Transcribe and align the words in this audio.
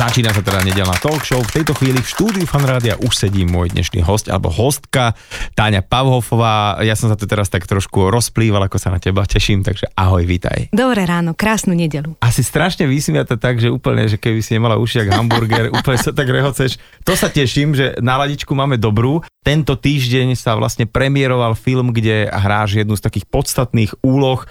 Začína 0.00 0.32
sa 0.32 0.40
teda 0.40 0.64
nedelná 0.64 0.96
talk 0.96 1.20
show. 1.28 1.44
V 1.44 1.60
tejto 1.60 1.76
chvíli 1.76 2.00
v 2.00 2.08
štúdiu 2.08 2.48
Fanrádia 2.48 2.96
už 3.04 3.12
sedí 3.20 3.44
môj 3.44 3.68
dnešný 3.76 4.00
host 4.00 4.32
alebo 4.32 4.48
hostka 4.48 5.12
Táňa 5.52 5.84
Pavhofová. 5.84 6.80
Ja 6.80 6.96
som 6.96 7.12
sa 7.12 7.20
tu 7.20 7.28
teraz 7.28 7.52
tak 7.52 7.68
trošku 7.68 8.08
rozplýval, 8.08 8.64
ako 8.64 8.80
sa 8.80 8.88
na 8.88 8.96
teba 8.96 9.28
teším, 9.28 9.60
takže 9.60 9.92
ahoj, 9.92 10.24
vítaj. 10.24 10.72
Dobré 10.72 11.04
ráno, 11.04 11.36
krásnu 11.36 11.76
nedelu. 11.76 12.16
Asi 12.24 12.40
strašne 12.40 12.88
vysmiata 12.88 13.36
tak, 13.36 13.60
že 13.60 13.68
úplne, 13.68 14.08
že 14.08 14.16
keby 14.16 14.40
si 14.40 14.56
nemala 14.56 14.80
uši 14.80 15.04
jak 15.04 15.12
hamburger, 15.12 15.68
úplne 15.76 16.00
sa 16.00 16.16
tak 16.16 16.32
rehoceš. 16.32 16.80
To 17.04 17.12
sa 17.12 17.28
teším, 17.28 17.76
že 17.76 17.92
náladičku 18.00 18.56
máme 18.56 18.80
dobrú. 18.80 19.20
Tento 19.44 19.76
týždeň 19.76 20.32
sa 20.32 20.56
vlastne 20.56 20.88
premiéroval 20.88 21.52
film, 21.56 21.92
kde 21.92 22.24
hráš 22.28 22.80
jednu 22.80 22.96
z 22.96 23.04
takých 23.04 23.28
podstatných 23.28 23.92
úloh. 24.00 24.44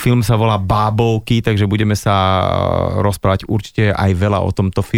Film 0.00 0.20
sa 0.20 0.36
volá 0.36 0.60
Bábovky, 0.60 1.40
takže 1.40 1.64
budeme 1.64 1.96
sa 1.96 2.44
rozprávať 3.00 3.48
určite 3.48 3.96
aj 3.96 4.12
veľa 4.12 4.44
o 4.44 4.52
tomto 4.52 4.80
filme. 4.80 4.90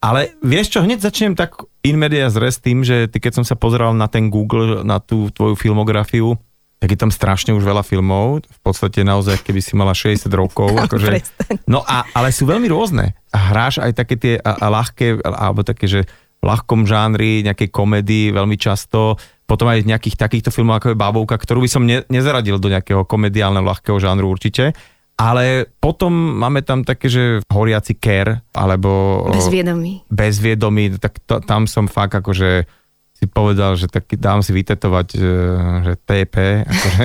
Ale 0.00 0.34
vieš 0.44 0.76
čo, 0.76 0.84
hneď 0.84 1.00
začnem 1.00 1.38
tak 1.38 1.64
in 1.86 1.96
media 1.96 2.28
res 2.28 2.60
tým, 2.60 2.84
že 2.84 3.08
ty 3.08 3.22
keď 3.22 3.40
som 3.40 3.44
sa 3.46 3.56
pozeral 3.56 3.96
na 3.96 4.10
ten 4.10 4.28
Google, 4.28 4.84
na 4.84 5.00
tú 5.00 5.32
tvoju 5.32 5.56
filmografiu, 5.56 6.36
tak 6.80 6.96
je 6.96 6.98
tam 6.98 7.12
strašne 7.12 7.52
už 7.52 7.60
veľa 7.60 7.84
filmov, 7.84 8.40
v 8.48 8.60
podstate 8.64 9.04
naozaj, 9.04 9.44
keby 9.44 9.60
si 9.60 9.76
mala 9.76 9.92
60 9.92 10.32
rokov. 10.32 10.72
Akože, 10.88 11.20
no 11.68 11.84
a, 11.84 12.08
ale 12.16 12.32
sú 12.32 12.48
veľmi 12.48 12.72
rôzne. 12.72 13.12
A 13.36 13.52
hráš 13.52 13.84
aj 13.84 13.92
také 13.92 14.16
tie 14.16 14.34
a, 14.40 14.56
a 14.56 14.66
ľahké, 14.72 15.20
alebo 15.20 15.60
také, 15.60 15.84
že 15.84 16.00
v 16.40 16.44
ľahkom 16.48 16.88
žánri, 16.88 17.44
nejakej 17.44 17.68
komedii 17.68 18.32
veľmi 18.32 18.56
často, 18.56 19.20
potom 19.44 19.68
aj 19.68 19.84
nejakých 19.84 20.16
takýchto 20.16 20.48
filmov 20.48 20.80
ako 20.80 20.96
je 20.96 21.00
Bábovka, 21.00 21.36
ktorú 21.36 21.60
by 21.60 21.68
som 21.68 21.84
ne, 21.84 22.00
nezaradil 22.08 22.56
do 22.56 22.72
nejakého 22.72 23.04
komediálneho 23.04 23.60
ľahkého 23.60 24.00
žánru 24.00 24.32
určite. 24.32 24.72
Ale 25.20 25.68
potom 25.84 26.08
máme 26.40 26.64
tam 26.64 26.80
také, 26.80 27.12
že 27.12 27.44
horiaci 27.52 28.00
care, 28.00 28.40
alebo... 28.56 29.28
Bezviedomí. 29.28 30.00
Bezviedomí, 30.08 30.96
tak 30.96 31.20
to, 31.28 31.44
tam 31.44 31.68
som 31.68 31.92
fakt 31.92 32.16
akože 32.16 32.64
si 33.20 33.24
povedal, 33.28 33.76
že 33.76 33.84
tak 33.92 34.08
dám 34.16 34.40
si 34.40 34.56
vytetovať, 34.56 35.06
že, 35.12 35.34
že 35.84 35.92
TP, 36.08 36.34
akože 36.72 37.04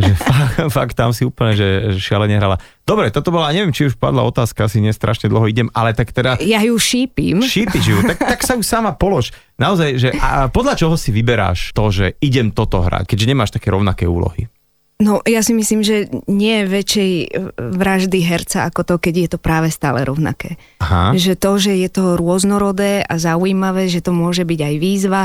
že 0.00 0.12
fakt, 0.16 0.56
fakt 0.72 0.94
tam 0.96 1.12
si 1.12 1.28
úplne, 1.28 1.52
že, 1.52 1.92
že 1.92 2.00
šialene 2.00 2.40
hrala. 2.40 2.56
Dobre, 2.88 3.12
toto 3.12 3.28
bola, 3.28 3.52
neviem, 3.52 3.70
či 3.70 3.92
už 3.92 4.00
padla 4.00 4.24
otázka, 4.24 4.64
asi 4.64 4.80
nestrašne 4.80 5.28
dlho 5.28 5.44
idem, 5.44 5.68
ale 5.76 5.92
tak 5.92 6.10
teda... 6.16 6.40
Ja 6.40 6.64
ju 6.64 6.80
šípim. 6.80 7.44
Šípiš 7.44 7.84
ju, 7.84 7.98
tak, 8.08 8.16
tak 8.16 8.40
sa 8.40 8.56
ju 8.56 8.64
sama 8.64 8.96
polož. 8.96 9.36
Naozaj, 9.60 9.88
že 10.00 10.08
a 10.16 10.48
podľa 10.48 10.80
čoho 10.80 10.96
si 10.96 11.12
vyberáš 11.12 11.76
to, 11.76 11.92
že 11.92 12.16
idem 12.24 12.48
toto 12.48 12.80
hrať, 12.80 13.12
keďže 13.12 13.28
nemáš 13.28 13.50
také 13.52 13.68
rovnaké 13.68 14.08
úlohy? 14.08 14.48
No 15.02 15.18
ja 15.26 15.42
si 15.42 15.50
myslím, 15.50 15.82
že 15.82 16.06
nie 16.30 16.62
je 16.62 16.70
väčšej 16.70 17.12
vraždy 17.58 18.18
herca 18.22 18.70
ako 18.70 18.86
to, 18.86 18.94
keď 19.02 19.14
je 19.18 19.28
to 19.34 19.38
práve 19.42 19.74
stále 19.74 20.06
rovnaké. 20.06 20.54
Aha. 20.78 21.10
Že 21.18 21.34
to, 21.34 21.52
že 21.58 21.72
je 21.74 21.88
to 21.90 22.14
rôznorodé 22.14 23.02
a 23.02 23.18
zaujímavé, 23.18 23.90
že 23.90 23.98
to 23.98 24.14
môže 24.14 24.46
byť 24.46 24.60
aj 24.62 24.74
výzva, 24.78 25.22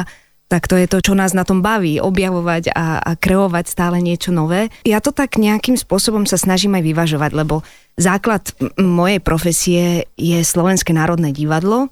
tak 0.48 0.66
to 0.72 0.80
je 0.80 0.88
to, 0.88 1.04
čo 1.04 1.14
nás 1.14 1.36
na 1.36 1.44
tom 1.44 1.60
baví, 1.60 2.00
objavovať 2.00 2.72
a, 2.72 3.04
a 3.04 3.12
kreovať 3.20 3.68
stále 3.68 4.00
niečo 4.00 4.32
nové. 4.32 4.72
Ja 4.88 5.04
to 5.04 5.12
tak 5.12 5.36
nejakým 5.36 5.76
spôsobom 5.76 6.24
sa 6.24 6.40
snažím 6.40 6.80
aj 6.80 6.88
vyvažovať, 6.88 7.32
lebo 7.36 7.68
základ 8.00 8.56
mojej 8.80 9.20
profesie 9.20 10.08
je 10.16 10.40
Slovenské 10.40 10.96
národné 10.96 11.36
divadlo, 11.36 11.92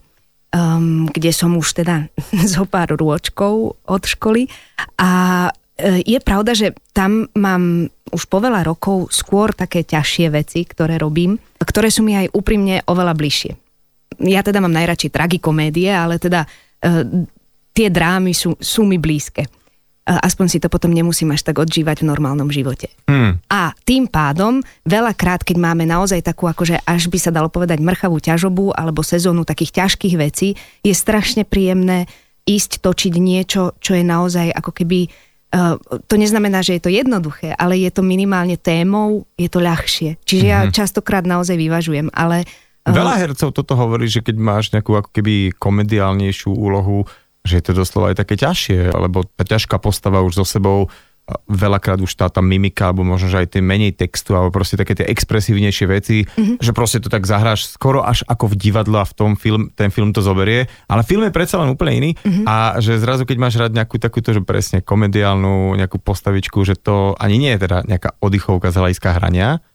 um, 0.56 1.04
kde 1.12 1.36
som 1.36 1.52
už 1.60 1.84
teda 1.84 2.08
zo 2.56 2.64
pár 2.64 2.96
rôčkov 2.96 3.76
od 3.76 4.04
školy 4.08 4.48
a 4.96 5.12
e, 5.52 5.65
je 5.84 6.20
pravda, 6.24 6.56
že 6.56 6.72
tam 6.96 7.28
mám 7.36 7.92
už 8.16 8.24
po 8.32 8.40
veľa 8.40 8.64
rokov 8.64 9.12
skôr 9.12 9.52
také 9.52 9.84
ťažšie 9.84 10.28
veci, 10.32 10.64
ktoré 10.64 10.96
robím, 10.96 11.36
ktoré 11.60 11.92
sú 11.92 12.00
mi 12.06 12.16
aj 12.16 12.32
úprimne 12.32 12.80
oveľa 12.88 13.14
bližšie. 13.18 13.52
Ja 14.24 14.40
teda 14.40 14.64
mám 14.64 14.72
najradšej 14.72 15.12
tragikomédie, 15.12 15.92
ale 15.92 16.16
teda 16.16 16.48
e, 16.80 17.28
tie 17.76 17.88
drámy 17.92 18.32
sú, 18.32 18.56
sú 18.56 18.88
mi 18.88 18.96
blízke. 18.96 19.44
Aspoň 20.06 20.46
si 20.48 20.62
to 20.62 20.70
potom 20.70 20.94
nemusím 20.94 21.34
až 21.34 21.50
tak 21.50 21.58
odžívať 21.58 22.06
v 22.06 22.10
normálnom 22.14 22.46
živote. 22.54 22.94
Hmm. 23.10 23.42
A 23.50 23.74
tým 23.90 24.06
pádom, 24.06 24.62
veľakrát, 24.86 25.42
keď 25.42 25.58
máme 25.58 25.82
naozaj 25.90 26.22
takú, 26.22 26.46
akože 26.46 26.78
až 26.86 27.10
by 27.10 27.18
sa 27.18 27.34
dalo 27.34 27.50
povedať 27.50 27.82
mrchavú 27.82 28.22
ťažobu 28.22 28.70
alebo 28.78 29.02
sezónu 29.02 29.50
takých 29.50 29.82
ťažkých 29.82 30.16
vecí, 30.16 30.54
je 30.86 30.94
strašne 30.94 31.42
príjemné 31.42 32.06
ísť 32.46 32.86
točiť 32.86 33.18
niečo, 33.18 33.74
čo 33.82 33.98
je 33.98 34.06
naozaj 34.06 34.54
ako 34.54 34.72
keby 34.78 35.10
to 36.08 36.16
neznamená, 36.20 36.60
že 36.60 36.78
je 36.78 36.84
to 36.84 36.92
jednoduché, 36.92 37.56
ale 37.56 37.80
je 37.80 37.92
to 37.94 38.04
minimálne 38.04 38.60
témou, 38.60 39.24
je 39.40 39.48
to 39.48 39.64
ľahšie. 39.64 40.20
Čiže 40.28 40.46
mm-hmm. 40.46 40.64
ja 40.66 40.68
mhm. 40.68 40.74
častokrát 40.74 41.24
naozaj 41.24 41.56
vyvažujem, 41.56 42.12
ale... 42.12 42.44
Uh, 42.86 42.94
Veľa 42.94 43.18
hercov 43.18 43.50
toto 43.56 43.74
hovorí, 43.74 44.06
že 44.06 44.22
keď 44.22 44.36
máš 44.38 44.70
nejakú 44.76 44.94
ako 44.94 45.10
keby 45.10 45.56
komediálnejšiu 45.58 46.54
úlohu, 46.54 47.08
že 47.46 47.62
je 47.62 47.64
to 47.66 47.74
doslova 47.78 48.14
aj 48.14 48.26
také 48.26 48.36
ťažšie, 48.42 48.94
lebo 48.94 49.26
tá 49.38 49.46
ťažká 49.46 49.78
postava 49.78 50.26
už 50.26 50.42
so 50.42 50.46
sebou 50.46 50.90
veľakrát 51.50 51.98
už 51.98 52.14
tá, 52.14 52.30
tá 52.30 52.42
mimika, 52.42 52.94
alebo 52.94 53.02
možno, 53.02 53.34
že 53.34 53.42
aj 53.42 53.58
tie 53.58 53.62
menej 53.62 53.98
textu, 53.98 54.38
alebo 54.38 54.54
proste 54.54 54.78
také 54.78 54.94
tie 54.94 55.10
expresívnejšie 55.10 55.86
veci, 55.90 56.18
mm-hmm. 56.22 56.62
že 56.62 56.72
proste 56.72 57.02
to 57.02 57.10
tak 57.10 57.26
zahráš 57.26 57.74
skoro 57.74 58.06
až 58.06 58.22
ako 58.30 58.54
v 58.54 58.56
divadle 58.62 59.02
a 59.02 59.06
v 59.06 59.14
tom 59.18 59.32
film, 59.34 59.74
ten 59.74 59.90
film 59.90 60.14
to 60.14 60.22
zoberie, 60.22 60.70
ale 60.86 61.02
film 61.02 61.26
je 61.26 61.34
predsa 61.34 61.58
len 61.58 61.74
úplne 61.74 61.94
iný 61.98 62.12
mm-hmm. 62.14 62.46
a 62.46 62.78
že 62.78 63.02
zrazu 63.02 63.26
keď 63.26 63.38
máš 63.42 63.58
hrať 63.58 63.74
nejakú 63.74 63.98
takúto, 63.98 64.38
že 64.38 64.46
presne 64.46 64.86
komediálnu 64.86 65.74
nejakú 65.82 65.98
postavičku, 65.98 66.62
že 66.62 66.78
to 66.78 67.18
ani 67.18 67.42
nie 67.42 67.52
je 67.58 67.66
teda 67.66 67.90
nejaká 67.90 68.22
oddychovka 68.22 68.70
z 68.70 68.78
hľadiska 68.86 69.18
hrania, 69.18 69.66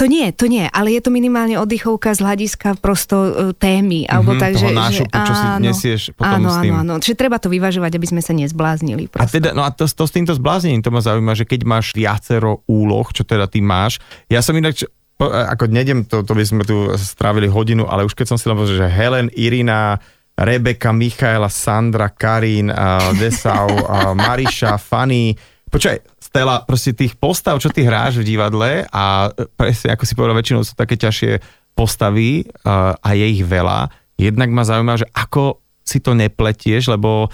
to 0.00 0.08
nie, 0.08 0.32
to 0.32 0.48
nie, 0.48 0.64
ale 0.64 0.96
je 0.96 1.04
to 1.04 1.12
minimálne 1.12 1.60
oddychovka 1.60 2.16
z 2.16 2.24
hľadiska 2.24 2.80
prosto 2.80 3.16
uh, 3.20 3.32
témy. 3.52 4.08
Alebo 4.08 4.32
mm-hmm, 4.32 4.40
tak, 4.40 4.52
toho 4.56 4.72
že, 4.72 4.80
nášupu, 4.80 5.12
že, 5.12 5.26
čo 5.28 5.34
si 5.36 5.46
nesieš 5.60 6.02
potom 6.16 6.40
áno, 6.40 6.48
s 6.48 6.56
tým. 6.64 6.72
Áno, 6.72 6.96
áno, 6.96 7.04
Čiže 7.04 7.16
treba 7.20 7.36
to 7.36 7.52
vyvažovať, 7.52 7.92
aby 8.00 8.06
sme 8.08 8.24
sa 8.24 8.32
nezbláznili. 8.32 9.12
Prosto. 9.12 9.28
A 9.28 9.28
teda, 9.28 9.52
no 9.52 9.60
a 9.60 9.68
to, 9.68 9.84
to 9.84 10.04
s 10.08 10.12
týmto 10.16 10.32
zbláznením, 10.32 10.80
to 10.80 10.88
ma 10.88 11.04
zaujíma, 11.04 11.36
že 11.36 11.44
keď 11.44 11.68
máš 11.68 11.92
viacero 11.92 12.64
úloh, 12.64 13.04
čo 13.12 13.28
teda 13.28 13.44
ty 13.44 13.60
máš, 13.60 14.00
ja 14.32 14.40
som 14.40 14.56
inak, 14.56 14.72
ako 15.20 15.68
nedem, 15.68 16.08
to, 16.08 16.24
to 16.24 16.32
by 16.32 16.48
sme 16.48 16.64
tu 16.64 16.96
strávili 16.96 17.44
hodinu, 17.52 17.84
ale 17.84 18.08
už 18.08 18.16
keď 18.16 18.32
som 18.32 18.38
si 18.40 18.48
len 18.48 18.56
že 18.64 18.88
Helen, 18.88 19.28
Irina, 19.36 20.00
Rebeka, 20.32 20.96
Michaela, 20.96 21.52
Sandra, 21.52 22.08
Karin, 22.08 22.72
uh, 22.72 23.12
Desau, 23.20 23.68
uh, 23.68 24.16
Mariša, 24.16 24.80
Fanny, 24.80 25.36
Počkaj, 25.70 26.19
Stella, 26.30 26.62
proste 26.62 26.94
tých 26.94 27.18
postav, 27.18 27.58
čo 27.58 27.74
ty 27.74 27.82
hráš 27.82 28.22
v 28.22 28.28
divadle 28.34 28.86
a 28.86 29.34
e, 29.34 29.50
presne, 29.50 29.98
ako 29.98 30.04
si 30.06 30.14
povedal, 30.14 30.38
väčšinou 30.38 30.62
sú 30.62 30.78
také 30.78 30.94
ťažšie 30.94 31.42
postavy 31.74 32.46
uh, 32.66 32.94
a 32.94 33.08
je 33.18 33.26
ich 33.26 33.42
veľa. 33.42 33.90
Jednak 34.14 34.52
ma 34.52 34.62
zaujíma, 34.62 35.00
že 35.00 35.08
ako 35.16 35.58
si 35.80 35.98
to 35.98 36.12
nepletieš, 36.12 36.92
lebo 36.92 37.32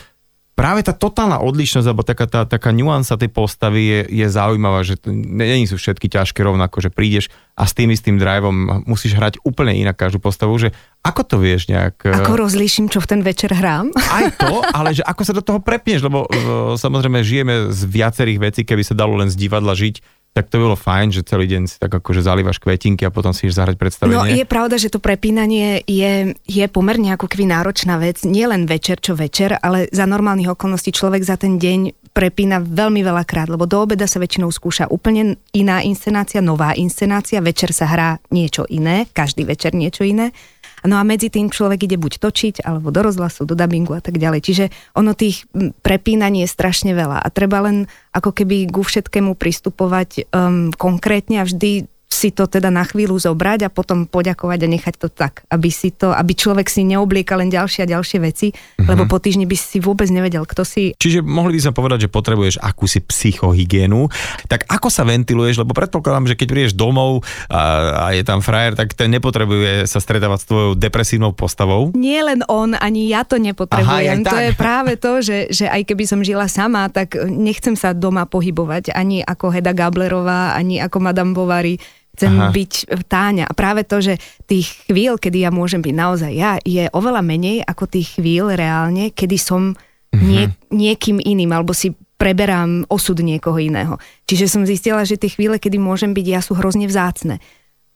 práve 0.56 0.80
tá 0.80 0.96
totálna 0.96 1.36
odlišnosť, 1.44 1.86
alebo 1.86 2.00
taká, 2.00 2.24
tá, 2.24 2.48
taká 2.48 2.72
nuansa 2.72 3.20
tej 3.20 3.28
postavy 3.28 3.82
je, 3.84 4.00
je 4.24 4.26
zaujímavá, 4.26 4.80
že 4.82 4.96
není 5.12 5.68
sú 5.68 5.76
všetky 5.76 6.08
ťažké 6.08 6.40
rovnako, 6.40 6.80
že 6.80 6.88
prídeš 6.88 7.28
a 7.52 7.68
s 7.68 7.76
tým 7.76 7.92
istým 7.92 8.16
driveom 8.16 8.88
musíš 8.88 9.20
hrať 9.20 9.44
úplne 9.44 9.76
inak 9.76 10.00
každú 10.00 10.16
postavu, 10.16 10.56
že 10.56 10.72
ako 11.04 11.22
to 11.28 11.36
vieš 11.36 11.68
nejak... 11.68 12.08
E, 12.08 12.24
ako 12.24 12.48
rozlíšim, 12.48 12.88
čo 12.88 13.04
v 13.04 13.08
ten 13.12 13.20
večer 13.20 13.52
hrám? 13.52 13.92
Aj 13.92 14.32
to, 14.40 14.64
ale 14.72 14.96
že 14.96 15.04
ako 15.04 15.22
sa 15.28 15.36
do 15.36 15.44
toho 15.44 15.60
prepneš, 15.60 16.00
lebo 16.00 16.24
uh, 16.24 16.74
samozrejme 16.80 17.20
žijeme 17.20 17.54
z 17.70 17.80
viacerých 17.84 18.38
vecí, 18.40 18.60
keby 18.64 18.80
sa 18.80 18.96
dalo 18.96 19.20
len 19.20 19.28
z 19.28 19.36
divadla 19.36 19.76
žiť, 19.76 20.00
tak 20.36 20.52
to 20.52 20.60
bolo 20.60 20.76
fajn, 20.76 21.16
že 21.16 21.24
celý 21.24 21.48
deň 21.48 21.62
si 21.64 21.80
tak 21.80 21.96
akože 21.96 22.20
zalívaš 22.20 22.60
kvetinky 22.60 23.08
a 23.08 23.10
potom 23.10 23.32
si 23.32 23.48
ideš 23.48 23.56
zahrať 23.56 23.80
predstavenie. 23.80 24.20
No 24.20 24.28
je 24.28 24.44
pravda, 24.44 24.76
že 24.76 24.92
to 24.92 25.00
prepínanie 25.00 25.80
je, 25.88 26.36
je 26.44 26.64
pomerne 26.68 27.16
ako 27.16 27.24
keby 27.24 27.48
náročná 27.48 27.96
vec, 27.96 28.20
nie 28.28 28.44
len 28.44 28.68
večer 28.68 29.00
čo 29.00 29.16
večer, 29.16 29.56
ale 29.56 29.88
za 29.88 30.04
normálnych 30.04 30.52
okolností 30.52 30.92
človek 30.92 31.24
za 31.24 31.40
ten 31.40 31.56
deň 31.56 32.12
prepína 32.12 32.60
veľmi 32.60 33.00
veľakrát, 33.00 33.48
lebo 33.48 33.64
do 33.64 33.80
obeda 33.80 34.04
sa 34.04 34.20
väčšinou 34.20 34.52
skúša 34.52 34.92
úplne 34.92 35.40
iná 35.56 35.80
inscenácia, 35.80 36.44
nová 36.44 36.76
inscenácia, 36.76 37.40
večer 37.40 37.72
sa 37.72 37.88
hrá 37.88 38.20
niečo 38.28 38.68
iné, 38.68 39.08
každý 39.16 39.48
večer 39.48 39.72
niečo 39.72 40.04
iné 40.04 40.36
No 40.84 41.00
a 41.00 41.02
medzi 41.08 41.32
tým 41.32 41.48
človek 41.48 41.88
ide 41.88 41.96
buď 41.96 42.20
točiť, 42.20 42.54
alebo 42.60 42.92
do 42.92 43.00
rozhlasu, 43.00 43.48
do 43.48 43.56
dubbingu 43.56 43.96
a 43.96 44.04
tak 44.04 44.20
ďalej. 44.20 44.40
Čiže 44.44 44.64
ono 44.92 45.16
tých 45.16 45.48
prepínaní 45.80 46.44
je 46.44 46.52
strašne 46.52 46.92
veľa 46.92 47.24
a 47.24 47.28
treba 47.32 47.64
len 47.64 47.88
ako 48.12 48.36
keby 48.36 48.68
ku 48.68 48.84
všetkému 48.84 49.32
pristupovať 49.40 50.28
um, 50.36 50.68
konkrétne 50.76 51.40
a 51.40 51.48
vždy 51.48 51.88
si 52.06 52.30
to 52.30 52.46
teda 52.46 52.70
na 52.70 52.86
chvíľu 52.86 53.18
zobrať 53.18 53.66
a 53.66 53.70
potom 53.70 54.06
poďakovať 54.06 54.58
a 54.62 54.68
nechať 54.70 54.94
to 54.96 55.08
tak, 55.10 55.42
aby 55.50 55.68
si 55.74 55.90
to, 55.90 56.14
aby 56.14 56.38
človek 56.38 56.70
si 56.70 56.86
neoblieka 56.86 57.34
len 57.34 57.50
ďalšie 57.50 57.84
a 57.84 57.92
ďalšie 57.98 58.18
veci, 58.22 58.54
mm-hmm. 58.54 58.86
lebo 58.86 59.10
po 59.10 59.18
týždni 59.18 59.44
by 59.44 59.56
si 59.58 59.82
vôbec 59.82 60.06
nevedel, 60.08 60.46
kto 60.46 60.62
si. 60.62 60.94
Čiže 60.94 61.26
mohli 61.26 61.58
by 61.58 61.68
sme 61.68 61.74
povedať, 61.74 62.06
že 62.06 62.14
potrebuješ 62.14 62.62
akúsi 62.62 63.02
psychohygienu. 63.02 64.06
Tak 64.46 64.70
ako 64.70 64.88
sa 64.88 65.02
ventiluješ, 65.02 65.60
lebo 65.60 65.74
predpokladám, 65.74 66.30
že 66.30 66.38
keď 66.38 66.48
prídeš 66.48 66.74
domov 66.78 67.26
a, 67.50 68.06
a 68.06 68.14
je 68.14 68.22
tam 68.22 68.38
frajer, 68.38 68.78
tak 68.78 68.94
ten 68.94 69.10
nepotrebuje 69.10 69.90
sa 69.90 69.98
stretávať 69.98 70.38
s 70.40 70.48
tvojou 70.48 70.70
depresívnou 70.78 71.34
postavou. 71.34 71.90
Nie 71.98 72.22
len 72.22 72.46
on, 72.46 72.78
ani 72.78 73.10
ja 73.10 73.26
to 73.26 73.36
nepotrebujem. 73.36 74.22
Aha, 74.22 74.30
to 74.30 74.38
je 74.40 74.52
práve 74.54 74.94
to, 74.94 75.18
že, 75.20 75.50
že 75.50 75.66
aj 75.66 75.82
keby 75.82 76.04
som 76.06 76.22
žila 76.22 76.46
sama, 76.46 76.86
tak 76.86 77.18
nechcem 77.26 77.74
sa 77.74 77.90
doma 77.90 78.30
pohybovať 78.30 78.94
ani 78.94 79.26
ako 79.26 79.50
Heda 79.50 79.74
Gablerová, 79.74 80.54
ani 80.54 80.78
ako 80.78 81.02
Madame 81.02 81.34
Bovary 81.34 81.76
chcem 82.16 82.32
Aha. 82.40 82.48
byť 82.48 82.72
táňa. 83.06 83.44
A 83.44 83.52
práve 83.52 83.84
to, 83.84 84.00
že 84.00 84.16
tých 84.48 84.88
chvíľ, 84.88 85.20
kedy 85.20 85.44
ja 85.44 85.52
môžem 85.52 85.84
byť 85.84 85.94
naozaj 85.94 86.32
ja, 86.32 86.56
je 86.64 86.88
oveľa 86.96 87.20
menej 87.20 87.60
ako 87.62 87.84
tých 87.84 88.16
chvíľ 88.16 88.56
reálne, 88.56 89.12
kedy 89.12 89.36
som 89.36 89.76
mm-hmm. 89.76 90.24
nie, 90.24 90.48
niekým 90.72 91.20
iným, 91.20 91.52
alebo 91.52 91.76
si 91.76 91.92
preberám 92.16 92.88
osud 92.88 93.20
niekoho 93.20 93.60
iného. 93.60 94.00
Čiže 94.24 94.48
som 94.48 94.64
zistila, 94.64 95.04
že 95.04 95.20
tie 95.20 95.28
chvíle, 95.28 95.60
kedy 95.60 95.76
môžem 95.76 96.16
byť 96.16 96.26
ja, 96.26 96.40
sú 96.40 96.56
hrozne 96.56 96.88
vzácne 96.88 97.44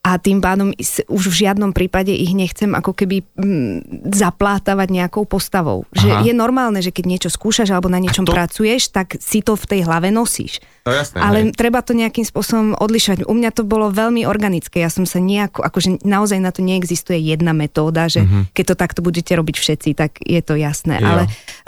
a 0.00 0.16
tým 0.16 0.40
pádom 0.40 0.72
už 1.12 1.24
v 1.28 1.38
žiadnom 1.44 1.76
prípade 1.76 2.08
ich 2.08 2.32
nechcem 2.32 2.72
ako 2.72 2.96
keby 2.96 3.20
mm, 3.36 4.08
zaplátavať 4.16 4.88
nejakou 4.88 5.28
postavou. 5.28 5.84
Že 5.92 6.24
je 6.24 6.32
normálne, 6.32 6.80
že 6.80 6.88
keď 6.88 7.04
niečo 7.04 7.28
skúšaš 7.28 7.68
alebo 7.68 7.92
na 7.92 8.00
niečom 8.00 8.24
to... 8.24 8.32
pracuješ, 8.32 8.96
tak 8.96 9.20
si 9.20 9.44
to 9.44 9.60
v 9.60 9.64
tej 9.68 9.80
hlave 9.84 10.08
nosíš. 10.08 10.64
No 10.88 10.96
jasné, 10.96 11.20
Ale 11.20 11.38
hej. 11.44 11.52
treba 11.52 11.84
to 11.84 11.92
nejakým 11.92 12.24
spôsobom 12.24 12.80
odlišovať. 12.80 13.28
U 13.28 13.34
mňa 13.36 13.52
to 13.52 13.68
bolo 13.68 13.92
veľmi 13.92 14.24
organické. 14.24 14.80
Ja 14.80 14.88
som 14.88 15.04
sa 15.04 15.20
nejako, 15.20 15.68
akože 15.68 16.00
naozaj 16.00 16.40
na 16.40 16.48
to 16.48 16.64
neexistuje 16.64 17.20
jedna 17.20 17.52
metóda, 17.52 18.08
že 18.08 18.24
mm-hmm. 18.24 18.56
keď 18.56 18.64
to 18.72 18.74
takto 18.80 19.00
budete 19.04 19.36
robiť 19.36 19.56
všetci, 19.60 19.90
tak 20.00 20.16
je 20.24 20.40
to 20.40 20.56
jasné. 20.56 20.96
Jo. 20.96 21.12
Ale 21.12 21.22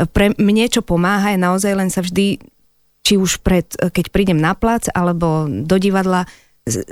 pre 0.08 0.32
mne, 0.40 0.72
čo 0.72 0.80
pomáha, 0.80 1.36
je 1.36 1.38
naozaj 1.44 1.72
len 1.76 1.92
sa 1.92 2.00
vždy 2.00 2.40
či 3.02 3.20
už 3.20 3.44
pred, 3.44 3.68
keď 3.76 4.08
prídem 4.08 4.40
na 4.40 4.56
plac 4.56 4.88
alebo 4.96 5.44
do 5.50 5.76
divadla, 5.76 6.24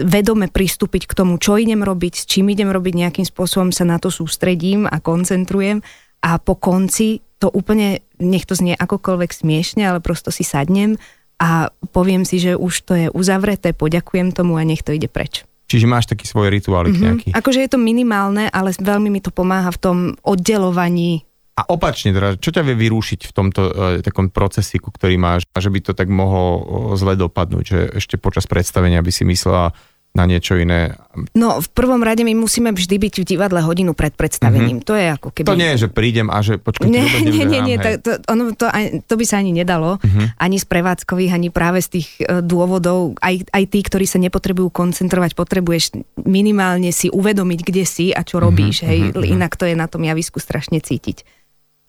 vedome 0.03 0.51
pristúpiť 0.51 1.07
k 1.07 1.15
tomu, 1.15 1.39
čo 1.39 1.55
idem 1.55 1.87
robiť, 1.87 2.13
s 2.19 2.25
čím 2.27 2.51
idem 2.51 2.75
robiť, 2.75 3.07
nejakým 3.07 3.27
spôsobom 3.27 3.71
sa 3.71 3.87
na 3.87 4.03
to 4.03 4.11
sústredím 4.11 4.91
a 4.91 4.99
koncentrujem 4.99 5.83
a 6.27 6.43
po 6.43 6.59
konci 6.59 7.23
to 7.41 7.49
úplne, 7.49 8.03
nech 8.19 8.45
to 8.45 8.59
znie 8.59 8.75
akokoľvek 8.77 9.31
smiešne, 9.31 9.87
ale 9.87 10.03
prosto 10.03 10.29
si 10.35 10.43
sadnem 10.43 10.99
a 11.41 11.73
poviem 11.95 12.29
si, 12.29 12.37
že 12.43 12.59
už 12.59 12.75
to 12.85 12.93
je 12.99 13.07
uzavreté, 13.15 13.73
poďakujem 13.73 14.35
tomu 14.35 14.61
a 14.61 14.67
nech 14.67 14.85
to 14.85 14.93
ide 14.93 15.09
preč. 15.09 15.47
Čiže 15.71 15.87
máš 15.87 16.11
taký 16.11 16.27
svoj 16.27 16.51
rituálik 16.51 16.99
mm-hmm. 16.99 17.07
nejaký. 17.07 17.29
Akože 17.31 17.63
je 17.63 17.71
to 17.71 17.79
minimálne, 17.79 18.51
ale 18.51 18.75
veľmi 18.75 19.07
mi 19.07 19.23
to 19.23 19.31
pomáha 19.31 19.71
v 19.71 19.79
tom 19.79 19.99
oddelovaní 20.27 21.30
a 21.61 21.69
opačne, 21.69 22.17
teda, 22.17 22.41
čo 22.41 22.57
ťa 22.57 22.65
vie 22.65 22.89
vyrúšiť 22.89 23.29
v 23.29 23.33
tomto 23.37 23.61
e, 23.69 23.73
takom 24.01 24.33
procesiku, 24.33 24.89
ktorý 24.89 25.21
máš, 25.21 25.45
že 25.53 25.69
by 25.69 25.81
to 25.85 25.93
tak 25.93 26.09
mohlo 26.09 26.65
zle 26.97 27.21
dopadnúť, 27.21 27.65
že 27.69 27.79
ešte 28.01 28.17
počas 28.17 28.49
predstavenia 28.49 29.05
by 29.05 29.13
si 29.13 29.29
myslela 29.29 29.77
na 30.11 30.25
niečo 30.27 30.59
iné? 30.59 30.99
No, 31.39 31.63
v 31.63 31.69
prvom 31.71 32.03
rade 32.03 32.27
my 32.27 32.35
musíme 32.35 32.75
vždy 32.75 32.97
byť 32.99 33.15
v 33.23 33.25
divadle 33.37 33.63
hodinu 33.63 33.95
pred 33.95 34.11
predstavením. 34.11 34.83
Mm-hmm. 34.83 34.91
To 34.91 34.95
je 34.99 35.07
ako 35.07 35.29
keby... 35.31 35.47
To 35.47 35.61
nie 35.61 35.71
je, 35.77 35.87
že 35.87 35.89
prídem 35.93 36.27
a 36.33 36.39
že 36.43 36.59
počkaj, 36.59 36.89
nie, 36.91 37.07
nie, 37.31 37.47
nie, 37.47 37.61
nie, 37.63 37.77
to, 37.79 38.03
to, 38.03 38.11
ono, 38.27 38.51
to, 38.57 38.67
aj, 38.67 39.07
to 39.07 39.15
by 39.15 39.25
sa 39.29 39.39
ani 39.39 39.55
nedalo, 39.55 40.03
mm-hmm. 40.03 40.41
ani 40.41 40.57
z 40.59 40.67
prevádzkových, 40.67 41.31
ani 41.31 41.49
práve 41.55 41.79
z 41.79 42.01
tých 42.01 42.09
uh, 42.27 42.43
dôvodov. 42.43 43.15
Aj, 43.23 43.39
aj 43.39 43.65
tí, 43.71 43.87
ktorí 43.87 44.09
sa 44.09 44.19
nepotrebujú 44.19 44.75
koncentrovať, 44.75 45.39
potrebuješ 45.39 46.03
minimálne 46.27 46.91
si 46.91 47.07
uvedomiť, 47.07 47.61
kde 47.63 47.85
si 47.87 48.11
a 48.11 48.27
čo 48.27 48.43
robíš, 48.43 48.83
mm-hmm. 48.83 48.91
hej, 48.91 49.01
mm-hmm. 49.15 49.35
inak 49.39 49.55
to 49.55 49.71
je 49.71 49.79
na 49.79 49.87
tom 49.87 50.03
javisku 50.03 50.43
strašne 50.43 50.83
cítiť 50.83 51.40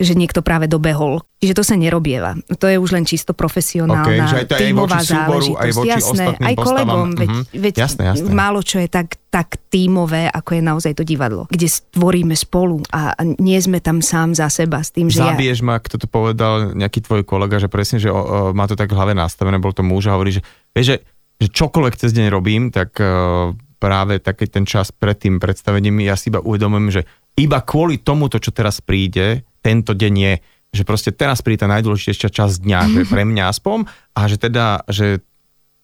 že 0.01 0.18
niekto 0.18 0.42
práve 0.42 0.65
dobehol. 0.65 1.21
Čiže 1.38 1.53
to 1.57 1.63
sa 1.65 1.77
nerobieva. 1.77 2.38
To 2.50 2.65
je 2.65 2.77
už 2.77 2.89
len 2.94 3.06
čisto 3.06 3.38
profesionálna 3.38 4.06
okay, 4.06 4.45
aj 4.45 4.45
to 4.50 4.56
tímová 4.57 5.01
aj 5.01 5.06
voči 5.06 5.09
súboru, 5.09 5.48
aj 5.57 5.71
voči 5.74 5.89
jasné, 5.89 6.25
aj 6.38 6.56
kolegom, 6.57 7.07
veď, 7.18 7.30
uh-huh. 7.30 7.44
veď 7.53 7.74
jasné, 7.77 8.03
jasné. 8.13 8.30
málo 8.30 8.59
čo 8.62 8.77
je 8.77 8.89
tak, 8.89 9.18
tak 9.30 9.57
tímové, 9.69 10.30
ako 10.30 10.57
je 10.57 10.62
naozaj 10.62 10.94
to 10.98 11.03
divadlo, 11.06 11.50
kde 11.50 11.65
stvoríme 11.69 12.33
spolu 12.38 12.81
a 12.94 13.18
nie 13.42 13.57
sme 13.57 13.81
tam 13.81 14.01
sám 14.01 14.38
za 14.38 14.50
seba 14.50 14.81
s 14.81 14.94
tým, 14.94 15.09
že 15.09 15.21
Zabiješ 15.21 15.62
ja... 15.62 15.65
ma, 15.65 15.75
kto 15.81 15.95
to 16.01 16.07
povedal, 16.09 16.77
nejaký 16.77 17.06
tvoj 17.06 17.21
kolega, 17.25 17.57
že 17.57 17.69
presne, 17.69 17.97
že 17.97 18.09
o, 18.09 18.18
o, 18.18 18.25
má 18.54 18.69
to 18.69 18.77
tak 18.77 18.94
v 18.94 18.97
hlave 18.97 19.13
nastavené, 19.18 19.57
bol 19.57 19.74
to 19.74 19.81
muž 19.81 20.09
a 20.09 20.18
hovorí, 20.18 20.38
že, 20.38 20.42
vieš, 20.77 20.86
že, 20.86 20.97
že 21.42 21.47
čokoľvek 21.50 21.95
cez 21.97 22.13
deň 22.13 22.27
robím, 22.30 22.69
tak 22.69 22.94
uh, 23.01 23.50
práve 23.81 24.21
taký 24.21 24.45
ten 24.45 24.62
čas 24.62 24.94
pred 24.94 25.18
tým 25.18 25.42
predstavením 25.42 26.06
ja 26.06 26.13
si 26.13 26.30
iba 26.30 26.38
uvedomujem, 26.38 27.01
že 27.01 27.01
iba 27.33 27.65
kvôli 27.65 27.97
tomuto, 27.97 28.38
čo 28.38 28.54
teraz 28.54 28.77
príde, 28.86 29.42
tento 29.61 29.93
deň 29.93 30.13
je, 30.17 30.33
že 30.71 30.83
proste 30.83 31.11
teraz 31.13 31.45
príde 31.45 31.63
tá 31.63 31.69
najdôležitejšia 31.69 32.29
časť 32.31 32.55
dňa, 32.65 32.79
že 32.91 33.01
pre 33.05 33.23
mňa 33.23 33.43
aspoň, 33.49 33.85
a 34.17 34.21
že 34.27 34.37
teda, 34.41 34.85
že 34.89 35.21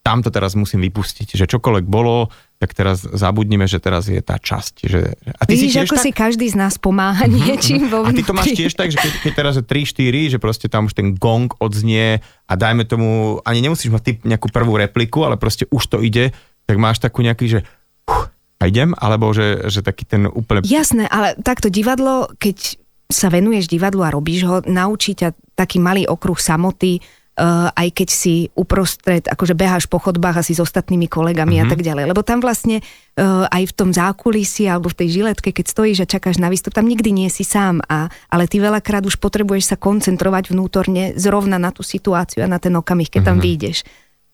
tamto 0.07 0.31
teraz 0.31 0.55
musím 0.55 0.87
vypustiť, 0.87 1.35
že 1.35 1.45
čokoľvek 1.51 1.83
bolo, 1.83 2.31
tak 2.63 2.71
teraz 2.71 3.03
zabudnime, 3.03 3.67
že 3.67 3.83
teraz 3.83 4.07
je 4.07 4.23
tá 4.23 4.39
časť. 4.39 4.87
Že, 4.87 4.99
a 5.35 5.41
ty 5.43 5.59
Vidíš, 5.59 5.73
si 5.75 5.79
ako 5.83 5.95
tak? 5.99 6.03
si 6.07 6.11
každý 6.15 6.47
z 6.47 6.55
nás 6.55 6.79
pomáha 6.79 7.27
niečím 7.43 7.91
vo 7.91 8.07
A 8.07 8.15
ty 8.15 8.23
to 8.23 8.31
máš 8.31 8.55
tiež 8.55 8.71
tak, 8.71 8.95
že 8.95 9.03
keď, 9.03 9.13
keď 9.27 9.33
teraz 9.35 9.53
je 9.59 9.63
3-4, 9.67 10.31
že 10.31 10.37
proste 10.39 10.71
tam 10.71 10.87
už 10.87 10.95
ten 10.95 11.11
gong 11.11 11.51
odznie 11.59 12.23
a 12.47 12.53
dajme 12.55 12.87
tomu, 12.87 13.43
ani 13.43 13.59
nemusíš 13.59 13.91
mať 13.91 14.03
typ 14.07 14.17
nejakú 14.23 14.47
prvú 14.47 14.79
repliku, 14.79 15.27
ale 15.27 15.35
proste 15.35 15.67
už 15.67 15.83
to 15.91 15.97
ide, 15.99 16.31
tak 16.63 16.79
máš 16.79 17.03
takú 17.03 17.19
nejaký, 17.19 17.59
že 17.59 17.59
uh, 18.07 18.31
a 18.57 18.63
idem, 18.65 18.95
alebo 18.97 19.29
že, 19.35 19.69
že 19.69 19.85
taký 19.85 20.07
ten 20.07 20.25
úplne... 20.25 20.65
Jasné, 20.65 21.05
ale 21.11 21.37
takto 21.37 21.69
divadlo, 21.69 22.31
keď 22.41 22.79
sa 23.07 23.31
venuješ 23.31 23.71
divadlu 23.71 24.03
a 24.03 24.13
robíš 24.13 24.43
ho, 24.43 24.59
naučí 24.67 25.15
ťa 25.15 25.31
taký 25.55 25.79
malý 25.79 26.03
okruh 26.05 26.35
samoty, 26.35 26.99
uh, 27.37 27.71
aj 27.71 27.87
keď 27.93 28.09
si 28.11 28.51
uprostred, 28.57 29.23
akože 29.29 29.55
beháš 29.55 29.87
po 29.87 30.01
chodbách 30.01 30.43
asi 30.43 30.57
s 30.57 30.59
ostatnými 30.59 31.07
kolegami 31.07 31.57
mm-hmm. 31.57 31.63
a 31.63 31.65
mhm. 31.65 31.71
tak 31.71 31.81
ďalej. 31.85 32.05
Lebo 32.11 32.21
tam 32.25 32.43
vlastne 32.43 32.83
uh, 32.83 33.47
aj 33.47 33.63
v 33.71 33.73
tom 33.73 33.89
zákulisí 33.95 34.67
alebo 34.67 34.91
v 34.91 34.99
tej 35.05 35.23
žiletke, 35.23 35.55
keď 35.55 35.65
stojíš 35.71 36.03
a 36.03 36.11
čakáš 36.11 36.41
na 36.41 36.51
výstup, 36.51 36.75
tam 36.75 36.89
nikdy 36.89 37.15
nie 37.15 37.29
si 37.31 37.47
sám. 37.47 37.79
A, 37.87 38.11
ale 38.27 38.49
ty 38.49 38.59
veľakrát 38.59 39.05
už 39.07 39.21
potrebuješ 39.23 39.71
sa 39.71 39.77
koncentrovať 39.79 40.51
vnútorne 40.51 41.15
zrovna 41.15 41.55
na 41.55 41.71
tú 41.71 41.85
situáciu 41.85 42.43
a 42.43 42.51
na 42.51 42.59
ten 42.59 42.75
okamih, 42.75 43.07
keď 43.07 43.23
mm-hmm. 43.23 43.29
tam 43.29 43.37
mhm. 43.39 43.45
vyjdeš. 43.45 43.77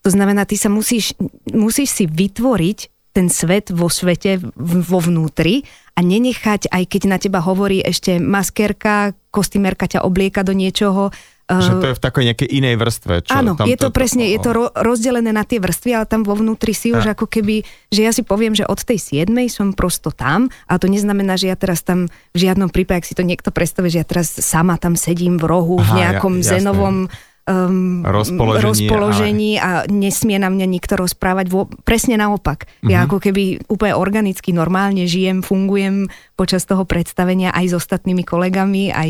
To 0.03 0.09
znamená, 0.11 0.43
ty 0.43 0.59
sa 0.59 0.67
musíš, 0.67 1.15
musíš 1.47 1.95
si 1.95 2.03
vytvoriť 2.03 2.91
ten 3.13 3.29
svet 3.29 3.69
vo 3.69 3.87
svete 3.87 4.41
vo 4.57 4.99
vnútri 4.99 5.63
a 5.93 5.99
nenechať, 6.01 6.73
aj 6.73 6.83
keď 6.89 7.01
na 7.05 7.17
teba 7.21 7.39
hovorí 7.39 7.77
ešte 7.77 8.17
maskerka, 8.17 9.13
kostýmerka 9.29 9.85
ťa 9.85 10.01
oblieka 10.01 10.41
do 10.41 10.57
niečoho, 10.57 11.13
že 11.43 11.75
to 11.75 11.91
je 11.91 11.97
v 11.99 12.01
takej 12.01 12.23
nejakej 12.31 12.49
inej 12.49 12.75
vrstve. 12.79 13.13
Čo 13.27 13.35
áno, 13.35 13.51
tam 13.59 13.67
je 13.67 13.75
to, 13.75 13.91
to 13.91 13.95
presne, 13.95 14.23
je 14.31 14.39
to 14.39 14.55
ro- 14.55 14.73
rozdelené 14.73 15.35
na 15.35 15.43
tie 15.43 15.59
vrstvy, 15.59 15.91
ale 15.91 16.05
tam 16.07 16.23
vo 16.23 16.39
vnútri 16.39 16.71
si 16.71 16.95
už 16.95 17.13
ako 17.13 17.27
keby, 17.27 17.67
že 17.91 18.01
ja 18.01 18.15
si 18.15 18.23
poviem, 18.23 18.55
že 18.55 18.63
od 18.63 18.79
tej 18.79 19.27
7 19.27 19.27
som 19.51 19.75
prosto 19.75 20.09
tam, 20.09 20.47
a 20.71 20.79
to 20.79 20.87
neznamená, 20.87 21.35
že 21.35 21.51
ja 21.51 21.59
teraz 21.59 21.83
tam 21.83 22.07
v 22.31 22.37
žiadnom 22.39 22.71
prípade, 22.71 23.03
ak 23.03 23.09
si 23.11 23.13
to 23.13 23.27
niekto 23.27 23.51
predstaví, 23.51 23.91
že 23.91 24.01
ja 24.01 24.07
teraz 24.07 24.31
sama 24.31 24.79
tam 24.79 24.95
sedím 24.95 25.35
v 25.35 25.45
rohu 25.45 25.83
Aha, 25.83 25.83
v 25.83 25.89
nejakom 25.99 26.33
ja, 26.39 26.57
zenovom 26.57 27.11
um, 27.47 28.03
rozpoložení, 28.03 28.87
rozpoložení 28.87 29.51
a... 29.59 29.87
a 29.87 29.91
nesmie 29.91 30.39
na 30.39 30.47
mňa 30.47 30.67
nikto 30.67 30.95
rozprávať. 30.95 31.45
Vo, 31.51 31.67
presne 31.83 32.15
naopak. 32.15 32.67
Ja 32.83 33.03
mhm. 33.03 33.05
ako 33.09 33.17
keby 33.19 33.43
úplne 33.67 33.93
organicky, 33.95 34.55
normálne 34.55 35.03
žijem, 35.07 35.43
fungujem 35.43 36.07
počas 36.33 36.63
toho 36.65 36.87
predstavenia 36.87 37.53
aj 37.53 37.65
s 37.71 37.73
ostatnými 37.77 38.23
kolegami, 38.25 38.89
aj 38.89 39.09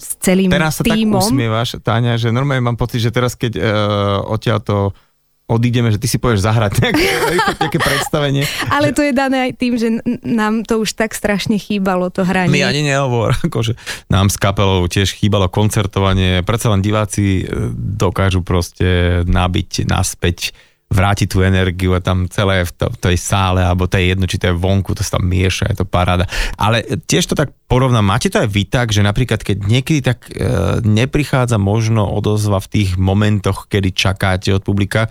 s 0.00 0.08
celým 0.20 0.50
teraz 0.50 0.80
sa 0.80 0.84
tímom. 0.84 1.20
tak 1.20 1.30
usmievaš, 1.30 1.68
Táňa, 1.80 2.16
že 2.16 2.32
normálne 2.32 2.64
mám 2.64 2.78
pocit, 2.80 3.04
že 3.04 3.12
teraz 3.12 3.36
keď 3.36 3.52
uh, 3.56 3.64
odtiaľ 4.26 4.58
to 4.64 4.76
odídeme, 5.44 5.92
že 5.92 6.00
ty 6.00 6.08
si 6.08 6.16
povieš 6.16 6.44
zahrať 6.44 6.72
nejaké, 6.80 7.08
nejaké 7.60 7.78
predstavenie. 7.78 8.48
Ale 8.72 8.96
to 8.96 9.04
je 9.04 9.12
dané 9.12 9.50
aj 9.50 9.52
tým, 9.60 9.74
že 9.76 9.88
nám 10.24 10.64
to 10.64 10.80
už 10.80 10.96
tak 10.96 11.12
strašne 11.12 11.60
chýbalo, 11.60 12.08
to 12.08 12.24
hranie. 12.24 12.52
My 12.52 12.64
ani 12.64 12.82
nehovor, 12.84 13.36
akože 13.48 13.76
nám 14.08 14.32
s 14.32 14.40
kapelou 14.40 14.88
tiež 14.88 15.12
chýbalo 15.12 15.52
koncertovanie, 15.52 16.40
predsa 16.42 16.72
len 16.72 16.80
diváci 16.80 17.44
e, 17.44 17.70
dokážu 17.76 18.40
proste 18.40 19.20
nabiť 19.28 19.84
naspäť 19.84 20.56
vrátiť 20.94 21.26
tú 21.26 21.42
energiu 21.42 21.92
a 21.92 22.00
tam 22.00 22.30
celé 22.30 22.62
v, 22.62 22.70
to, 22.70 22.86
tej 22.94 23.18
sále, 23.18 23.66
alebo 23.66 23.90
to 23.90 23.98
je 23.98 24.14
jedno, 24.14 24.30
či 24.30 24.38
to 24.38 24.48
je 24.48 24.54
vonku, 24.54 24.94
to 24.94 25.02
sa 25.02 25.18
tam 25.18 25.26
mieša, 25.26 25.74
je 25.74 25.82
to 25.82 25.86
paráda. 25.86 26.30
Ale 26.54 26.86
tiež 26.86 27.26
to 27.26 27.34
tak 27.34 27.50
porovnám, 27.66 28.06
máte 28.06 28.30
to 28.30 28.38
aj 28.38 28.48
vy 28.48 28.62
tak, 28.70 28.94
že 28.94 29.02
napríklad 29.02 29.42
keď 29.42 29.66
niekedy 29.66 30.00
tak 30.06 30.30
e, 30.30 30.78
neprichádza 30.86 31.58
možno 31.58 32.06
odozva 32.06 32.62
v 32.62 32.70
tých 32.70 32.90
momentoch, 32.94 33.66
kedy 33.66 33.90
čakáte 33.90 34.54
od 34.54 34.62
publika, 34.62 35.10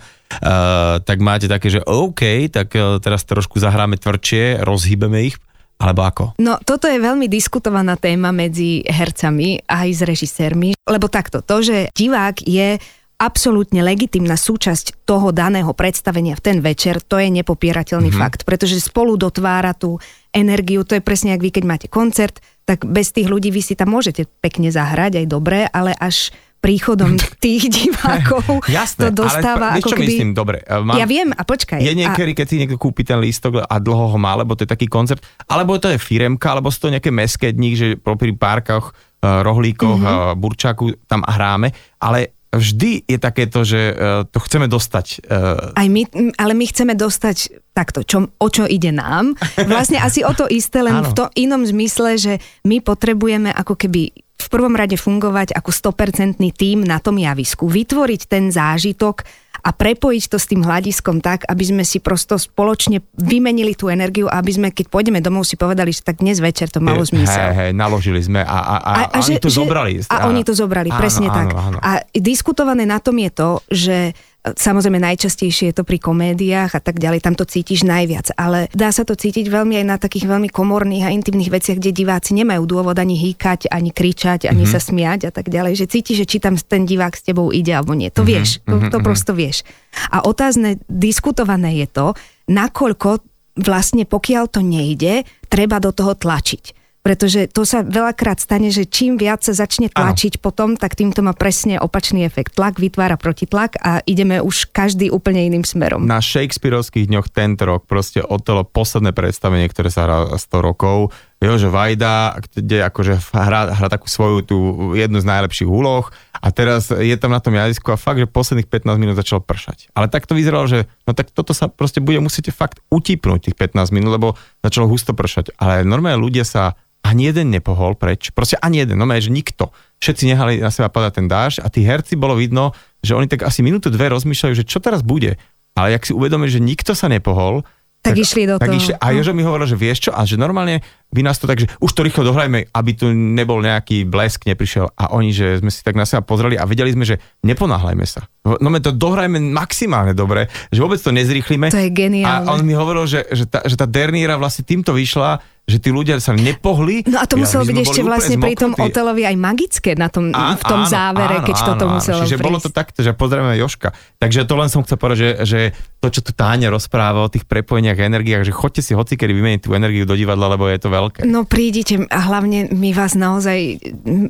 tak 1.04 1.18
máte 1.20 1.44
také, 1.44 1.68
že 1.68 1.84
OK, 1.84 2.48
tak 2.48 2.72
e, 2.72 2.96
teraz 3.04 3.28
trošku 3.28 3.60
zahráme 3.60 4.00
tvrdšie, 4.00 4.64
rozhýbeme 4.64 5.28
ich, 5.28 5.36
alebo 5.76 6.00
ako? 6.06 6.24
No, 6.40 6.56
toto 6.62 6.86
je 6.86 6.96
veľmi 6.96 7.28
diskutovaná 7.28 7.98
téma 8.00 8.30
medzi 8.32 8.86
hercami 8.86 9.60
aj 9.68 9.88
s 9.90 10.00
režisérmi, 10.06 10.72
lebo 10.88 11.10
takto, 11.10 11.42
to, 11.44 11.60
že 11.60 11.92
divák 11.92 12.40
je 12.46 12.80
absolútne 13.18 13.80
legitimná 13.80 14.34
súčasť 14.34 15.06
toho 15.06 15.30
daného 15.30 15.70
predstavenia 15.72 16.34
v 16.34 16.44
ten 16.44 16.58
večer, 16.58 16.98
to 16.98 17.22
je 17.22 17.30
nepopierateľný 17.30 18.10
mm-hmm. 18.10 18.24
fakt, 18.26 18.40
pretože 18.42 18.82
spolu 18.82 19.14
dotvára 19.14 19.72
tú 19.72 20.02
energiu, 20.34 20.82
to 20.82 20.98
je 20.98 21.02
presne, 21.04 21.32
ak 21.32 21.42
vy 21.42 21.50
keď 21.54 21.64
máte 21.64 21.86
koncert, 21.86 22.42
tak 22.66 22.82
bez 22.82 23.14
tých 23.14 23.30
ľudí 23.30 23.54
vy 23.54 23.62
si 23.62 23.78
tam 23.78 23.94
môžete 23.94 24.26
pekne 24.42 24.72
zahrať, 24.74 25.22
aj 25.22 25.26
dobre, 25.30 25.68
ale 25.70 25.94
až 25.94 26.34
príchodom 26.64 27.20
tých 27.44 27.68
divákov 27.68 28.64
Jasné, 28.72 29.12
to 29.12 29.28
dostáva 29.28 29.76
ale, 29.76 29.84
ako 29.84 29.92
keby... 29.92 30.04
myslím, 30.08 30.30
dobre. 30.32 30.64
E, 30.64 30.80
mám, 30.80 30.96
ja 30.96 31.04
viem, 31.04 31.28
a 31.36 31.42
počkaj. 31.44 31.84
Je 31.84 31.92
niekedy, 31.92 32.32
a... 32.32 32.36
keď 32.40 32.46
si 32.48 32.56
niekto 32.56 32.80
kúpi 32.80 33.04
ten 33.04 33.20
lístok 33.20 33.68
a 33.68 33.76
dlho 33.76 34.16
ho 34.16 34.18
má, 34.18 34.32
lebo 34.32 34.56
to 34.56 34.64
je 34.64 34.70
taký 34.72 34.88
koncept, 34.88 35.20
alebo 35.44 35.76
to 35.76 35.92
je 35.92 36.00
firemka, 36.00 36.56
alebo 36.56 36.72
sú 36.72 36.88
to 36.88 36.92
nejaké 36.96 37.12
meské 37.12 37.52
dní, 37.52 37.76
že 37.76 37.86
pri 38.00 38.32
párkach, 38.32 38.96
e, 39.20 39.28
rohlíkoch, 39.28 40.00
mm-hmm. 40.00 40.40
burčáku 40.40 41.04
tam 41.04 41.20
hráme, 41.20 41.68
ale 42.00 42.32
vždy 42.56 43.06
je 43.06 43.18
takéto, 43.18 43.62
že 43.62 43.80
uh, 43.90 43.96
to 44.28 44.38
chceme 44.42 44.66
dostať. 44.70 45.26
Uh... 45.26 45.74
Aj 45.74 45.88
my, 45.88 46.02
ale 46.38 46.52
my 46.52 46.64
chceme 46.68 46.94
dostať 46.94 47.64
takto, 47.74 48.06
čo, 48.06 48.30
o 48.30 48.48
čo 48.48 48.64
ide 48.64 48.94
nám. 48.94 49.34
Vlastne 49.70 49.98
asi 49.98 50.22
o 50.22 50.32
to 50.32 50.46
isté, 50.46 50.80
len 50.80 51.02
v 51.02 51.12
tom 51.12 51.28
inom 51.34 51.66
zmysle, 51.66 52.16
že 52.16 52.32
my 52.64 52.78
potrebujeme 52.78 53.50
ako 53.50 53.74
keby 53.74 54.14
v 54.34 54.48
prvom 54.52 54.76
rade 54.76 54.94
fungovať 54.98 55.56
ako 55.56 55.70
100% 55.72 56.36
tým 56.54 56.84
na 56.84 57.00
tom 57.00 57.16
javisku, 57.16 57.64
vytvoriť 57.64 58.20
ten 58.28 58.52
zážitok, 58.52 59.24
a 59.64 59.70
prepojiť 59.72 60.24
to 60.28 60.36
s 60.36 60.44
tým 60.44 60.60
hľadiskom 60.60 61.24
tak, 61.24 61.48
aby 61.48 61.64
sme 61.64 61.82
si 61.88 61.96
prosto 61.96 62.36
spoločne 62.36 63.00
vymenili 63.16 63.72
tú 63.72 63.88
energiu 63.88 64.28
a 64.28 64.36
aby 64.44 64.52
sme, 64.52 64.68
keď 64.68 64.92
pôjdeme 64.92 65.24
domov, 65.24 65.48
si 65.48 65.56
povedali, 65.56 65.88
že 65.88 66.04
tak 66.04 66.20
dnes 66.20 66.36
večer 66.36 66.68
to 66.68 66.84
malo 66.84 67.00
zmysel. 67.00 67.32
Hej, 67.32 67.56
hej, 67.56 67.70
naložili 67.72 68.20
sme 68.20 68.44
a, 68.44 68.58
a, 68.60 68.76
a, 68.76 68.76
a, 68.76 68.92
a 69.08 69.18
oni 69.24 69.40
že, 69.40 69.42
to 69.42 69.48
že, 69.48 69.56
zobrali. 69.64 69.92
A, 70.04 70.16
a 70.20 70.28
oni 70.28 70.44
to 70.44 70.52
zobrali, 70.52 70.92
áno, 70.92 71.00
presne 71.00 71.32
áno, 71.32 71.36
tak. 71.40 71.46
Áno. 71.56 71.78
A 71.80 72.04
diskutované 72.12 72.84
na 72.84 73.00
tom 73.00 73.16
je 73.16 73.30
to, 73.32 73.50
že 73.72 73.96
Samozrejme 74.44 75.00
najčastejšie 75.00 75.72
je 75.72 75.76
to 75.80 75.88
pri 75.88 75.96
komédiách 75.96 76.76
a 76.76 76.80
tak 76.84 77.00
ďalej, 77.00 77.24
tam 77.24 77.32
to 77.32 77.48
cítiš 77.48 77.80
najviac, 77.88 78.36
ale 78.36 78.68
dá 78.76 78.92
sa 78.92 79.00
to 79.00 79.16
cítiť 79.16 79.48
veľmi 79.48 79.80
aj 79.80 79.86
na 79.88 79.96
takých 79.96 80.28
veľmi 80.28 80.52
komorných 80.52 81.08
a 81.08 81.14
intimných 81.16 81.48
veciach, 81.48 81.80
kde 81.80 81.96
diváci 81.96 82.36
nemajú 82.36 82.68
dôvod 82.68 82.92
ani 83.00 83.16
hýkať, 83.16 83.72
ani 83.72 83.88
kričať, 83.88 84.44
ani 84.44 84.68
mm-hmm. 84.68 84.76
sa 84.76 84.84
smiať 84.84 85.20
a 85.28 85.32
tak 85.32 85.48
ďalej, 85.48 85.80
že 85.80 85.88
cítiš, 85.88 86.16
že 86.20 86.28
či 86.28 86.36
tam 86.44 86.60
ten 86.60 86.84
divák 86.84 87.16
s 87.16 87.24
tebou 87.24 87.56
ide 87.56 87.72
alebo 87.72 87.96
nie. 87.96 88.12
To 88.12 88.20
mm-hmm. 88.20 88.28
vieš, 88.28 88.60
to, 88.68 88.76
to 88.76 88.84
mm-hmm. 88.84 89.00
prosto 89.00 89.32
vieš. 89.32 89.64
A 90.12 90.20
otázne, 90.28 90.76
diskutované 90.92 91.80
je 91.80 91.88
to, 91.88 92.06
nakoľko 92.44 93.24
vlastne 93.64 94.04
pokiaľ 94.04 94.44
to 94.52 94.60
nejde, 94.60 95.24
treba 95.48 95.80
do 95.80 95.88
toho 95.88 96.12
tlačiť 96.12 96.83
pretože 97.04 97.52
to 97.52 97.68
sa 97.68 97.84
veľakrát 97.84 98.40
stane, 98.40 98.72
že 98.72 98.88
čím 98.88 99.20
viac 99.20 99.44
sa 99.44 99.52
začne 99.52 99.92
tlačiť 99.92 100.40
ano. 100.40 100.42
potom, 100.42 100.68
tak 100.80 100.96
týmto 100.96 101.20
má 101.20 101.36
presne 101.36 101.76
opačný 101.76 102.24
efekt. 102.24 102.56
Tlak 102.56 102.80
vytvára 102.80 103.20
protitlak 103.20 103.76
a 103.84 104.00
ideme 104.08 104.40
už 104.40 104.72
každý 104.72 105.12
úplne 105.12 105.44
iným 105.44 105.68
smerom. 105.68 106.08
Na 106.08 106.24
Shakespeareovských 106.24 107.12
dňoch 107.12 107.28
tento 107.28 107.68
rok 107.68 107.84
proste 107.84 108.24
Otelo 108.24 108.64
posledné 108.64 109.12
predstavenie, 109.12 109.68
ktoré 109.68 109.92
sa 109.92 110.08
hrá 110.08 110.18
100 110.32 110.48
rokov, 110.64 111.12
že 111.42 111.68
Vajda, 111.68 112.40
kde 112.56 112.84
akože 112.88 113.20
hrá, 113.32 113.72
hrá 113.76 113.88
takú 113.92 114.08
svoju 114.08 114.38
tú 114.44 114.56
jednu 114.96 115.20
z 115.20 115.28
najlepších 115.28 115.68
úloh 115.68 116.08
a 116.40 116.48
teraz 116.52 116.88
je 116.88 117.16
tam 117.20 117.32
na 117.32 117.40
tom 117.40 117.52
jazyku 117.52 117.92
a 117.92 118.00
fakt, 118.00 118.20
že 118.20 118.28
posledných 118.28 118.68
15 118.68 118.96
minút 118.96 119.16
začal 119.16 119.44
pršať. 119.44 119.92
Ale 119.92 120.08
tak 120.08 120.24
to 120.24 120.32
vyzeralo, 120.32 120.64
že 120.64 120.88
no 121.04 121.12
tak 121.12 121.32
toto 121.32 121.52
sa 121.52 121.68
proste 121.68 122.00
bude 122.00 122.20
musíte 122.20 122.48
fakt 122.48 122.80
utipnúť 122.88 123.52
tých 123.52 123.56
15 123.60 123.92
minút, 123.92 124.16
lebo 124.16 124.28
začalo 124.64 124.88
husto 124.88 125.12
pršať. 125.12 125.56
Ale 125.60 125.84
normálne 125.84 126.20
ľudia 126.20 126.48
sa 126.48 126.76
ani 127.04 127.28
jeden 127.28 127.52
nepohol 127.52 128.00
preč, 128.00 128.32
proste 128.32 128.56
ani 128.64 128.80
jeden, 128.80 128.96
no 128.96 129.04
že 129.04 129.28
nikto. 129.28 129.68
Všetci 130.00 130.24
nehali 130.32 130.64
na 130.64 130.72
seba 130.72 130.88
padať 130.88 131.12
ten 131.20 131.26
dáž 131.28 131.60
a 131.60 131.68
tí 131.68 131.84
herci 131.84 132.16
bolo 132.16 132.32
vidno, 132.40 132.72
že 133.04 133.12
oni 133.12 133.28
tak 133.28 133.44
asi 133.44 133.60
minútu, 133.60 133.92
dve 133.92 134.08
rozmýšľajú, 134.08 134.54
že 134.56 134.64
čo 134.64 134.80
teraz 134.80 135.04
bude. 135.04 135.36
Ale 135.76 135.92
jak 135.92 136.08
si 136.08 136.16
uvedomili, 136.16 136.48
že 136.48 136.64
nikto 136.64 136.96
sa 136.96 137.12
nepohol, 137.12 137.66
tak, 138.04 138.12
tak 138.12 138.20
išli 138.20 138.44
do 138.44 138.60
tak 138.60 138.68
toho. 138.68 138.76
Išli, 138.76 138.94
a 139.00 139.06
Jožo 139.16 139.32
mi 139.32 139.40
hovoril, 139.40 139.64
že 139.64 139.80
vieš 139.80 140.08
čo, 140.08 140.10
a 140.12 140.28
že 140.28 140.36
normálne 140.36 140.84
by 141.08 141.24
nás 141.24 141.40
to 141.40 141.48
tak, 141.48 141.64
že 141.64 141.72
už 141.80 141.90
to 141.96 142.04
rýchlo 142.04 142.28
dohrajme, 142.28 142.68
aby 142.68 142.90
tu 142.92 143.08
nebol 143.08 143.64
nejaký 143.64 144.04
blesk, 144.04 144.44
neprišiel. 144.44 144.92
A 144.92 145.16
oni, 145.16 145.32
že 145.32 145.64
sme 145.64 145.72
si 145.72 145.80
tak 145.80 145.96
na 145.96 146.04
seba 146.04 146.20
pozreli 146.20 146.60
a 146.60 146.68
vedeli 146.68 146.92
sme, 146.92 147.08
že 147.08 147.16
neponáhľajme 147.40 148.04
sa. 148.04 148.28
No 148.44 148.68
my 148.68 148.76
to 148.76 148.92
dohrajme 148.92 149.40
maximálne 149.40 150.12
dobre, 150.12 150.52
že 150.68 150.84
vôbec 150.84 151.00
to 151.00 151.08
nezrýchlime. 151.16 151.72
To 151.72 151.80
je 151.80 151.88
geniálne. 151.88 152.44
A 152.44 152.52
on 152.52 152.60
mi 152.60 152.76
hovoril, 152.76 153.08
že, 153.08 153.24
že, 153.32 153.48
tá, 153.48 153.64
že 153.64 153.72
tá 153.72 153.88
Derníra 153.88 154.36
vlastne 154.36 154.68
týmto 154.68 154.92
vyšla, 154.92 155.40
že 155.64 155.80
tí 155.80 155.88
ľudia 155.88 156.20
sa 156.20 156.36
nepohli. 156.36 157.08
No 157.08 157.16
a 157.16 157.24
to 157.24 157.40
muselo 157.40 157.64
ja, 157.64 157.72
byť 157.72 157.78
ešte 157.88 158.00
vlastne 158.04 158.36
pri 158.36 158.52
tom 158.52 158.76
Otelovi 158.76 159.24
aj 159.24 159.36
magické 159.40 159.96
na 159.96 160.12
tom, 160.12 160.28
a, 160.36 160.60
v 160.60 160.64
tom 160.68 160.84
áno, 160.84 160.92
závere, 160.92 161.40
áno, 161.40 161.46
keď 161.48 161.56
áno, 161.56 161.68
toto 161.72 161.84
muselo 161.88 162.20
Čiže 162.20 162.36
prísť. 162.36 162.44
bolo 162.44 162.58
to 162.60 162.68
takto, 162.68 163.00
že 163.00 163.16
pozrieme 163.16 163.56
Joška. 163.56 163.96
Takže 164.20 164.44
to 164.44 164.54
len 164.60 164.68
som 164.68 164.84
chcel 164.84 165.00
povedať, 165.00 165.16
že, 165.16 165.30
že 165.48 165.60
to, 166.04 166.12
čo 166.12 166.20
tu 166.20 166.36
Táňa 166.36 166.68
rozpráva 166.68 167.24
o 167.24 167.32
tých 167.32 167.48
prepojeniach 167.48 167.96
a 167.96 168.04
energiách, 168.04 168.44
že 168.44 168.52
chodte 168.52 168.84
si 168.84 168.92
hocikedy 168.92 169.32
vymeniť 169.32 169.64
tú 169.64 169.72
energiu 169.72 170.04
do 170.04 170.12
divadla, 170.12 170.52
lebo 170.52 170.68
je 170.68 170.76
to 170.76 170.92
veľké. 170.92 171.24
No 171.24 171.48
prídite 171.48 171.96
a 172.12 172.20
hlavne 172.28 172.68
my 172.68 172.92
vás 172.92 173.16
naozaj, 173.16 173.80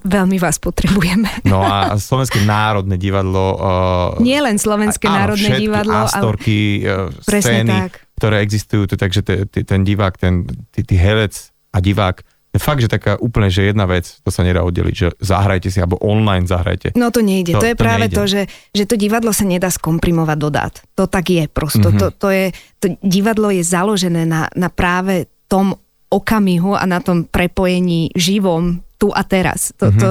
veľmi 0.06 0.38
vás 0.38 0.62
potrebujeme. 0.62 1.26
No 1.50 1.66
a 1.66 1.98
Slovenské 1.98 2.46
národné 2.46 2.94
divadlo... 2.94 3.58
Uh, 3.58 4.03
Nie 4.20 4.44
len 4.44 4.56
Slovenské 4.56 5.06
áno, 5.08 5.16
národné 5.20 5.48
divadlo, 5.60 6.08
astorky, 6.08 6.82
ale... 6.84 7.12
Scény, 7.20 7.70
tak 7.70 8.04
ktoré 8.14 8.46
existujú, 8.46 8.86
to, 8.86 8.94
takže 8.94 9.20
te, 9.26 9.34
te, 9.50 9.66
ten 9.66 9.82
divák, 9.82 10.14
ten 10.16 10.46
ty, 10.70 10.86
ty 10.86 10.94
herec 10.94 11.50
a 11.74 11.82
divák, 11.82 12.22
je 12.54 12.62
fakt, 12.62 12.78
že 12.78 12.86
taká 12.86 13.18
úplne, 13.18 13.50
že 13.50 13.66
jedna 13.66 13.82
vec, 13.82 14.22
to 14.22 14.30
sa 14.30 14.46
nedá 14.46 14.62
oddeliť, 14.62 14.94
že 14.94 15.08
zahrajte 15.18 15.74
si, 15.74 15.82
alebo 15.82 15.98
online 15.98 16.46
zahrajte. 16.46 16.94
No 16.94 17.10
to 17.10 17.18
nejde, 17.18 17.58
to, 17.58 17.58
to 17.58 17.74
je 17.74 17.74
to 17.74 17.82
práve 17.82 18.06
nejde. 18.06 18.14
to, 18.14 18.22
že, 18.30 18.42
že 18.70 18.84
to 18.86 18.94
divadlo 18.94 19.34
sa 19.34 19.42
nedá 19.42 19.66
skomprimovať 19.74 20.38
do 20.38 20.50
dát. 20.54 20.74
To 20.94 21.10
tak 21.10 21.34
je 21.34 21.50
prosto. 21.50 21.90
Mm-hmm. 21.90 21.98
To, 21.98 22.06
to, 22.14 22.28
je, 22.30 22.44
to 22.78 22.86
divadlo 23.02 23.50
je 23.50 23.66
založené 23.66 24.22
na, 24.22 24.46
na 24.54 24.70
práve 24.70 25.26
tom 25.50 25.74
okamihu 26.14 26.78
a 26.78 26.86
na 26.86 27.02
tom 27.02 27.26
prepojení 27.26 28.14
živom 28.14 28.86
tu 29.02 29.10
a 29.10 29.26
teraz. 29.26 29.74
To, 29.82 29.90
mm-hmm. 29.90 29.98
to, 29.98 30.10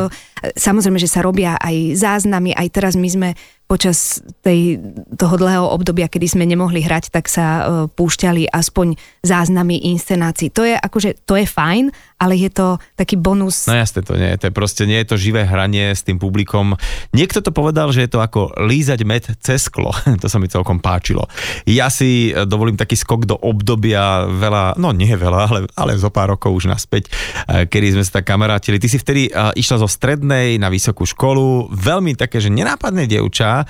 samozrejme, 0.60 1.00
že 1.00 1.08
sa 1.08 1.24
robia 1.24 1.56
aj 1.56 1.96
záznamy, 1.96 2.52
aj 2.52 2.68
teraz 2.76 3.00
my 3.00 3.08
sme 3.08 3.30
počas 3.74 4.22
tej, 4.46 4.78
toho 5.18 5.34
dlhého 5.34 5.66
obdobia, 5.66 6.06
kedy 6.06 6.38
sme 6.38 6.46
nemohli 6.46 6.86
hrať, 6.86 7.10
tak 7.10 7.26
sa 7.26 7.46
uh, 7.46 7.62
púšťali 7.90 8.54
aspoň 8.54 8.94
záznamy 9.26 9.90
inscenácií. 9.90 10.54
To 10.54 10.62
je 10.62 10.78
akože, 10.78 11.26
to 11.26 11.42
je 11.42 11.50
fajn, 11.50 11.90
ale 12.24 12.40
je 12.40 12.48
to 12.48 12.80
taký 12.96 13.20
bonus. 13.20 13.68
No 13.68 13.76
jasne, 13.76 14.00
to 14.00 14.16
nie, 14.16 14.32
to 14.40 14.48
je 14.48 14.54
proste 14.56 14.88
nie 14.88 15.04
je 15.04 15.12
to 15.12 15.20
živé 15.20 15.44
hranie 15.44 15.92
s 15.92 16.08
tým 16.08 16.16
publikom. 16.16 16.80
Niekto 17.12 17.44
to 17.44 17.52
povedal, 17.52 17.92
že 17.92 18.08
je 18.08 18.16
to 18.16 18.24
ako 18.24 18.56
lízať 18.64 19.04
med 19.04 19.28
cez 19.44 19.68
sklo. 19.68 19.92
to 20.24 20.32
sa 20.32 20.40
mi 20.40 20.48
celkom 20.48 20.80
páčilo. 20.80 21.28
Ja 21.68 21.92
si 21.92 22.32
e, 22.32 22.48
dovolím 22.48 22.80
taký 22.80 22.96
skok 22.96 23.28
do 23.28 23.36
obdobia 23.36 24.24
veľa, 24.32 24.80
no 24.80 24.96
nie 24.96 25.12
veľa, 25.12 25.40
ale, 25.52 25.60
ale 25.76 26.00
zo 26.00 26.08
pár 26.08 26.40
rokov 26.40 26.56
už 26.56 26.72
naspäť, 26.72 27.12
e, 27.52 27.68
kedy 27.68 28.00
sme 28.00 28.04
sa 28.08 28.24
tak 28.24 28.32
kamarátili. 28.32 28.80
Ty 28.80 28.88
si 28.88 28.96
vtedy 28.96 29.28
išla 29.34 29.84
zo 29.84 29.90
strednej 29.92 30.56
na 30.56 30.72
vysokú 30.72 31.04
školu, 31.04 31.68
veľmi 31.76 32.16
také, 32.16 32.40
že 32.40 32.48
nenápadné 32.48 33.10
dievča, 33.10 33.68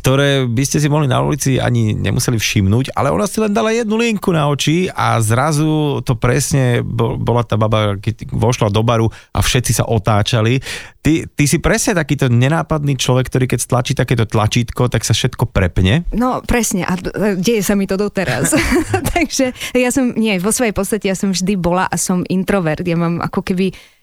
ktoré 0.00 0.48
by 0.48 0.64
ste 0.64 0.80
si 0.80 0.88
mohli 0.88 1.04
na 1.04 1.20
ulici 1.20 1.60
ani 1.60 1.92
nemuseli 1.92 2.40
všimnúť, 2.40 2.96
ale 2.96 3.12
ona 3.12 3.28
si 3.28 3.36
len 3.36 3.52
dala 3.52 3.68
jednu 3.76 4.00
linku 4.00 4.32
na 4.32 4.48
oči 4.48 4.88
a 4.88 5.20
zrazu 5.20 6.00
to 6.00 6.16
presne 6.16 6.80
bola 7.20 7.44
tá 7.44 7.60
baba, 7.60 8.00
keď 8.00 8.32
vošla 8.32 8.72
do 8.72 8.80
baru 8.80 9.12
a 9.36 9.44
všetci 9.44 9.76
sa 9.76 9.84
otáčali. 9.84 10.64
Ty, 11.04 11.28
ty 11.28 11.44
si 11.44 11.60
presne 11.60 12.00
takýto 12.00 12.32
nenápadný 12.32 12.96
človek, 12.96 13.28
ktorý 13.28 13.44
keď 13.44 13.60
stlačí 13.60 13.92
takéto 13.92 14.24
tlačítko, 14.24 14.88
tak 14.88 15.04
sa 15.04 15.12
všetko 15.12 15.52
prepne? 15.52 16.08
No 16.16 16.40
presne 16.40 16.88
a 16.88 16.96
deje 17.36 17.60
sa 17.60 17.76
mi 17.76 17.84
to 17.84 18.00
doteraz. 18.00 18.56
Takže 19.14 19.52
ja 19.76 19.92
som, 19.92 20.16
nie, 20.16 20.40
vo 20.40 20.52
svojej 20.52 20.72
podstate 20.72 21.12
ja 21.12 21.16
som 21.16 21.36
vždy 21.36 21.60
bola 21.60 21.84
a 21.84 21.96
som 22.00 22.24
introvert. 22.32 22.84
Ja 22.88 22.96
mám 22.96 23.20
ako 23.20 23.44
keby 23.44 23.72
E, 23.72 23.99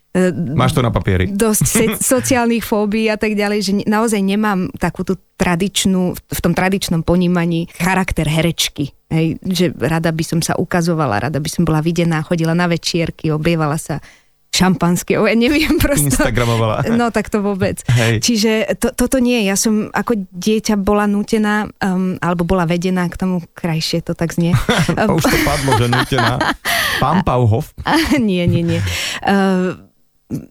Máš 0.58 0.74
to 0.74 0.82
na 0.82 0.90
papieri. 0.90 1.30
Dosť 1.30 1.66
sociálnych 2.16 2.66
fóbií 2.66 3.06
a 3.12 3.20
tak 3.20 3.38
ďalej, 3.38 3.60
že 3.62 3.72
naozaj 3.86 4.22
nemám 4.24 4.72
takú 4.82 5.06
tú 5.06 5.20
tradičnú, 5.38 6.18
v 6.18 6.40
tom 6.42 6.58
tradičnom 6.58 7.06
ponímaní 7.06 7.70
charakter 7.78 8.26
herečky. 8.26 8.94
Hej, 9.08 9.40
že 9.46 9.72
rada 9.78 10.12
by 10.12 10.24
som 10.26 10.40
sa 10.44 10.58
ukazovala, 10.58 11.30
rada 11.30 11.40
by 11.40 11.48
som 11.48 11.64
bola 11.64 11.80
videná, 11.80 12.20
chodila 12.26 12.52
na 12.52 12.68
večierky, 12.68 13.32
oblievala 13.32 13.80
sa 13.80 14.04
šampanské, 14.52 15.14
ja 15.16 15.38
neviem 15.38 15.78
prosto. 15.84 16.10
Instagramovala. 16.10 16.90
No 16.98 17.14
tak 17.14 17.30
to 17.30 17.46
vôbec. 17.46 17.86
Hej. 17.94 18.26
Čiže 18.26 18.52
to, 18.82 18.90
toto 18.92 19.22
nie, 19.22 19.46
ja 19.46 19.54
som 19.54 19.94
ako 19.94 20.28
dieťa 20.34 20.82
bola 20.82 21.06
nútená, 21.06 21.70
um, 21.80 22.18
alebo 22.18 22.44
bola 22.44 22.66
vedená 22.66 23.06
k 23.06 23.16
tomu 23.16 23.46
krajšie, 23.54 24.02
to 24.02 24.18
tak 24.18 24.34
znie. 24.34 24.58
Už 25.18 25.24
to 25.24 25.38
padlo, 25.46 25.78
že 25.78 25.88
nútená. 25.88 26.42
Pampauhof. 26.98 27.78
nie, 28.18 28.44
nie, 28.50 28.66
nie. 28.66 28.82
Uh, 29.22 29.87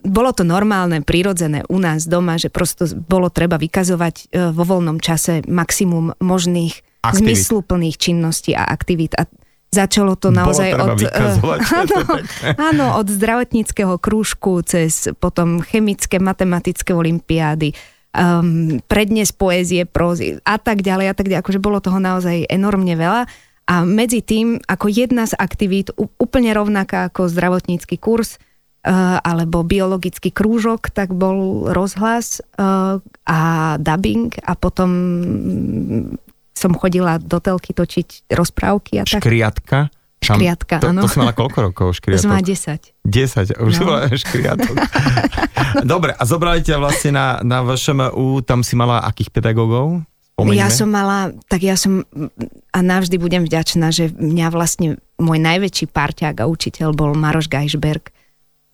bolo 0.02 0.32
to 0.32 0.40
normálne, 0.40 1.04
prirodzené 1.04 1.60
u 1.68 1.76
nás 1.76 2.08
doma, 2.08 2.40
že 2.40 2.48
prosto 2.48 2.88
bolo 2.96 3.28
treba 3.28 3.60
vykazovať 3.60 4.14
e, 4.16 4.48
vo 4.48 4.64
voľnom 4.64 4.96
čase 5.04 5.44
maximum 5.44 6.16
možných 6.16 6.80
aktivít. 7.04 7.36
zmysluplných 7.36 7.96
činností 8.00 8.56
a 8.56 8.64
aktivít. 8.64 9.12
A 9.20 9.28
začalo 9.68 10.16
to 10.16 10.32
naozaj 10.32 10.72
od... 10.80 10.96
E, 10.96 11.08
áno, 11.76 11.98
áno, 12.56 12.86
od 12.96 13.06
zdravotníckého 13.12 14.00
krúžku 14.00 14.64
cez 14.64 15.12
potom 15.20 15.60
chemické, 15.60 16.16
matematické 16.16 16.96
olimpiády, 16.96 17.76
um, 18.16 18.80
prednes 18.88 19.28
poézie, 19.36 19.84
prózy 19.84 20.40
a 20.40 20.56
tak 20.56 20.80
ďalej 20.80 21.12
a 21.12 21.14
tak 21.14 21.28
ďalej. 21.28 21.42
Akože 21.44 21.60
bolo 21.60 21.84
toho 21.84 22.00
naozaj 22.00 22.48
enormne 22.48 22.96
veľa. 22.96 23.28
A 23.66 23.82
medzi 23.82 24.22
tým, 24.22 24.62
ako 24.64 24.86
jedna 24.88 25.26
z 25.26 25.34
aktivít, 25.36 25.90
úplne 25.98 26.54
rovnaká 26.54 27.10
ako 27.10 27.26
zdravotnícky 27.26 27.98
kurz, 27.98 28.38
alebo 28.86 29.66
biologický 29.66 30.30
krúžok, 30.30 30.94
tak 30.94 31.10
bol 31.10 31.66
rozhlas 31.74 32.38
eh, 32.38 33.02
a 33.26 33.40
dubbing 33.82 34.30
a 34.46 34.54
potom 34.54 34.90
som 36.56 36.72
chodila 36.72 37.18
do 37.18 37.42
telky 37.42 37.74
točiť 37.74 38.30
rozprávky 38.30 39.02
a 39.02 39.04
tak. 39.04 39.20
Škriatka? 39.20 39.78
Škriatka, 40.16 40.80
to, 40.80 40.90
áno. 40.90 41.04
To, 41.04 41.12
to 41.12 41.20
mala 41.20 41.34
koľko 41.36 41.58
rokov 41.70 41.86
škriatok? 41.98 42.24
To 42.24 42.32
má 42.32 42.40
10. 42.40 42.94
10, 43.04 43.60
už 43.60 43.74
no. 43.76 43.84
bola 43.84 44.08
škriatok. 44.08 44.74
Dobre, 45.84 46.16
a 46.16 46.22
zobrali 46.24 46.64
ťa 46.64 46.80
vlastne 46.80 47.10
na, 47.12 47.26
na 47.44 47.60
VŠMU, 47.66 48.40
tam 48.46 48.64
si 48.64 48.78
mala 48.78 49.04
akých 49.04 49.28
pedagógov? 49.34 50.00
Spomeňme. 50.36 50.56
Ja 50.56 50.68
som 50.68 50.88
mala, 50.92 51.32
tak 51.48 51.64
ja 51.64 51.80
som 51.80 52.04
a 52.72 52.78
navždy 52.84 53.16
budem 53.16 53.48
vďačná, 53.48 53.88
že 53.88 54.12
mňa 54.12 54.52
vlastne 54.52 55.00
môj 55.16 55.40
najväčší 55.40 55.88
parťák 55.88 56.36
a 56.44 56.48
učiteľ 56.48 56.92
bol 56.92 57.16
Maroš 57.16 57.48
Geisberg, 57.48 58.12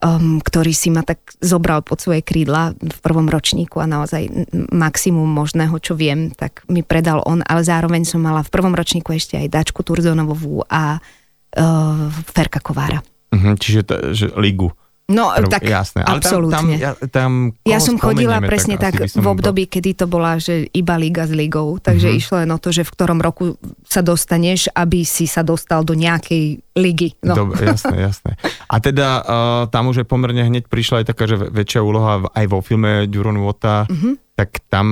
um, 0.03 0.43
ktorý 0.43 0.75
si 0.75 0.91
ma 0.91 1.07
tak 1.07 1.23
zobral 1.39 1.81
pod 1.87 2.03
svoje 2.03 2.21
krídla 2.21 2.75
v 2.75 2.99
prvom 3.01 3.31
ročníku 3.31 3.79
a 3.79 3.87
naozaj 3.87 4.29
maximum 4.75 5.31
možného, 5.31 5.73
čo 5.79 5.95
viem, 5.95 6.35
tak 6.35 6.67
mi 6.67 6.83
predal 6.83 7.23
on, 7.25 7.41
ale 7.47 7.63
zároveň 7.63 8.03
som 8.03 8.21
mala 8.21 8.43
v 8.43 8.53
prvom 8.53 8.75
ročníku 8.75 9.15
ešte 9.15 9.39
aj 9.39 9.49
Dačku 9.49 9.87
Turzonovovú 9.87 10.67
a 10.67 10.99
uh, 10.99 12.07
Ferka 12.29 12.59
Kovára. 12.59 13.01
Uh-huh, 13.33 13.55
čiže 13.57 13.81
to, 13.87 13.95
že 14.13 14.27
ligu. 14.37 14.75
No 15.13 15.29
Prv, 15.37 15.53
tak 15.53 15.69
jasné. 15.69 16.01
Ale 16.03 16.19
absolútne. 16.19 16.75
Tam, 16.81 16.97
tam, 17.13 17.31
tam, 17.53 17.69
ja 17.69 17.79
som 17.79 18.01
chodila 18.01 18.41
presne 18.41 18.81
tak, 18.81 18.97
tak 18.97 19.13
v 19.13 19.27
období, 19.29 19.69
kedy 19.69 19.93
to 19.93 20.07
bola, 20.09 20.41
že 20.41 20.73
iba 20.73 20.97
liga 20.97 21.29
s 21.29 21.33
ligou, 21.37 21.77
takže 21.77 22.09
uh-huh. 22.09 22.21
išlo 22.21 22.35
len 22.41 22.51
o 22.51 22.59
to, 22.59 22.73
že 22.73 22.89
v 22.89 22.91
ktorom 22.97 23.21
roku 23.21 23.61
sa 23.85 24.01
dostaneš, 24.01 24.73
aby 24.73 25.05
si 25.05 25.29
sa 25.29 25.45
dostal 25.45 25.85
do 25.85 25.93
nejakej 25.93 26.65
ligy. 26.73 27.13
No. 27.21 27.37
Dobre, 27.37 27.69
jasné, 27.69 28.09
jasné. 28.09 28.41
A 28.67 28.81
teda 28.81 29.09
uh, 29.21 29.63
tam 29.69 29.93
už 29.93 30.03
je 30.03 30.07
pomerne 30.09 30.49
hneď 30.49 30.73
prišla 30.73 31.05
aj 31.05 31.07
taká, 31.13 31.29
že 31.29 31.37
väčšia 31.37 31.85
úloha 31.85 32.25
aj 32.33 32.47
vo 32.49 32.65
filme 32.65 33.05
Duron 33.05 33.37
Wota, 33.45 33.85
uh-huh. 33.85 34.17
tak 34.33 34.65
tam 34.73 34.87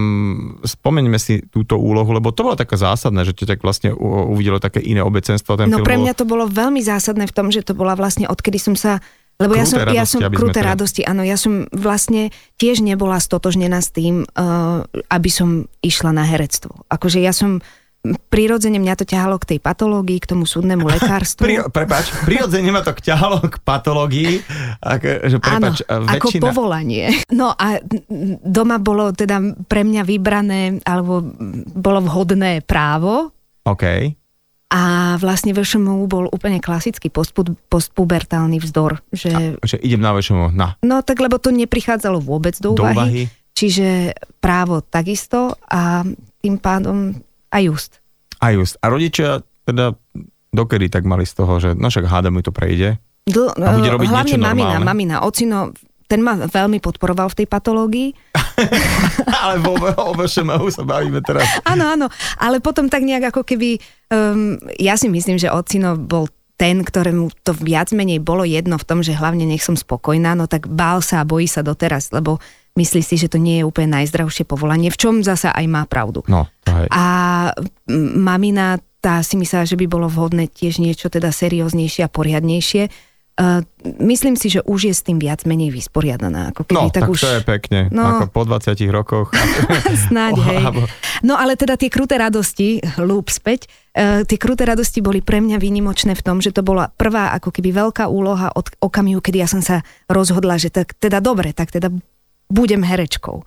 spomeňme 0.61 1.17
si 1.17 1.41
túto 1.49 1.81
úlohu, 1.81 2.13
lebo 2.13 2.37
to 2.37 2.45
bolo 2.45 2.61
také 2.61 2.77
zásadné, 2.77 3.25
že 3.25 3.33
ti 3.33 3.49
tak 3.49 3.65
vlastne 3.65 3.97
uvidelo 3.97 4.61
také 4.61 4.85
iné 4.85 5.01
obecenstvo. 5.01 5.57
Ten 5.57 5.73
no 5.73 5.81
film 5.81 5.89
pre 5.89 5.97
mňa 5.97 6.13
to 6.13 6.29
bolo 6.29 6.45
veľmi 6.45 6.85
zásadné 6.85 7.25
v 7.25 7.33
tom, 7.33 7.49
že 7.49 7.65
to 7.65 7.73
bola 7.73 7.97
vlastne 7.97 8.29
odkedy 8.29 8.61
som 8.61 8.77
sa 8.77 9.01
lebo 9.41 9.57
ja 9.57 9.65
som, 9.65 9.81
ja 9.89 10.05
som 10.05 10.21
krúte 10.29 10.61
teda... 10.61 10.77
radosti, 10.77 11.01
áno, 11.03 11.25
ja 11.25 11.41
som 11.41 11.65
vlastne 11.73 12.29
tiež 12.61 12.85
nebola 12.85 13.17
stotožnená 13.17 13.81
s 13.81 13.89
tým, 13.89 14.29
uh, 14.37 14.85
aby 15.09 15.31
som 15.33 15.65
išla 15.81 16.13
na 16.13 16.29
herectvo. 16.29 16.85
Akože 16.93 17.25
ja 17.25 17.33
som 17.33 17.65
prirodzene 18.33 18.81
mňa 18.81 18.95
to 18.97 19.05
ťahalo 19.05 19.37
k 19.37 19.57
tej 19.57 19.59
patológii, 19.61 20.19
k 20.25 20.31
tomu 20.37 20.49
súdnemu 20.49 20.89
lekárstvu. 20.97 21.45
Pri, 21.45 21.57
prepač, 21.69 22.13
prirodzene 22.25 22.73
ma 22.73 22.81
to 22.81 22.97
ťahalo 22.97 23.45
k 23.45 23.57
patológii. 23.61 24.33
Ak, 24.81 25.03
že 25.05 25.37
prepač, 25.41 25.85
Áno, 25.85 26.09
väčšina... 26.09 26.21
ako 26.21 26.27
povolanie. 26.41 27.05
No 27.33 27.53
a 27.53 27.81
doma 28.45 28.81
bolo 28.81 29.13
teda 29.13 29.41
pre 29.69 29.85
mňa 29.85 30.03
vybrané, 30.05 30.81
alebo 30.85 31.21
bolo 31.77 32.01
vhodné 32.05 32.65
právo. 32.65 33.33
OK. 33.69 33.85
A 34.71 35.15
vlastne 35.19 35.51
VŠMU 35.51 36.07
bol 36.07 36.31
úplne 36.31 36.63
klasický 36.63 37.11
postpubertálny 37.11 38.63
vzdor. 38.63 39.03
Že... 39.11 39.59
A, 39.59 39.67
že 39.67 39.77
idem 39.83 39.99
na 39.99 40.15
VŠMU, 40.15 40.55
na. 40.55 40.79
No 40.87 41.03
tak 41.03 41.19
lebo 41.19 41.43
to 41.43 41.51
neprichádzalo 41.51 42.23
vôbec 42.23 42.55
do 42.63 42.79
úvahy. 42.79 42.79
Do 42.79 42.95
úvahy. 42.95 43.23
Čiže 43.51 44.15
právo 44.39 44.79
takisto 44.81 45.59
a 45.67 46.07
tým 46.39 46.57
pádom 46.63 47.19
aj 47.51 47.63
just. 47.67 47.93
A 48.39 48.55
just. 48.55 48.79
A 48.79 48.89
rodičia 48.89 49.43
teda 49.67 49.93
dokedy 50.55 50.87
tak 50.87 51.03
mali 51.03 51.27
z 51.27 51.35
toho, 51.35 51.59
že 51.59 51.75
no 51.75 51.91
však 51.91 52.07
hádam 52.07 52.39
mi 52.39 52.43
to 52.47 52.55
prejde? 52.55 52.97
Dl- 53.27 53.53
a 53.55 53.75
bude 53.75 53.91
robiť 53.91 54.09
hlavne 54.09 54.37
mamina, 54.39 54.79
normálne. 54.81 54.87
mamina. 54.87 55.17
Ocino 55.27 55.75
ten 56.11 56.27
ma 56.27 56.35
veľmi 56.35 56.83
podporoval 56.83 57.31
v 57.31 57.39
tej 57.39 57.47
patológii. 57.47 58.30
ale 59.43 59.57
o 59.97 60.13
VŠMU 60.17 60.69
sa 60.73 60.83
bavíme 60.85 61.21
teraz. 61.25 61.47
Áno, 61.65 61.89
áno, 61.89 62.07
ale 62.37 62.61
potom 62.61 62.87
tak 62.87 63.05
nejak 63.05 63.35
ako 63.35 63.43
keby, 63.45 63.81
um, 64.13 64.57
ja 64.77 64.95
si 64.95 65.09
myslím, 65.09 65.41
že 65.41 65.53
Ocino 65.53 65.97
bol 65.97 66.29
ten, 66.61 66.85
ktorému 66.85 67.33
to 67.41 67.57
viac 67.57 67.89
menej 67.97 68.21
bolo 68.21 68.45
jedno 68.45 68.77
v 68.77 68.85
tom, 68.85 69.01
že 69.01 69.17
hlavne 69.17 69.49
nech 69.49 69.65
som 69.65 69.81
spokojná, 69.81 70.37
no 70.37 70.45
tak 70.45 70.69
bál 70.69 71.01
sa 71.01 71.25
a 71.25 71.29
bojí 71.29 71.49
sa 71.49 71.65
doteraz, 71.65 72.13
lebo 72.13 72.37
myslí 72.77 73.01
si, 73.01 73.17
že 73.17 73.33
to 73.33 73.41
nie 73.41 73.65
je 73.65 73.65
úplne 73.65 73.97
najzdravšie 73.97 74.45
povolanie, 74.45 74.93
v 74.93 75.01
čom 75.01 75.15
zasa 75.25 75.57
aj 75.57 75.67
má 75.67 75.89
pravdu. 75.89 76.21
No, 76.29 76.45
hej. 76.69 76.87
A 76.93 77.05
mamina 78.21 78.77
tá 79.01 79.25
si 79.25 79.41
myslela, 79.41 79.65
že 79.65 79.81
by 79.81 79.89
bolo 79.89 80.13
vhodné 80.13 80.53
tiež 80.53 80.77
niečo 80.77 81.09
teda 81.09 81.33
serióznejšie 81.33 82.05
a 82.05 82.13
poriadnejšie 82.13 82.93
Uh, 83.41 83.65
myslím 84.05 84.37
si, 84.37 84.53
že 84.53 84.61
už 84.69 84.93
je 84.93 84.95
s 84.95 85.01
tým 85.01 85.17
viac 85.17 85.49
menej 85.49 85.73
vysporiadaná. 85.73 86.53
Ako 86.53 86.69
keby, 86.69 86.77
no, 86.77 86.93
tak, 86.93 87.09
tak 87.09 87.17
už... 87.17 87.21
to 87.25 87.31
je 87.33 87.41
pekne. 87.41 87.81
No, 87.89 88.21
ako 88.21 88.25
po 88.29 88.45
20 88.45 88.77
rokoch. 88.93 89.33
Snáď, 90.13 90.33
hej. 90.45 90.65
No 91.25 91.41
ale 91.41 91.57
teda 91.57 91.81
tie 91.81 91.89
kruté 91.89 92.21
radosti, 92.21 92.85
lúp 93.01 93.33
späť, 93.33 93.73
uh, 93.97 94.29
tie 94.29 94.37
kruté 94.37 94.69
radosti 94.69 95.01
boli 95.01 95.25
pre 95.25 95.41
mňa 95.41 95.57
výnimočné 95.57 96.13
v 96.13 96.21
tom, 96.21 96.45
že 96.45 96.53
to 96.53 96.61
bola 96.61 96.93
prvá 96.93 97.33
ako 97.33 97.49
keby 97.49 97.73
veľká 97.73 98.13
úloha 98.13 98.53
od 98.53 98.69
okamihu, 98.77 99.25
kedy 99.25 99.41
ja 99.41 99.49
som 99.49 99.65
sa 99.65 99.81
rozhodla, 100.13 100.61
že 100.61 100.69
tak 100.69 100.93
teda 101.01 101.25
dobre, 101.25 101.57
tak 101.57 101.73
teda 101.73 101.89
budem 102.53 102.85
herečkou. 102.85 103.41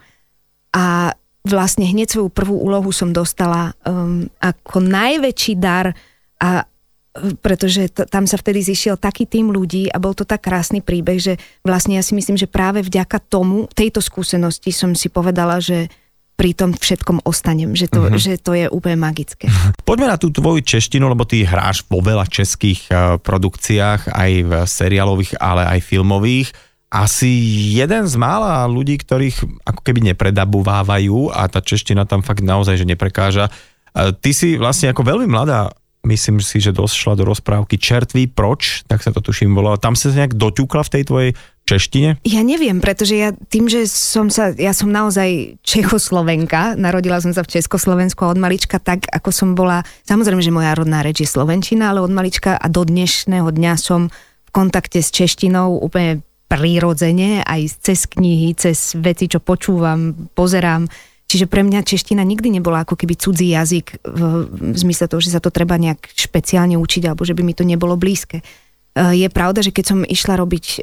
A 0.73 1.13
vlastne 1.45 1.85
hneď 1.85 2.17
svoju 2.17 2.33
prvú 2.33 2.57
úlohu 2.57 2.89
som 2.89 3.13
dostala 3.13 3.77
um, 3.85 4.25
ako 4.41 4.81
najväčší 4.81 5.53
dar 5.61 5.93
a 6.41 6.65
pretože 7.13 7.93
t- 7.93 8.09
tam 8.09 8.25
sa 8.25 8.41
vtedy 8.41 8.65
zišiel 8.65 8.97
taký 8.97 9.29
tým 9.29 9.53
ľudí 9.53 9.85
a 9.93 10.01
bol 10.01 10.17
to 10.17 10.25
tak 10.25 10.49
krásny 10.49 10.81
príbeh, 10.81 11.21
že 11.21 11.33
vlastne 11.61 11.93
ja 11.93 12.03
si 12.03 12.17
myslím, 12.17 12.41
že 12.41 12.49
práve 12.49 12.81
vďaka 12.81 13.21
tomu, 13.21 13.69
tejto 13.69 14.01
skúsenosti 14.01 14.73
som 14.73 14.97
si 14.97 15.13
povedala, 15.13 15.61
že 15.61 15.93
pri 16.33 16.57
tom 16.57 16.73
všetkom 16.73 17.21
ostanem, 17.29 17.77
že 17.77 17.85
to, 17.85 18.09
uh-huh. 18.09 18.17
že 18.17 18.41
to 18.41 18.57
je 18.57 18.65
úplne 18.65 18.97
magické. 18.97 19.45
Poďme 19.87 20.09
na 20.09 20.17
tú 20.17 20.33
tvoju 20.33 20.65
češtinu, 20.65 21.05
lebo 21.05 21.29
ty 21.29 21.45
hráš 21.45 21.85
vo 21.85 22.01
veľa 22.01 22.25
českých 22.25 22.89
uh, 22.89 23.21
produkciách, 23.21 24.09
aj 24.09 24.31
v 24.41 24.51
seriálových, 24.65 25.37
ale 25.37 25.69
aj 25.69 25.79
filmových. 25.85 26.49
Asi 26.89 27.29
jeden 27.73 28.05
z 28.05 28.15
mála 28.17 28.65
ľudí, 28.69 29.01
ktorých 29.01 29.65
ako 29.65 29.81
keby 29.81 30.13
nepredabovávajú 30.13 31.33
a 31.33 31.45
tá 31.49 31.61
čeština 31.61 32.05
tam 32.05 32.21
fakt 32.25 32.41
naozaj, 32.41 32.81
že 32.81 32.89
neprekáža. 32.89 33.53
Uh, 33.93 34.09
ty 34.17 34.33
si 34.33 34.57
vlastne 34.57 34.89
ako 34.89 35.05
veľmi 35.05 35.29
mladá 35.29 35.69
myslím 36.03 36.43
si, 36.43 36.59
že 36.59 36.75
došla 36.75 37.15
do 37.15 37.23
rozprávky 37.23 37.79
Čertví 37.79 38.27
proč, 38.27 38.83
tak 38.91 38.99
sa 38.99 39.15
to 39.15 39.23
tuším 39.23 39.55
volalo. 39.55 39.79
Tam 39.79 39.95
sa 39.95 40.11
nejak 40.11 40.35
doťukla 40.35 40.83
v 40.83 40.93
tej 40.99 41.03
tvojej 41.07 41.31
češtine? 41.63 42.19
Ja 42.27 42.43
neviem, 42.43 42.83
pretože 42.83 43.15
ja 43.15 43.31
tým, 43.31 43.71
že 43.71 43.87
som 43.87 44.27
sa, 44.27 44.51
ja 44.51 44.75
som 44.75 44.91
naozaj 44.91 45.59
Čechoslovenka, 45.63 46.75
narodila 46.75 47.23
som 47.23 47.31
sa 47.31 47.39
v 47.47 47.55
Československu 47.55 48.27
a 48.27 48.35
od 48.35 48.39
malička 48.39 48.83
tak, 48.83 49.07
ako 49.07 49.31
som 49.31 49.49
bola, 49.55 49.87
samozrejme, 50.03 50.43
že 50.43 50.51
moja 50.51 50.75
rodná 50.75 50.99
reč 50.99 51.23
je 51.23 51.29
Slovenčina, 51.29 51.95
ale 51.95 52.03
od 52.03 52.11
malička 52.11 52.59
a 52.59 52.67
do 52.67 52.83
dnešného 52.83 53.47
dňa 53.47 53.73
som 53.79 54.11
v 54.43 54.49
kontakte 54.51 54.99
s 54.99 55.07
češtinou 55.09 55.79
úplne 55.79 56.19
prírodzene, 56.51 57.41
aj 57.47 57.81
cez 57.81 58.05
knihy, 58.05 58.53
cez 58.53 58.93
veci, 58.99 59.31
čo 59.31 59.39
počúvam, 59.41 60.29
pozerám 60.35 60.85
Čiže 61.27 61.49
pre 61.49 61.65
mňa 61.65 61.81
čeština 61.81 62.21
nikdy 62.21 62.61
nebola 62.61 62.85
ako 62.85 62.93
keby 62.93 63.17
cudzí 63.17 63.49
jazyk 63.49 64.05
v, 64.05 64.21
v 64.53 64.77
zmysle 64.77 65.09
toho, 65.09 65.17
že 65.23 65.33
sa 65.33 65.41
to 65.41 65.49
treba 65.49 65.81
nejak 65.81 66.13
špeciálne 66.13 66.77
učiť 66.77 67.09
alebo 67.09 67.25
že 67.25 67.33
by 67.33 67.41
mi 67.41 67.57
to 67.57 67.65
nebolo 67.65 67.97
blízke. 67.97 68.45
E, 68.93 69.17
je 69.17 69.27
pravda, 69.33 69.65
že 69.65 69.73
keď 69.73 69.85
som 69.89 69.99
išla 70.05 70.37
robiť 70.37 70.65
e, 70.69 70.79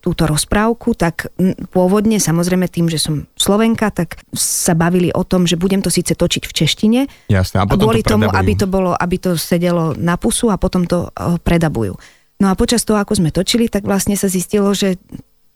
túto 0.00 0.24
rozprávku, 0.24 0.96
tak 0.96 1.28
pôvodne, 1.76 2.16
samozrejme 2.16 2.64
tým, 2.72 2.88
že 2.88 2.96
som 2.96 3.28
Slovenka, 3.36 3.92
tak 3.92 4.24
sa 4.32 4.72
bavili 4.72 5.12
o 5.12 5.20
tom, 5.20 5.44
že 5.44 5.60
budem 5.60 5.84
to 5.84 5.92
síce 5.92 6.16
točiť 6.16 6.48
v 6.48 6.52
češtine, 6.56 7.00
Jasne, 7.28 7.60
a 7.60 7.68
potom 7.68 7.92
kvôli 7.92 8.00
to 8.00 8.16
tomu, 8.16 8.32
aby 8.32 8.56
to, 8.56 8.64
bolo, 8.64 8.96
aby 8.96 9.20
to 9.20 9.36
sedelo 9.36 9.92
na 10.00 10.16
pusu 10.16 10.48
a 10.48 10.56
potom 10.56 10.88
to 10.88 11.12
e, 11.12 11.36
predabujú. 11.44 12.00
No 12.40 12.48
a 12.48 12.56
počas 12.56 12.88
toho, 12.88 12.96
ako 12.96 13.20
sme 13.20 13.28
točili, 13.36 13.68
tak 13.68 13.84
vlastne 13.84 14.16
sa 14.16 14.32
zistilo, 14.32 14.72
že 14.72 14.96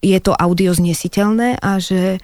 je 0.04 0.18
to 0.20 0.36
audio 0.36 0.76
znesiteľné 0.76 1.64
a 1.64 1.80
že 1.80 2.20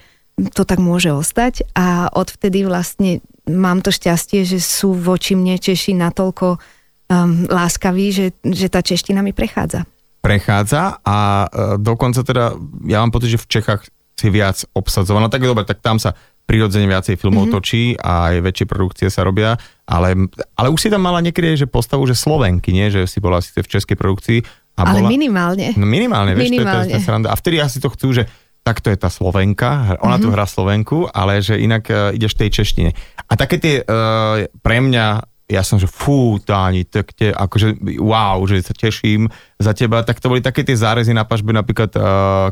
to 0.48 0.62
tak 0.64 0.80
môže 0.80 1.12
ostať 1.12 1.68
a 1.76 2.08
odvtedy 2.08 2.64
vlastne 2.64 3.20
mám 3.44 3.84
to 3.84 3.92
šťastie, 3.92 4.48
že 4.48 4.62
sú 4.62 4.96
voči 4.96 5.36
mne 5.36 5.60
Češi 5.60 5.92
natoľko 5.98 6.56
um, 6.56 7.44
láskaví, 7.50 8.06
že, 8.14 8.26
že 8.40 8.72
tá 8.72 8.80
čeština 8.80 9.20
mi 9.20 9.36
prechádza. 9.36 9.84
Prechádza 10.20 11.00
a 11.04 11.48
uh, 11.48 11.76
dokonca 11.76 12.24
teda, 12.24 12.56
ja 12.88 13.04
mám 13.04 13.12
pocit, 13.12 13.36
že 13.36 13.42
v 13.42 13.50
Čechách 13.50 13.82
si 14.20 14.28
viac 14.28 14.60
obsadzovaná. 14.76 15.32
Tak 15.32 15.40
dobre, 15.40 15.64
tak 15.64 15.80
tam 15.80 15.96
sa 15.96 16.12
prirodzene 16.44 16.84
viacej 16.90 17.14
filmov 17.16 17.46
mm-hmm. 17.46 17.56
točí 17.56 17.94
a 17.96 18.34
aj 18.34 18.42
väčšie 18.42 18.66
produkcie 18.66 19.06
sa 19.06 19.22
robia, 19.22 19.54
ale, 19.86 20.18
ale 20.58 20.68
už 20.68 20.82
si 20.82 20.88
tam 20.90 20.98
mala 20.98 21.22
niekedy 21.22 21.54
že 21.54 21.70
postavu, 21.70 22.04
že 22.10 22.18
Slovenky, 22.18 22.74
nie? 22.74 22.90
Že 22.90 23.06
si 23.06 23.18
bola 23.22 23.38
síce 23.38 23.62
v 23.62 23.70
českej 23.70 23.94
produkcii. 23.94 24.38
A 24.74 24.82
ale 24.82 25.06
bola, 25.06 25.14
minimálne. 25.14 25.72
No 25.78 25.86
minimálne, 25.86 26.34
vieš, 26.34 26.50
minimálne. 26.50 26.90
To, 26.90 26.96
je, 26.96 26.98
to 26.98 27.00
je 27.00 27.06
sranda. 27.06 27.28
A 27.30 27.36
vtedy 27.38 27.62
asi 27.62 27.78
to 27.78 27.86
chcú, 27.94 28.12
že 28.12 28.26
tak 28.70 28.86
to 28.86 28.94
je 28.94 28.98
tá 29.02 29.10
Slovenka, 29.10 29.98
ona 29.98 30.14
mm-hmm. 30.14 30.22
tu 30.22 30.28
mhm. 30.30 30.34
hrá 30.38 30.46
Slovenku, 30.46 30.98
ale 31.10 31.42
že 31.42 31.58
inak 31.58 31.90
uh, 31.90 32.14
ideš 32.14 32.38
v 32.38 32.40
tej 32.46 32.50
češtine. 32.62 32.90
A 33.26 33.32
také 33.34 33.58
tie, 33.58 33.82
uh, 33.82 34.46
pre 34.62 34.78
mňa, 34.78 35.26
ja 35.50 35.66
som, 35.66 35.82
že 35.82 35.90
fú, 35.90 36.38
Táni, 36.38 36.86
tak 36.86 37.10
te, 37.10 37.34
akože 37.34 37.98
wow, 37.98 38.38
že 38.46 38.62
sa 38.62 38.70
teším 38.70 39.26
za 39.58 39.74
teba, 39.74 40.06
tak 40.06 40.22
to 40.22 40.30
boli 40.30 40.38
také 40.38 40.62
tie 40.62 40.78
zárezy 40.78 41.10
na 41.10 41.26
pažbe, 41.26 41.50
napríklad 41.50 41.90
uh, 41.98 42.02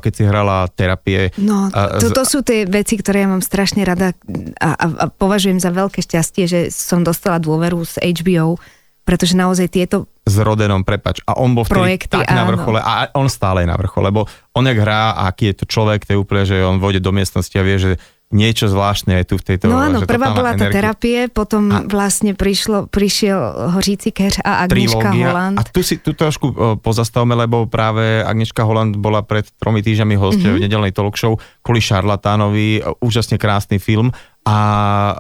keď 0.03 0.13
si 0.19 0.23
hrala 0.27 0.67
terapie. 0.75 1.31
No, 1.39 1.71
to, 1.71 2.11
to 2.11 2.27
sú 2.27 2.43
tie 2.43 2.67
veci, 2.67 2.99
ktoré 2.99 3.23
ja 3.23 3.31
mám 3.31 3.47
strašne 3.47 3.87
rada 3.87 4.11
a, 4.59 4.75
a, 4.75 4.87
a 4.91 5.05
považujem 5.07 5.63
za 5.63 5.71
veľké 5.71 6.03
šťastie, 6.03 6.45
že 6.51 6.61
som 6.75 7.07
dostala 7.07 7.39
dôveru 7.39 7.87
z 7.87 8.03
HBO, 8.19 8.59
pretože 9.07 9.39
naozaj 9.39 9.71
tieto 9.71 10.11
s 10.29 10.37
Rodenom, 10.39 10.85
prepač. 10.85 11.25
A 11.25 11.41
on 11.41 11.57
bol 11.57 11.65
vtedy 11.65 11.81
Projekty, 11.81 12.13
tak 12.13 12.29
áno. 12.29 12.37
na 12.37 12.45
vrchole 12.53 12.79
a 12.79 12.93
on 13.17 13.27
stále 13.27 13.65
je 13.65 13.69
na 13.69 13.77
vrchole, 13.81 14.13
lebo 14.13 14.29
on 14.53 14.65
jak 14.69 14.79
hrá 14.79 15.17
a 15.17 15.33
aký 15.33 15.51
je 15.53 15.55
to 15.61 15.65
človek, 15.65 16.05
to 16.05 16.15
je 16.15 16.19
úplne, 16.21 16.45
že 16.45 16.61
on 16.63 16.79
vode 16.79 17.01
do 17.01 17.11
miestnosti 17.11 17.57
a 17.57 17.65
vie, 17.65 17.77
že 17.81 17.91
niečo 18.29 18.69
zvláštne 18.69 19.25
je 19.25 19.25
tu 19.25 19.35
v 19.41 19.45
tejto... 19.45 19.73
No 19.73 19.81
áno, 19.81 20.05
prvá 20.05 20.37
bola 20.37 20.53
tá 20.53 20.69
terapie, 20.69 21.33
potom 21.33 21.73
a, 21.73 21.81
vlastne 21.89 22.37
prišlo, 22.37 22.85
prišiel 22.93 23.73
Hoříci 23.73 24.13
keř 24.13 24.45
a 24.45 24.69
Agnieszka 24.69 25.01
trilógia. 25.01 25.33
Holland. 25.33 25.57
A 25.57 25.63
tu 25.65 25.81
si 25.81 25.97
tu 25.97 26.13
trošku 26.13 26.77
pozastavme, 26.85 27.33
lebo 27.33 27.65
práve 27.65 28.21
Agnieszka 28.21 28.69
Holland 28.69 29.01
bola 29.01 29.25
pred 29.25 29.49
tromi 29.57 29.81
týždňami 29.81 30.15
hostia 30.21 30.53
mm-hmm. 30.53 30.61
v 30.61 30.65
nedelnej 30.69 30.93
talk 30.93 31.17
show 31.17 31.41
kvôli 31.65 31.81
Šarlatánovi, 31.81 32.85
úžasne 33.01 33.41
krásny 33.41 33.81
film 33.81 34.13
a 34.45 34.57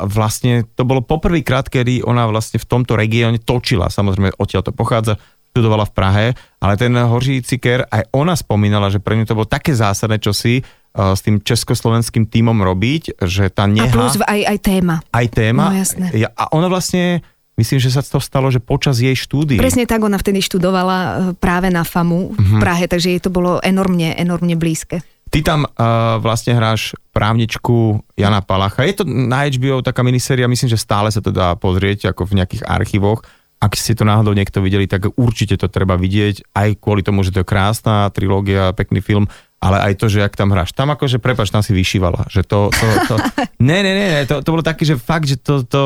vlastne 0.05 0.68
to 0.77 0.85
bolo 0.85 1.01
poprvýkrát, 1.01 1.68
kedy 1.73 2.05
ona 2.05 2.29
vlastne 2.29 2.61
v 2.61 2.68
tomto 2.68 2.92
regióne 2.92 3.40
točila, 3.40 3.88
samozrejme 3.88 4.37
odtiaľ 4.37 4.68
to 4.68 4.73
pochádza, 4.77 5.16
študovala 5.59 5.90
v 5.90 5.92
Prahe, 5.97 6.27
ale 6.62 6.79
ten 6.79 6.94
Hoří 6.94 7.42
Ciker, 7.42 7.83
aj 7.90 8.14
ona 8.14 8.38
spomínala, 8.38 8.94
že 8.94 9.03
pre 9.03 9.18
ňu 9.18 9.27
to 9.27 9.35
bolo 9.35 9.49
také 9.51 9.75
zásadné 9.75 10.23
čosi, 10.23 10.62
uh, 10.62 10.68
s 10.98 11.20
tým 11.22 11.38
československým 11.38 12.26
tímom 12.26 12.58
robiť, 12.58 13.22
že 13.22 13.54
tá 13.54 13.70
neha... 13.70 13.87
A 13.87 13.94
plus 13.94 14.18
aj, 14.18 14.40
aj 14.50 14.58
téma. 14.58 14.96
Aj 15.14 15.26
téma. 15.30 15.70
No 15.70 15.78
jasné. 15.78 16.11
Ja, 16.11 16.34
a 16.34 16.50
ona 16.50 16.66
vlastne, 16.66 17.22
myslím, 17.54 17.78
že 17.78 17.94
sa 17.94 18.02
to 18.02 18.18
stalo, 18.18 18.50
že 18.50 18.58
počas 18.58 18.98
jej 18.98 19.14
štúdií. 19.14 19.62
Presne 19.62 19.87
tak, 19.87 20.02
ona 20.02 20.18
vtedy 20.18 20.42
študovala 20.42 20.98
e, 20.98 21.12
práve 21.38 21.70
na 21.70 21.87
FAMu 21.87 22.34
v 22.34 22.38
uh-huh. 22.38 22.58
Prahe, 22.58 22.90
takže 22.90 23.14
jej 23.14 23.20
to 23.22 23.30
bolo 23.30 23.62
enormne, 23.62 24.18
enormne 24.18 24.58
blízke. 24.58 25.06
Ty 25.28 25.44
tam 25.44 25.61
uh, 25.68 26.16
vlastne 26.24 26.56
hráš 26.56 26.96
právničku 27.12 28.00
Jana 28.16 28.40
Palacha. 28.40 28.88
Je 28.88 28.96
to 28.96 29.04
na 29.04 29.44
HBO 29.44 29.84
taká 29.84 30.00
miniséria, 30.00 30.48
myslím, 30.48 30.72
že 30.72 30.80
stále 30.80 31.12
sa 31.12 31.20
to 31.20 31.28
dá 31.28 31.52
pozrieť 31.52 32.16
ako 32.16 32.32
v 32.32 32.40
nejakých 32.40 32.64
archívoch. 32.64 33.20
Ak 33.61 33.76
ste 33.76 33.92
to 33.92 34.08
náhodou 34.08 34.32
niekto 34.32 34.64
videli, 34.64 34.88
tak 34.88 35.12
určite 35.20 35.61
to 35.61 35.68
treba 35.68 36.00
vidieť, 36.00 36.54
aj 36.56 36.80
kvôli 36.80 37.04
tomu, 37.04 37.26
že 37.26 37.34
to 37.34 37.44
je 37.44 37.50
krásna 37.50 38.08
trilógia, 38.08 38.72
pekný 38.72 39.04
film 39.04 39.28
ale 39.59 39.90
aj 39.90 39.94
to, 39.99 40.07
že 40.07 40.23
jak 40.23 40.38
tam 40.38 40.55
hráš. 40.55 40.71
Tam 40.71 40.94
akože, 40.94 41.18
prepač, 41.18 41.51
tam 41.51 41.66
si 41.66 41.75
vyšívala. 41.75 42.31
Že 42.31 42.42
to, 42.47 42.61
to, 42.71 42.87
to, 43.11 43.14
ne, 43.68 43.79
ne, 43.83 43.92
ne, 43.92 44.07
ne, 44.14 44.21
to, 44.27 44.38
to 44.42 44.51
bolo 44.55 44.62
také, 44.62 44.87
že 44.87 44.94
fakt, 44.94 45.27
že 45.27 45.35
to, 45.38 45.66
to 45.66 45.83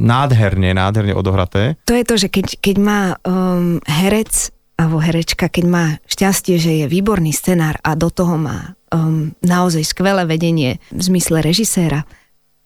nádherne, 0.00 0.72
nádherne 0.72 1.12
odohraté. 1.12 1.76
To 1.86 1.94
je 1.94 2.04
to, 2.04 2.14
že 2.16 2.28
keď, 2.32 2.46
keď 2.58 2.76
má 2.80 3.02
um, 3.22 3.78
herec 3.84 4.50
alebo 4.80 4.96
herečka, 4.96 5.52
keď 5.52 5.64
má 5.68 5.84
šťastie, 6.08 6.56
že 6.56 6.72
je 6.82 6.86
výborný 6.88 7.36
scenár 7.36 7.76
a 7.84 7.92
do 7.92 8.08
toho 8.08 8.40
má 8.40 8.72
um, 8.88 9.36
naozaj 9.44 9.84
skvelé 9.84 10.24
vedenie 10.24 10.80
v 10.88 11.02
zmysle 11.04 11.44
režiséra, 11.44 12.08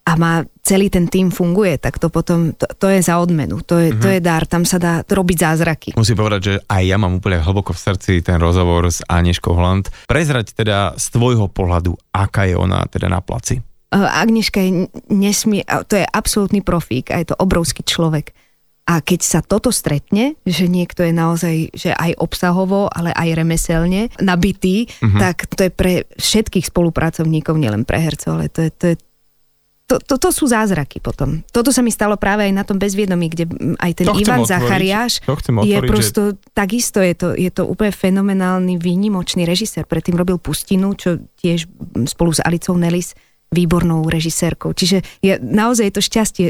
a 0.04 0.12
má 0.20 0.44
celý 0.60 0.92
ten 0.92 1.08
tým 1.08 1.32
funguje, 1.32 1.80
tak 1.80 1.96
to 1.96 2.12
potom, 2.12 2.52
to, 2.52 2.68
to 2.76 2.92
je 2.92 3.00
za 3.00 3.16
odmenu, 3.16 3.64
to 3.64 3.80
je, 3.80 3.88
mm-hmm. 3.88 4.02
to 4.04 4.08
je 4.12 4.20
dar, 4.20 4.44
tam 4.44 4.68
sa 4.68 4.76
dá 4.76 5.00
robiť 5.00 5.36
zázraky. 5.40 5.88
Musím 5.96 6.20
povedať, 6.20 6.40
že 6.44 6.54
aj 6.68 6.82
ja 6.84 6.96
mám 7.00 7.16
úplne 7.16 7.40
hlboko 7.40 7.72
v 7.72 7.80
srdci 7.80 8.12
ten 8.20 8.36
rozhovor 8.36 8.84
s 8.84 9.00
Anieškou 9.08 9.56
Hland. 9.56 9.88
Prezrať 10.04 10.52
teda 10.52 10.92
z 11.00 11.06
tvojho 11.08 11.48
pohľadu, 11.48 11.96
aká 12.12 12.44
je 12.44 12.56
ona 12.56 12.84
teda 12.84 13.08
na 13.08 13.24
placi? 13.24 13.64
Agnieška 13.94 14.60
je 14.60 14.70
nesmie, 15.08 15.64
to 15.88 15.96
je 15.96 16.04
absolútny 16.04 16.60
profík 16.60 17.08
a 17.08 17.22
je 17.22 17.32
to 17.32 17.40
obrovský 17.40 17.80
človek. 17.86 18.36
A 18.84 19.00
keď 19.00 19.20
sa 19.24 19.40
toto 19.40 19.72
stretne, 19.72 20.36
že 20.44 20.68
niekto 20.68 21.00
je 21.08 21.12
naozaj, 21.16 21.56
že 21.72 21.96
aj 21.96 22.20
obsahovo, 22.20 22.92
ale 22.92 23.16
aj 23.16 23.32
remeselne 23.32 24.12
nabitý, 24.20 24.84
mm-hmm. 24.84 25.16
tak 25.16 25.48
to 25.48 25.64
je 25.64 25.72
pre 25.72 26.04
všetkých 26.20 26.68
spolupracovníkov, 26.68 27.56
nielen 27.56 27.88
pre 27.88 28.04
hercov, 28.04 28.36
ale 28.36 28.52
to 28.52 28.68
je, 28.68 28.70
to 28.76 28.84
je 28.92 28.96
to, 29.94 30.02
to, 30.02 30.18
to 30.18 30.30
sú 30.34 30.50
zázraky 30.50 30.98
potom. 30.98 31.46
Toto 31.54 31.70
sa 31.70 31.78
mi 31.78 31.94
stalo 31.94 32.18
práve 32.18 32.50
aj 32.50 32.52
na 32.52 32.66
tom 32.66 32.82
bezviedomí, 32.82 33.30
kde 33.30 33.46
aj 33.78 33.92
ten 33.94 34.06
to 34.10 34.18
Ivan 34.18 34.42
Zachariáš 34.42 35.22
je 35.62 35.78
prosto, 35.86 36.34
že... 36.34 36.50
takisto 36.50 36.98
je 36.98 37.14
to, 37.14 37.28
je 37.38 37.50
to 37.54 37.62
úplne 37.62 37.94
fenomenálny, 37.94 38.74
výnimočný 38.82 39.46
režisér. 39.46 39.86
Predtým 39.86 40.18
robil 40.18 40.42
Pustinu, 40.42 40.98
čo 40.98 41.22
tiež 41.38 41.70
spolu 42.10 42.34
s 42.34 42.42
Alicou 42.42 42.74
Nelis 42.74 43.14
výbornou 43.54 44.02
režisérkou. 44.10 44.74
Čiže 44.74 45.06
je, 45.22 45.38
naozaj 45.38 45.86
je 45.86 45.94
to 45.94 46.02
šťastie. 46.02 46.46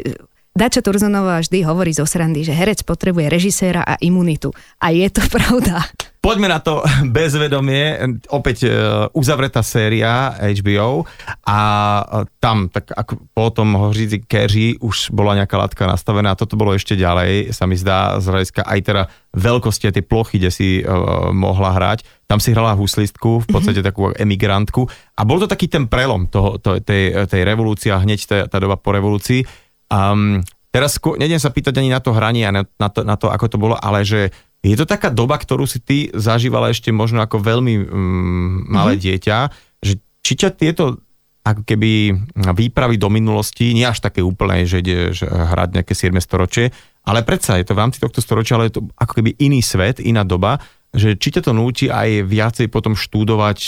Dača 0.55 0.81
Turzonová 0.81 1.43
vždy 1.43 1.61
hovorí 1.67 1.93
zo 1.93 2.07
srandy, 2.09 2.41
že 2.41 2.57
herec 2.57 2.81
potrebuje 2.81 3.29
režiséra 3.29 3.85
a 3.85 3.99
imunitu. 4.01 4.49
A 4.81 4.89
je 4.89 5.05
to 5.13 5.21
pravda. 5.35 5.85
Poďme 6.25 6.49
na 6.49 6.57
to 6.57 6.81
bezvedomie, 7.15 8.01
opäť 8.33 8.65
e, 8.65 8.69
uzavretá 9.13 9.61
séria 9.61 10.33
HBO 10.41 11.05
a 11.45 11.59
e, 12.01 12.03
tam, 12.41 12.65
tak 12.73 12.89
ako 12.97 13.29
po 13.29 13.53
tom 13.53 13.77
hoříci 13.77 14.25
keři 14.25 14.81
už 14.81 15.13
bola 15.13 15.37
nejaká 15.37 15.53
látka 15.53 15.85
nastavená 15.85 16.33
toto 16.33 16.57
bolo 16.57 16.73
ešte 16.73 16.97
ďalej, 16.97 17.53
sa 17.53 17.69
mi 17.69 17.77
zdá 17.77 18.17
z 18.17 18.25
hľadiska 18.33 18.65
aj 18.65 18.79
teda 18.81 19.03
veľkosti 19.37 19.93
tej 19.93 20.01
plochy, 20.01 20.41
kde 20.41 20.49
si 20.49 20.67
uh, 20.79 21.29
mohla 21.35 21.75
hrať. 21.75 22.07
Tam 22.23 22.39
si 22.39 22.55
hrala 22.55 22.71
huslistku, 22.71 23.43
v 23.43 23.47
podstate 23.51 23.83
mm-hmm. 23.83 23.91
takú 23.91 24.09
emigrantku 24.15 24.87
a 25.19 25.21
bol 25.27 25.43
to 25.43 25.45
taký 25.45 25.67
ten 25.67 25.91
prelom 25.91 26.31
toho, 26.31 26.55
to, 26.57 26.79
tej, 26.79 27.27
tej 27.27 27.41
revolúcie 27.43 27.91
a 27.91 27.99
hneď 27.99 28.19
tá, 28.25 28.37
tá 28.47 28.57
doba 28.57 28.79
po 28.79 28.95
revolúcii. 28.95 29.43
Um, 29.91 30.39
teraz 30.71 30.97
nejdem 30.97 31.37
sa 31.37 31.51
pýtať 31.51 31.83
ani 31.83 31.91
na 31.91 31.99
to 31.99 32.15
hranie 32.15 32.47
a 32.47 32.55
na, 32.55 32.63
na, 32.63 32.87
to, 32.87 33.03
na 33.03 33.19
to, 33.19 33.27
ako 33.27 33.45
to 33.51 33.57
bolo, 33.59 33.75
ale 33.75 34.07
že 34.07 34.31
je 34.73 34.77
to 34.81 34.89
taká 34.89 35.13
doba, 35.13 35.37
ktorú 35.37 35.69
si 35.69 35.77
ty 35.83 36.09
zažívala 36.15 36.73
ešte 36.73 36.89
možno 36.89 37.21
ako 37.21 37.37
veľmi 37.37 37.73
mm, 37.85 38.55
malé 38.71 38.97
mm-hmm. 38.97 39.05
dieťa, 39.05 39.37
že 39.83 39.93
či 40.25 40.33
ťa 40.33 40.49
tieto 40.57 41.05
ako 41.45 41.61
keby 41.61 42.09
výpravy 42.57 42.97
do 42.97 43.05
minulosti, 43.13 43.69
nie 43.77 43.85
až 43.85 44.01
také 44.01 44.25
úplné, 44.25 44.65
že 44.65 44.81
ideš 44.81 45.29
hrať 45.29 45.77
nejaké 45.77 45.93
7 45.93 46.17
storočie, 46.17 46.73
ale 47.05 47.21
predsa 47.21 47.61
je 47.61 47.69
to 47.69 47.77
v 47.77 47.81
rámci 47.85 48.01
tohto 48.01 48.17
storočia, 48.17 48.57
ale 48.57 48.73
je 48.73 48.81
to 48.81 48.89
ako 48.97 49.21
keby 49.21 49.37
iný 49.37 49.61
svet, 49.61 50.01
iná 50.01 50.25
doba, 50.25 50.57
že 50.89 51.13
či 51.13 51.29
ťa 51.37 51.45
to 51.45 51.51
núti 51.53 51.85
aj 51.85 52.25
viacej 52.25 52.73
potom 52.73 52.97
štúdovať, 52.97 53.59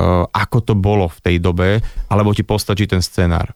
uh, 0.00 0.24
ako 0.32 0.58
to 0.64 0.72
bolo 0.72 1.12
v 1.12 1.18
tej 1.20 1.36
dobe, 1.36 1.84
alebo 2.08 2.32
ti 2.32 2.48
postačí 2.48 2.88
ten 2.88 3.04
scenár? 3.04 3.52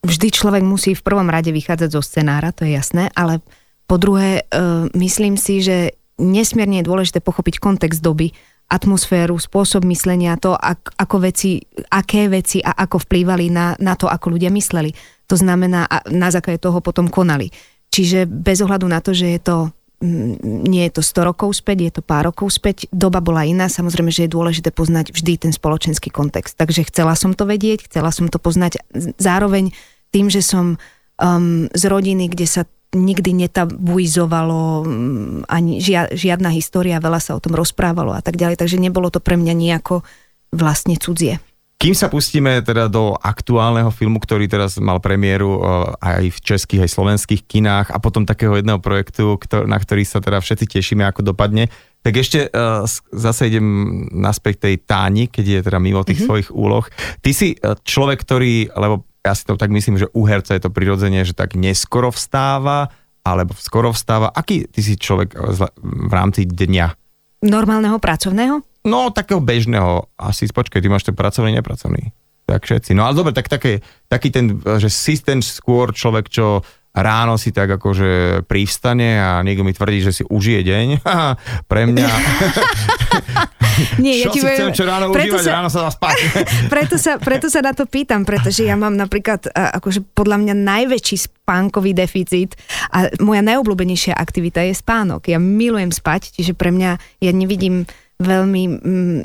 Vždy 0.00 0.32
človek 0.32 0.64
musí 0.64 0.96
v 0.96 1.04
prvom 1.04 1.28
rade 1.28 1.52
vychádzať 1.52 1.92
zo 1.92 2.00
scenára, 2.00 2.56
to 2.56 2.64
je 2.64 2.72
jasné, 2.72 3.12
ale 3.12 3.44
po 3.86 3.96
druhé, 3.96 4.42
uh, 4.50 4.90
myslím 4.94 5.38
si, 5.38 5.62
že 5.62 5.94
nesmierne 6.18 6.82
je 6.82 6.88
dôležité 6.88 7.22
pochopiť 7.22 7.62
kontext 7.62 8.02
doby, 8.02 8.34
atmosféru, 8.66 9.38
spôsob 9.38 9.86
myslenia, 9.86 10.34
to, 10.42 10.58
ak, 10.58 10.98
ako 10.98 11.22
veci, 11.22 11.62
aké 11.86 12.26
veci 12.26 12.58
a 12.58 12.74
ako 12.74 13.06
vplývali 13.06 13.46
na, 13.46 13.78
na 13.78 13.94
to, 13.94 14.10
ako 14.10 14.34
ľudia 14.34 14.50
mysleli. 14.50 14.90
To 15.30 15.38
znamená, 15.38 15.86
na 16.10 16.28
základe 16.34 16.58
toho 16.58 16.82
potom 16.82 17.06
konali. 17.06 17.54
Čiže 17.94 18.26
bez 18.26 18.58
ohľadu 18.66 18.90
na 18.90 18.98
to, 18.98 19.14
že 19.14 19.38
je 19.38 19.40
to 19.42 19.56
nie 20.44 20.84
je 20.88 21.00
to 21.00 21.02
100 21.02 21.24
rokov 21.32 21.56
späť, 21.56 21.88
je 21.88 21.92
to 21.96 22.02
pár 22.04 22.28
rokov 22.28 22.52
späť, 22.52 22.84
doba 22.92 23.24
bola 23.24 23.48
iná, 23.48 23.72
samozrejme, 23.72 24.12
že 24.12 24.28
je 24.28 24.34
dôležité 24.36 24.68
poznať 24.68 25.16
vždy 25.16 25.48
ten 25.48 25.52
spoločenský 25.56 26.12
kontext. 26.12 26.52
Takže 26.60 26.84
chcela 26.92 27.16
som 27.16 27.32
to 27.32 27.48
vedieť, 27.48 27.88
chcela 27.88 28.12
som 28.12 28.28
to 28.28 28.36
poznať 28.36 28.76
zároveň 29.16 29.72
tým, 30.12 30.28
že 30.28 30.44
som 30.44 30.76
um, 31.16 31.64
z 31.72 31.82
rodiny, 31.88 32.28
kde 32.28 32.44
sa 32.44 32.68
nikdy 32.94 33.46
netabuizovalo 33.46 34.86
mm, 34.86 35.50
ani 35.50 35.82
žia, 35.82 36.06
žiadna 36.12 36.54
história, 36.54 37.02
veľa 37.02 37.18
sa 37.18 37.34
o 37.34 37.42
tom 37.42 37.56
rozprávalo 37.58 38.14
a 38.14 38.22
tak 38.22 38.38
ďalej, 38.38 38.60
takže 38.60 38.78
nebolo 38.78 39.10
to 39.10 39.18
pre 39.18 39.34
mňa 39.34 39.54
nejako 39.56 40.06
vlastne 40.54 40.94
cudzie. 40.94 41.42
Kým 41.76 41.92
sa 41.92 42.08
pustíme 42.08 42.64
teda 42.64 42.88
do 42.88 43.12
aktuálneho 43.20 43.92
filmu, 43.92 44.16
ktorý 44.16 44.48
teraz 44.48 44.80
mal 44.80 44.96
premiéru 44.96 45.60
eh, 45.60 45.62
aj 46.00 46.24
v 46.32 46.38
českých, 46.40 46.80
aj 46.88 46.90
slovenských 46.96 47.42
kinách 47.44 47.92
a 47.92 48.00
potom 48.00 48.24
takého 48.24 48.56
jedného 48.56 48.80
projektu, 48.80 49.36
na 49.68 49.76
ktorý 49.76 50.08
sa 50.08 50.24
teda 50.24 50.40
všetci 50.40 50.64
tešíme, 50.64 51.04
ako 51.04 51.36
dopadne, 51.36 51.68
tak 52.00 52.22
ešte 52.22 52.46
uh, 52.54 52.86
zase 53.10 53.50
idem 53.50 53.66
naspäť 54.14 54.70
tej 54.70 54.78
Táni, 54.78 55.26
keď 55.26 55.44
je 55.44 55.60
teda 55.66 55.82
mimo 55.82 56.06
tých 56.06 56.22
mm-hmm. 56.22 56.30
svojich 56.30 56.48
úloh. 56.54 56.86
Ty 57.20 57.30
si 57.34 57.58
eh, 57.58 57.74
človek, 57.76 58.22
ktorý, 58.24 58.70
lebo 58.72 59.04
ja 59.26 59.34
si 59.34 59.42
to 59.42 59.58
tak 59.58 59.74
myslím, 59.74 59.98
že 59.98 60.06
u 60.14 60.22
herca 60.22 60.54
je 60.54 60.62
to 60.62 60.70
prirodzenie, 60.70 61.26
že 61.26 61.34
tak 61.34 61.58
neskoro 61.58 62.14
vstáva, 62.14 62.94
alebo 63.26 63.58
skoro 63.58 63.90
vstáva. 63.90 64.30
Aký 64.30 64.70
ty 64.70 64.86
si 64.86 64.94
človek 64.94 65.34
v 65.82 66.12
rámci 66.14 66.46
dňa? 66.46 66.94
Normálneho 67.42 67.98
pracovného? 67.98 68.62
No, 68.86 69.10
takého 69.10 69.42
bežného. 69.42 70.06
Asi 70.14 70.46
počkaj, 70.46 70.78
ty 70.78 70.86
máš 70.86 71.10
ten 71.10 71.18
pracovný, 71.18 71.58
nepracovný. 71.58 72.14
Tak 72.46 72.62
všetci. 72.62 72.94
No 72.94 73.10
ale 73.10 73.18
dobre, 73.18 73.34
tak 73.34 73.50
také, 73.50 73.82
taký 74.06 74.30
ten, 74.30 74.62
že 74.62 74.86
si 74.86 75.18
ten 75.18 75.42
skôr 75.42 75.90
človek, 75.90 76.30
čo 76.30 76.62
ráno 76.96 77.36
si 77.36 77.52
tak 77.52 77.68
akože 77.76 78.42
privstane 78.48 79.20
a 79.20 79.44
niekto 79.44 79.62
mi 79.62 79.76
tvrdí, 79.76 80.00
že 80.00 80.12
si 80.16 80.22
užije 80.24 80.64
deň. 80.64 80.88
Pre 81.70 81.82
mňa... 81.92 82.08
Nie, 84.00 84.24
ja 84.24 84.32
ti 84.32 84.40
chcem, 84.40 84.72
čo 84.72 84.88
ráno 84.88 85.12
preto 85.12 85.36
užívať, 85.36 85.44
sa, 85.44 85.52
ráno 85.60 85.68
sa 85.68 85.84
dá 85.84 85.90
spať. 85.92 86.16
preto, 86.72 86.96
sa, 86.96 87.20
preto 87.20 87.52
sa 87.52 87.60
na 87.60 87.76
to 87.76 87.84
pýtam, 87.84 88.24
pretože 88.24 88.64
ja 88.64 88.72
mám 88.72 88.96
napríklad 88.96 89.52
akože 89.52 90.00
podľa 90.16 90.40
mňa 90.40 90.54
najväčší 90.56 91.16
spánkový 91.28 91.92
deficit 91.92 92.56
a 92.88 93.12
moja 93.20 93.44
najobľúbenejšia 93.44 94.16
aktivita 94.16 94.64
je 94.64 94.72
spánok. 94.72 95.28
Ja 95.28 95.36
milujem 95.36 95.92
spať, 95.92 96.32
čiže 96.32 96.56
pre 96.56 96.72
mňa 96.72 97.20
ja 97.20 97.32
nevidím 97.36 97.84
veľmi 98.16 98.62
mm, 98.64 99.20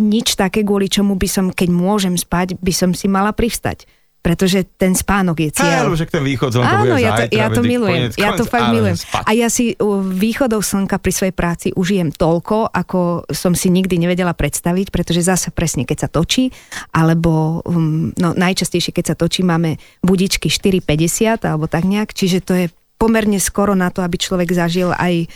nič 0.00 0.40
také, 0.40 0.64
kvôli 0.64 0.88
čomu 0.88 1.20
by 1.20 1.28
som, 1.28 1.46
keď 1.52 1.68
môžem 1.68 2.16
spať, 2.16 2.56
by 2.56 2.72
som 2.72 2.96
si 2.96 3.12
mala 3.12 3.36
privstať 3.36 3.84
pretože 4.22 4.62
ten 4.78 4.94
spánok 4.94 5.36
je 5.42 5.50
cieľ. 5.50 5.90
Áno, 5.90 5.98
že 5.98 6.06
ten 6.06 6.22
východ 6.22 6.54
slnka 6.54 6.74
Áno, 6.78 6.94
bude 6.94 7.02
ja 7.02 7.10
to, 7.10 7.20
zajtra, 7.26 7.40
ja 7.42 7.46
to 7.50 7.62
milujem, 7.66 8.02
Koniec, 8.06 8.14
ja 8.14 8.30
to 8.38 8.44
fakt 8.46 8.66
áno, 8.70 8.74
milujem. 8.78 8.96
spať. 9.02 9.22
A 9.26 9.30
ja 9.34 9.48
si 9.50 9.74
východov 10.14 10.62
slnka 10.62 10.96
pri 11.02 11.12
svojej 11.12 11.34
práci 11.34 11.66
užijem 11.74 12.14
toľko, 12.14 12.70
ako 12.70 13.26
som 13.34 13.58
si 13.58 13.66
nikdy 13.74 13.98
nevedela 13.98 14.30
predstaviť, 14.30 14.94
pretože 14.94 15.26
zase 15.26 15.50
presne, 15.50 15.82
keď 15.82 16.06
sa 16.06 16.08
točí, 16.08 16.54
alebo 16.94 17.66
um, 17.66 18.14
no, 18.14 18.30
najčastejšie, 18.30 18.94
keď 18.94 19.04
sa 19.12 19.16
točí, 19.18 19.42
máme 19.42 19.82
budičky 20.06 20.46
4,50 20.46 21.42
alebo 21.42 21.66
tak 21.66 21.82
nejak, 21.82 22.14
čiže 22.14 22.38
to 22.46 22.54
je 22.54 22.66
pomerne 23.02 23.42
skoro 23.42 23.74
na 23.74 23.90
to, 23.90 24.06
aby 24.06 24.14
človek 24.14 24.54
zažil 24.54 24.94
aj 24.94 25.26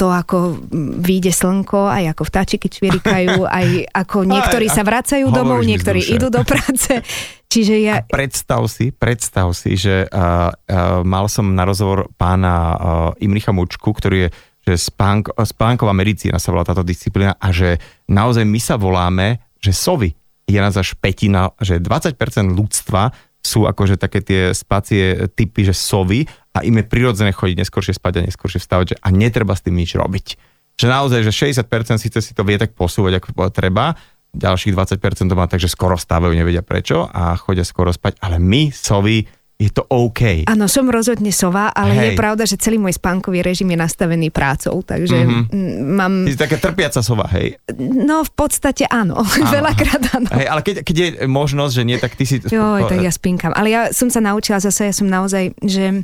to, 0.00 0.08
ako 0.08 0.64
vyjde 1.04 1.28
slnko, 1.28 1.84
aj 1.84 2.16
ako 2.16 2.22
vtáčiky 2.24 2.72
čvirikajú, 2.72 3.44
aj 3.60 3.84
ako 3.92 4.24
niektorí 4.24 4.66
aj, 4.72 4.74
sa 4.74 4.82
vracajú 4.82 5.28
domov, 5.28 5.60
niektorí 5.60 6.00
idú 6.00 6.32
do 6.32 6.40
práce. 6.40 7.04
Čiže 7.52 7.74
ja... 7.84 8.00
A 8.00 8.08
predstav 8.08 8.64
si, 8.72 8.96
predstav 8.96 9.52
si, 9.52 9.76
že 9.76 10.08
uh, 10.08 10.48
uh, 10.48 11.04
mal 11.04 11.28
som 11.28 11.52
na 11.52 11.68
rozhovor 11.68 12.08
pána 12.16 12.54
uh, 12.56 12.76
Imricha 13.20 13.52
Mučku, 13.52 13.92
ktorý 13.92 14.28
je 14.28 14.30
že 14.62 14.78
spánk, 14.78 15.34
spánková 15.42 15.90
medicína 15.90 16.38
sa 16.38 16.54
volá 16.54 16.62
táto 16.62 16.86
disciplína 16.86 17.34
a 17.34 17.50
že 17.50 17.82
naozaj 18.06 18.46
my 18.46 18.60
sa 18.62 18.78
voláme, 18.78 19.42
že 19.58 19.74
sovy 19.74 20.14
je 20.46 20.58
nás 20.58 20.74
až 20.78 20.94
petina, 20.98 21.50
že 21.58 21.82
20% 21.82 22.14
ľudstva 22.54 23.10
sú 23.42 23.66
akože 23.66 23.98
také 23.98 24.22
tie 24.22 24.54
spacie 24.54 25.26
typy, 25.34 25.66
že 25.66 25.74
sovy 25.74 26.30
a 26.52 26.60
im 26.64 26.76
je 26.80 26.84
prirodzené 26.84 27.32
chodiť 27.32 27.64
neskôršie 27.64 27.96
spať 27.96 28.20
a 28.20 28.26
neskôršie 28.28 28.60
vstávať 28.60 28.86
že, 28.92 28.96
a 29.00 29.08
netreba 29.08 29.56
s 29.56 29.64
tým 29.64 29.76
nič 29.76 29.96
robiť. 29.96 30.26
Že 30.76 30.86
naozaj, 30.88 31.20
že 31.24 31.32
60% 31.64 32.00
síce 32.00 32.18
si 32.20 32.32
to 32.32 32.44
vie 32.44 32.56
tak 32.60 32.76
posúvať, 32.76 33.20
ako 33.20 33.48
treba, 33.52 33.96
ďalších 34.32 34.72
20% 34.72 35.28
to 35.28 35.36
má 35.36 35.44
takže 35.48 35.68
skoro 35.68 35.96
vstávajú, 35.96 36.32
nevedia 36.32 36.64
prečo 36.64 37.08
a 37.08 37.36
chodia 37.36 37.64
skoro 37.64 37.92
spať, 37.92 38.20
ale 38.24 38.40
my, 38.40 38.72
sovy, 38.72 39.24
je 39.62 39.70
to 39.70 39.86
OK. 39.86 40.48
Áno, 40.50 40.66
som 40.66 40.90
rozhodne 40.90 41.30
sova, 41.30 41.70
ale 41.70 41.94
Hej. 41.94 42.02
je 42.02 42.12
pravda, 42.18 42.42
že 42.48 42.58
celý 42.58 42.82
môj 42.82 42.98
spánkový 42.98 43.46
režim 43.46 43.70
je 43.70 43.78
nastavený 43.78 44.34
prácou, 44.34 44.82
takže 44.82 45.22
mm-hmm. 45.22 45.52
mám... 45.86 46.26
Ty 46.26 46.32
si 46.34 46.40
taká 46.40 46.58
trpiaca 46.58 46.98
sova, 46.98 47.30
hej? 47.38 47.62
No 47.78 48.26
v 48.26 48.32
podstate 48.34 48.90
áno, 48.90 49.22
áno. 49.22 49.50
veľakrát 49.62 50.02
áno. 50.18 50.28
Hej, 50.34 50.46
ale 50.50 50.60
keď, 50.66 50.74
keď 50.82 50.96
je 50.98 51.08
možnosť, 51.30 51.72
že 51.78 51.82
nie, 51.86 51.98
tak 52.02 52.18
ty 52.18 52.24
si... 52.26 52.42
Jo, 52.42 52.82
tak 52.90 52.98
ja 52.98 53.12
spínkam. 53.14 53.54
Ale 53.54 53.70
ja 53.70 53.82
som 53.94 54.10
sa 54.10 54.18
naučila 54.18 54.58
zase, 54.58 54.90
ja 54.90 54.94
som 54.96 55.06
naozaj, 55.06 55.54
že 55.62 56.02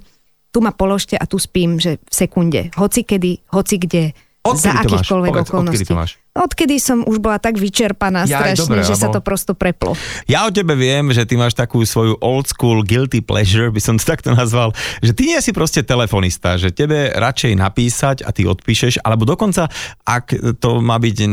tu 0.48 0.58
ma 0.64 0.72
položte 0.72 1.14
a 1.14 1.24
tu 1.28 1.36
spím, 1.36 1.76
že 1.76 2.00
v 2.02 2.14
sekunde. 2.14 2.60
Hoci 2.76 3.04
kedy, 3.04 3.52
hoci 3.52 3.76
kde 3.78 4.02
Odkedy 4.48 4.64
za 4.64 4.70
akýchkoľvek 4.80 5.32
okolností. 5.44 5.84
Odkedy, 5.84 5.92
to 5.92 5.98
máš? 5.98 6.12
odkedy 6.38 6.78
som 6.78 7.02
už 7.02 7.18
bola 7.18 7.42
tak 7.42 7.58
vyčerpaná 7.58 8.24
ja, 8.24 8.40
strašne, 8.40 8.62
dobre, 8.62 8.80
že 8.86 8.94
lebo... 8.94 9.02
sa 9.02 9.08
to 9.10 9.20
prosto 9.20 9.52
preplo. 9.58 9.98
Ja 10.30 10.46
o 10.46 10.54
tebe 10.54 10.78
viem, 10.78 11.10
že 11.10 11.26
ty 11.26 11.34
máš 11.34 11.58
takú 11.58 11.82
svoju 11.82 12.16
old 12.22 12.46
school 12.46 12.86
guilty 12.86 13.18
pleasure, 13.18 13.74
by 13.74 13.82
som 13.82 13.98
to 13.98 14.06
takto 14.06 14.30
nazval, 14.32 14.70
že 15.02 15.12
ty 15.12 15.34
nie 15.34 15.38
si 15.42 15.50
proste 15.50 15.82
telefonista, 15.82 16.54
že 16.54 16.70
tebe 16.70 17.10
radšej 17.10 17.52
napísať 17.58 18.16
a 18.22 18.30
ty 18.30 18.46
odpíšeš, 18.46 19.02
alebo 19.02 19.26
dokonca, 19.26 19.66
ak 20.06 20.58
to 20.62 20.78
má 20.78 20.96
byť 21.02 21.26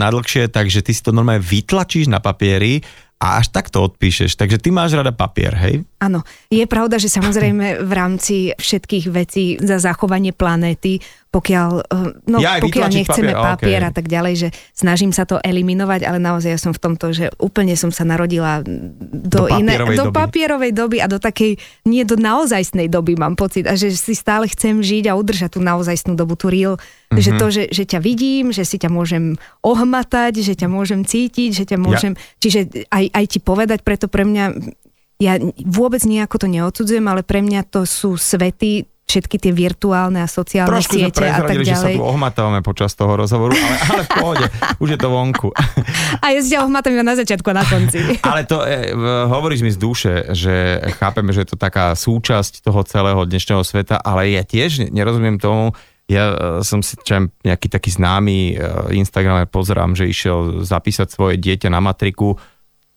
nadlhšie, 0.00 0.48
takže 0.48 0.80
ty 0.80 0.96
si 0.96 1.04
to 1.04 1.12
normálne 1.12 1.44
vytlačíš 1.44 2.08
na 2.08 2.24
papieri 2.24 2.80
a 3.16 3.40
až 3.40 3.48
takto 3.48 3.80
odpíšeš. 3.80 4.36
Takže 4.36 4.60
ty 4.60 4.68
máš 4.68 4.92
rada 4.92 5.08
papier, 5.08 5.56
hej? 5.56 5.88
Áno. 6.04 6.20
Je 6.52 6.64
pravda, 6.68 7.00
že 7.00 7.08
samozrejme 7.08 7.80
v 7.80 7.92
rámci 7.96 8.52
všetkých 8.52 9.06
vecí 9.08 9.56
za 9.56 9.80
zachovanie 9.80 10.36
planéty, 10.36 11.00
pokiaľ, 11.36 11.70
eh, 11.84 12.08
no, 12.32 12.40
ja 12.40 12.56
pokiaľ 12.56 12.88
nechceme 12.88 13.36
papier, 13.36 13.44
papier 13.44 13.80
okay. 13.84 13.88
a 13.88 13.92
tak 13.92 14.06
ďalej, 14.08 14.34
že 14.40 14.48
snažím 14.72 15.12
sa 15.12 15.28
to 15.28 15.36
eliminovať, 15.44 16.08
ale 16.08 16.16
naozaj 16.16 16.56
ja 16.56 16.60
som 16.60 16.72
v 16.72 16.80
tomto, 16.80 17.12
že 17.12 17.28
úplne 17.36 17.76
som 17.76 17.92
sa 17.92 18.08
narodila 18.08 18.64
do, 18.64 19.44
do, 19.44 19.52
iné, 19.52 19.76
papierovej, 19.76 19.96
do 20.00 20.04
doby. 20.08 20.16
papierovej 20.16 20.72
doby 20.72 20.96
a 21.04 21.06
do 21.12 21.18
takej, 21.20 21.60
nie 21.84 22.02
do 22.08 22.16
naozajstnej 22.16 22.88
doby 22.88 23.20
mám 23.20 23.36
pocit 23.36 23.68
a 23.68 23.76
že 23.76 23.92
si 23.92 24.16
stále 24.16 24.48
chcem 24.48 24.80
žiť 24.80 25.12
a 25.12 25.18
udržať 25.20 25.54
tú 25.54 25.60
naozajstnú 25.60 26.16
dobu, 26.16 26.40
tú 26.40 26.48
real 26.48 26.80
Mm-hmm. 27.06 27.22
Že 27.22 27.30
to, 27.38 27.46
že, 27.54 27.62
že 27.70 27.84
ťa 27.86 28.00
vidím, 28.02 28.50
že 28.50 28.66
si 28.66 28.82
ťa 28.82 28.90
môžem 28.90 29.38
ohmatať, 29.62 30.42
že 30.42 30.58
ťa 30.58 30.66
môžem 30.66 31.06
cítiť, 31.06 31.54
že 31.54 31.64
ťa 31.70 31.78
môžem... 31.78 32.18
Ja. 32.18 32.22
Čiže 32.42 32.60
aj, 32.90 33.04
aj 33.14 33.24
ti 33.30 33.38
povedať, 33.38 33.86
preto 33.86 34.10
pre 34.10 34.26
mňa... 34.26 34.74
Ja 35.16 35.38
vôbec 35.62 36.02
nejako 36.02 36.44
to 36.44 36.46
neodsudzujem, 36.50 37.06
ale 37.06 37.22
pre 37.22 37.46
mňa 37.46 37.62
to 37.70 37.86
sú 37.86 38.18
svety, 38.18 38.90
všetky 39.06 39.38
tie 39.38 39.52
virtuálne 39.54 40.18
a 40.18 40.28
sociálne 40.28 40.82
Trošku 40.82 40.98
siete 40.98 41.22
a 41.22 41.46
tak 41.46 41.62
ďalej. 41.62 41.70
že 41.70 41.78
sa 41.78 41.88
tu 41.94 42.02
ohmatávame 42.02 42.60
počas 42.66 42.90
toho 42.98 43.14
rozhovoru, 43.14 43.54
ale, 43.54 43.76
ale 43.86 44.02
v 44.02 44.10
pohode, 44.18 44.46
už 44.82 44.88
je 44.92 44.98
to 44.98 45.08
vonku. 45.08 45.48
A 46.26 46.34
ja 46.34 46.42
si 46.42 46.50
ťa 46.50 46.66
ohmatám 46.66 47.06
na 47.06 47.14
začiatku 47.14 47.46
a 47.50 47.62
na 47.62 47.64
konci. 47.66 48.02
Ale 48.26 48.46
to 48.48 48.66
e, 48.66 48.90
hovoríš 49.30 49.62
mi 49.62 49.70
z 49.70 49.78
duše, 49.78 50.14
že 50.34 50.82
chápeme, 50.98 51.30
že 51.30 51.46
je 51.46 51.54
to 51.54 51.58
taká 51.58 51.94
súčasť 51.94 52.66
toho 52.66 52.82
celého 52.82 53.22
dnešného 53.22 53.62
sveta, 53.62 54.00
ale 54.02 54.34
ja 54.34 54.42
tiež 54.42 54.90
nerozumiem 54.90 55.38
tomu, 55.38 55.74
ja 56.06 56.24
e, 56.30 56.34
som 56.62 56.82
si 56.82 56.98
čo 57.02 57.30
nejaký 57.42 57.66
taký 57.70 57.90
známy 57.94 58.54
e, 58.54 58.98
Instagramer 58.98 59.46
pozerám, 59.50 59.94
že 59.94 60.10
išiel 60.10 60.62
zapísať 60.62 61.10
svoje 61.10 61.34
dieťa 61.38 61.70
na 61.70 61.82
matriku. 61.82 62.38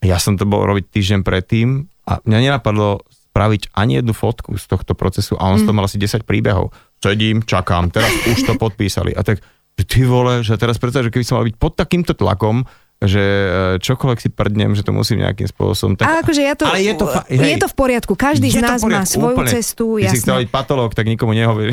Ja 0.02 0.22
som 0.22 0.38
to 0.38 0.46
bol 0.46 0.66
robiť 0.66 0.90
týždeň 0.90 1.22
predtým 1.22 1.90
a 2.06 2.22
mňa 2.26 2.40
nenapadlo 2.50 3.04
spraviť 3.30 3.78
ani 3.78 4.02
jednu 4.02 4.14
fotku 4.18 4.58
z 4.58 4.66
tohto 4.66 4.98
procesu 4.98 5.38
a 5.38 5.54
on 5.54 5.62
mm. 5.62 5.68
to 5.70 5.72
mal 5.72 5.86
asi 5.86 6.02
10 6.02 6.26
príbehov. 6.26 6.74
Sedím, 7.00 7.46
čakám, 7.46 7.94
teraz 7.94 8.12
už 8.28 8.44
to 8.44 8.54
podpísali. 8.60 9.16
A 9.16 9.24
tak, 9.24 9.40
ty 9.86 10.04
vole, 10.04 10.42
že 10.44 10.60
teraz 10.60 10.82
predstav, 10.82 11.06
že 11.06 11.14
keby 11.14 11.24
som 11.24 11.40
mal 11.40 11.48
byť 11.48 11.56
pod 11.56 11.78
takýmto 11.78 12.18
tlakom, 12.18 12.68
že 13.00 13.24
e, 13.24 13.50
čokoľvek 13.80 14.20
si 14.20 14.28
prdnem, 14.28 14.76
že 14.76 14.84
to 14.84 14.92
musím 14.92 15.24
nejakým 15.24 15.48
spôsobom... 15.48 15.96
Tak, 15.96 16.28
akože 16.28 16.42
ja 16.44 16.52
to, 16.52 16.68
ale 16.68 16.84
je 16.84 16.94
to, 17.00 17.08
fa- 17.08 17.24
hej, 17.32 17.56
je 17.56 17.64
to 17.64 17.70
v 17.72 17.76
poriadku, 17.80 18.12
každý 18.20 18.52
z 18.52 18.60
nás 18.60 18.84
má 18.84 19.08
svoju 19.08 19.40
úplne. 19.40 19.56
cestu, 19.56 20.04
Keď 20.04 20.12
si 20.12 20.20
chcel 20.20 20.44
byť 20.44 20.52
patológ, 20.52 20.92
tak 20.92 21.08
nikomu 21.08 21.32
nehovorí. 21.32 21.72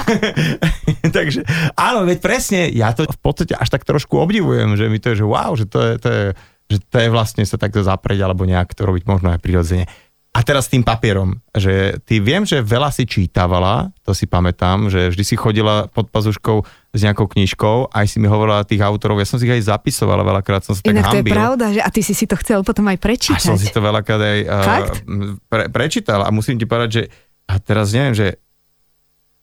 Takže 1.16 1.44
áno, 1.76 2.08
veď 2.08 2.18
presne, 2.24 2.72
ja 2.72 2.96
to 2.96 3.04
v 3.04 3.20
podstate 3.20 3.52
až 3.52 3.68
tak 3.68 3.84
trošku 3.84 4.16
obdivujem, 4.16 4.72
že 4.80 4.88
mi 4.88 4.96
to 4.96 5.12
je, 5.12 5.20
že 5.20 5.26
wow, 5.28 5.52
že 5.52 5.68
to 5.68 5.78
je, 5.84 5.92
to 6.00 6.08
je, 6.08 6.24
že 6.72 6.78
to 6.88 6.96
je 6.96 7.08
vlastne 7.12 7.44
sa 7.44 7.60
takto 7.60 7.84
zapreť 7.84 8.24
alebo 8.24 8.48
nejak 8.48 8.72
to 8.72 8.88
robiť 8.88 9.04
možno 9.04 9.36
aj 9.36 9.40
prirodzene. 9.44 9.84
A 10.30 10.46
teraz 10.46 10.70
s 10.70 10.72
tým 10.72 10.86
papierom, 10.86 11.42
že 11.50 11.98
ty 12.06 12.22
viem, 12.22 12.46
že 12.46 12.62
veľa 12.62 12.94
si 12.94 13.02
čítavala, 13.02 13.90
to 14.06 14.14
si 14.14 14.30
pamätám, 14.30 14.86
že 14.86 15.10
vždy 15.10 15.24
si 15.26 15.34
chodila 15.34 15.90
pod 15.90 16.06
pazuškou 16.06 16.62
s 16.94 17.00
nejakou 17.02 17.26
knižkou, 17.26 17.90
aj 17.90 18.06
si 18.06 18.22
mi 18.22 18.30
hovorila 18.30 18.62
tých 18.62 18.78
autorov, 18.78 19.18
ja 19.18 19.26
som 19.26 19.42
si 19.42 19.50
ich 19.50 19.58
aj 19.58 19.74
zapisovala, 19.74 20.22
veľakrát 20.22 20.62
som 20.62 20.78
sa 20.78 20.86
tak 20.86 20.94
Inak 20.94 21.10
hambil. 21.10 21.18
to 21.18 21.26
je 21.26 21.34
pravda, 21.34 21.66
že 21.74 21.80
a 21.82 21.88
ty 21.90 22.00
si 22.06 22.14
si 22.14 22.30
to 22.30 22.38
chcel 22.38 22.62
potom 22.62 22.86
aj 22.86 23.02
prečítať. 23.02 23.42
A 23.42 23.50
som 23.54 23.58
si 23.58 23.74
to 23.74 23.82
veľakrát 23.82 24.22
aj 24.22 24.38
uh, 24.46 24.86
pre, 25.50 25.66
prečítal 25.66 26.22
a 26.22 26.30
musím 26.30 26.62
ti 26.62 26.66
povedať, 26.66 26.90
že 26.94 27.02
a 27.50 27.58
teraz 27.58 27.90
neviem, 27.90 28.14
že 28.14 28.38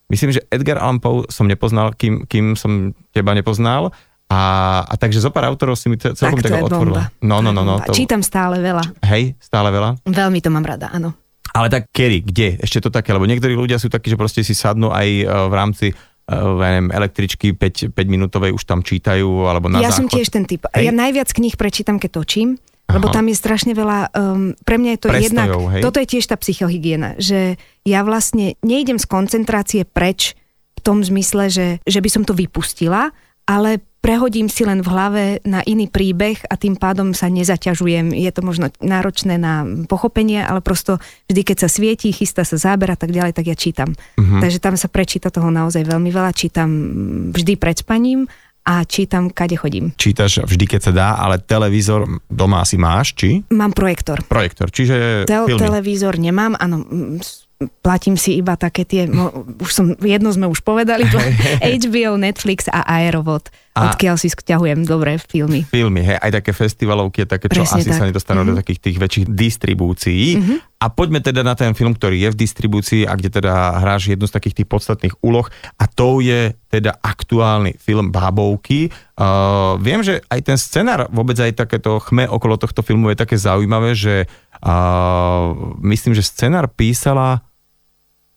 myslím, 0.07 0.39
že 0.39 0.47
Edgar 0.47 0.79
Allan 0.79 1.03
Poe 1.03 1.27
som 1.27 1.51
nepoznal, 1.51 1.99
kým, 1.99 2.23
kým 2.23 2.55
som 2.55 2.95
teba 3.11 3.35
nepoznal, 3.35 3.91
a, 4.27 4.41
a 4.83 4.93
takže 4.99 5.23
zo 5.23 5.31
pár 5.31 5.47
autorov 5.47 5.79
si 5.79 5.87
mi 5.87 5.95
to 5.95 6.11
celkom 6.11 6.43
tak, 6.43 6.51
to 6.51 6.67
otvorila. 6.67 7.07
No, 7.23 7.39
no, 7.39 7.55
no, 7.55 7.63
no. 7.63 7.79
To... 7.79 7.95
Čítam 7.95 8.19
stále 8.19 8.59
veľa. 8.59 8.83
Hej, 9.07 9.39
stále 9.39 9.71
veľa? 9.71 10.03
Veľmi 10.03 10.43
to 10.43 10.51
mám 10.51 10.67
rada, 10.67 10.91
áno. 10.91 11.15
Ale 11.55 11.71
tak 11.71 11.89
kedy, 11.95 12.27
kde? 12.27 12.49
Ešte 12.59 12.83
to 12.83 12.89
také, 12.91 13.15
lebo 13.15 13.23
niektorí 13.23 13.55
ľudia 13.55 13.79
sú 13.79 13.87
takí, 13.87 14.11
že 14.11 14.19
proste 14.19 14.43
si 14.43 14.51
sadnú 14.51 14.91
aj 14.91 15.07
e, 15.07 15.23
v 15.25 15.53
rámci 15.55 15.87
neviem, 16.27 16.91
električky 16.91 17.55
5, 17.55 17.95
5 17.95 18.13
minútovej 18.13 18.51
už 18.51 18.67
tam 18.67 18.83
čítajú, 18.83 19.47
alebo 19.47 19.71
na 19.71 19.79
Ja 19.79 19.95
záchod. 19.95 19.95
som 19.95 20.05
tiež 20.11 20.27
ten 20.27 20.43
typ. 20.43 20.67
Hej. 20.75 20.91
Ja 20.91 20.93
najviac 20.93 21.31
kníh 21.31 21.55
prečítam, 21.55 22.03
keď 22.03 22.19
točím, 22.19 22.59
Aha. 22.91 22.99
lebo 22.99 23.07
tam 23.15 23.31
je 23.31 23.35
strašne 23.39 23.71
veľa, 23.71 24.11
um, 24.11 24.51
pre 24.67 24.75
mňa 24.75 24.91
je 24.95 24.99
to 24.99 25.07
Prestojov, 25.07 25.23
jednak, 25.23 25.47
hej? 25.71 25.81
toto 25.87 25.97
je 26.03 26.07
tiež 26.11 26.25
tá 26.27 26.35
psychohygiena, 26.35 27.09
že 27.15 27.55
ja 27.87 28.03
vlastne 28.03 28.59
nejdem 28.59 28.99
z 28.99 29.07
koncentrácie 29.07 29.81
preč 29.87 30.35
v 30.75 30.79
tom 30.83 30.99
zmysle, 30.99 31.47
že, 31.47 31.67
že 31.87 31.99
by 32.03 32.09
som 32.11 32.23
to 32.27 32.35
vypustila, 32.35 33.15
ale 33.47 33.79
prehodím 33.99 34.47
si 34.47 34.63
len 34.63 34.79
v 34.79 34.87
hlave 34.87 35.23
na 35.43 35.59
iný 35.65 35.91
príbeh 35.91 36.39
a 36.47 36.55
tým 36.55 36.79
pádom 36.79 37.11
sa 37.11 37.27
nezaťažujem. 37.27 38.15
Je 38.15 38.31
to 38.31 38.41
možno 38.45 38.71
náročné 38.79 39.35
na 39.35 39.67
pochopenie, 39.89 40.41
ale 40.41 40.63
prosto 40.63 41.01
vždy, 41.27 41.41
keď 41.43 41.57
sa 41.65 41.69
svietí, 41.69 42.13
chystá 42.15 42.47
sa 42.47 42.55
záber 42.55 42.93
a 42.93 42.97
tak 42.97 43.11
ďalej, 43.11 43.35
tak 43.35 43.45
ja 43.49 43.57
čítam. 43.57 43.93
Uh-huh. 44.17 44.39
Takže 44.39 44.59
tam 44.63 44.79
sa 44.79 44.87
prečíta 44.87 45.27
toho 45.33 45.51
naozaj 45.51 45.83
veľmi 45.83 46.09
veľa. 46.13 46.31
Čítam 46.31 46.69
vždy 47.33 47.53
pred 47.59 47.77
spaním 47.77 48.29
a 48.67 48.83
čítam, 48.83 49.31
kade 49.31 49.55
chodím. 49.55 49.95
Čítaš 49.95 50.43
vždy, 50.43 50.65
keď 50.67 50.81
sa 50.83 50.91
dá, 50.91 51.09
ale 51.15 51.39
televízor 51.39 52.03
doma 52.27 52.67
asi 52.67 52.75
máš, 52.75 53.15
či? 53.15 53.47
Mám 53.47 53.71
projektor. 53.71 54.19
Projektor, 54.27 54.67
čiže 54.75 55.23
Tel- 55.23 55.55
Televízor 55.55 56.19
nemám, 56.19 56.59
áno, 56.59 56.83
platím 57.57 58.21
si 58.21 58.37
iba 58.37 58.53
také 58.53 58.85
tie, 58.85 59.09
už 59.57 59.71
som, 59.73 59.97
jedno 59.97 60.29
sme 60.29 60.45
už 60.45 60.61
povedali, 60.61 61.09
HBO, 61.81 62.13
Netflix 62.21 62.69
a 62.69 62.85
Aerovod, 62.85 63.49
a 63.77 63.93
odkiaľ 63.93 64.17
si 64.17 64.29
stiahujem 64.29 64.85
dobré 64.89 65.21
filmy. 65.21 65.61
Filmy, 65.69 66.01
hej, 66.01 66.17
aj 66.17 66.41
také 66.41 66.49
festivalovky, 66.53 67.29
také, 67.29 67.45
čo 67.49 67.61
Presne 67.61 67.81
asi 67.81 67.89
tak. 67.93 67.97
sa 67.97 68.05
nedostanú 68.09 68.41
mm-hmm. 68.41 68.49
do 68.49 68.53
mhm. 68.57 68.61
takých 68.65 68.79
tých 68.81 68.97
väčších 68.97 69.25
distribúcií. 69.29 70.25
Mm-hmm. 70.37 70.57
A 70.77 70.85
poďme 70.93 71.25
teda 71.25 71.41
na 71.41 71.57
ten 71.57 71.73
film, 71.73 71.97
ktorý 71.97 72.21
je 72.21 72.29
v 72.33 72.37
distribúcii 72.37 73.01
a 73.09 73.17
kde 73.17 73.41
teda 73.41 73.81
hráš 73.81 74.13
jednu 74.13 74.29
z 74.29 74.33
takých 74.37 74.61
tých 74.61 74.69
podstatných 74.69 75.15
úloh 75.25 75.49
a 75.81 75.89
to 75.89 76.21
je 76.21 76.53
teda 76.69 76.93
aktuálny 77.01 77.81
film 77.81 78.13
Bábovky. 78.13 78.93
Uh, 79.17 79.73
viem, 79.81 80.05
že 80.05 80.21
aj 80.29 80.45
ten 80.45 80.57
scenár, 80.61 81.09
vôbec 81.09 81.33
aj 81.41 81.57
takéto 81.57 81.97
chme 82.05 82.29
okolo 82.29 82.61
tohto 82.61 82.85
filmu 82.85 83.09
je 83.09 83.17
také 83.17 83.37
zaujímavé, 83.37 83.97
že 83.97 84.29
Uh, 84.57 85.77
myslím, 85.85 86.17
že 86.17 86.25
scenár 86.25 86.65
písala 86.73 87.45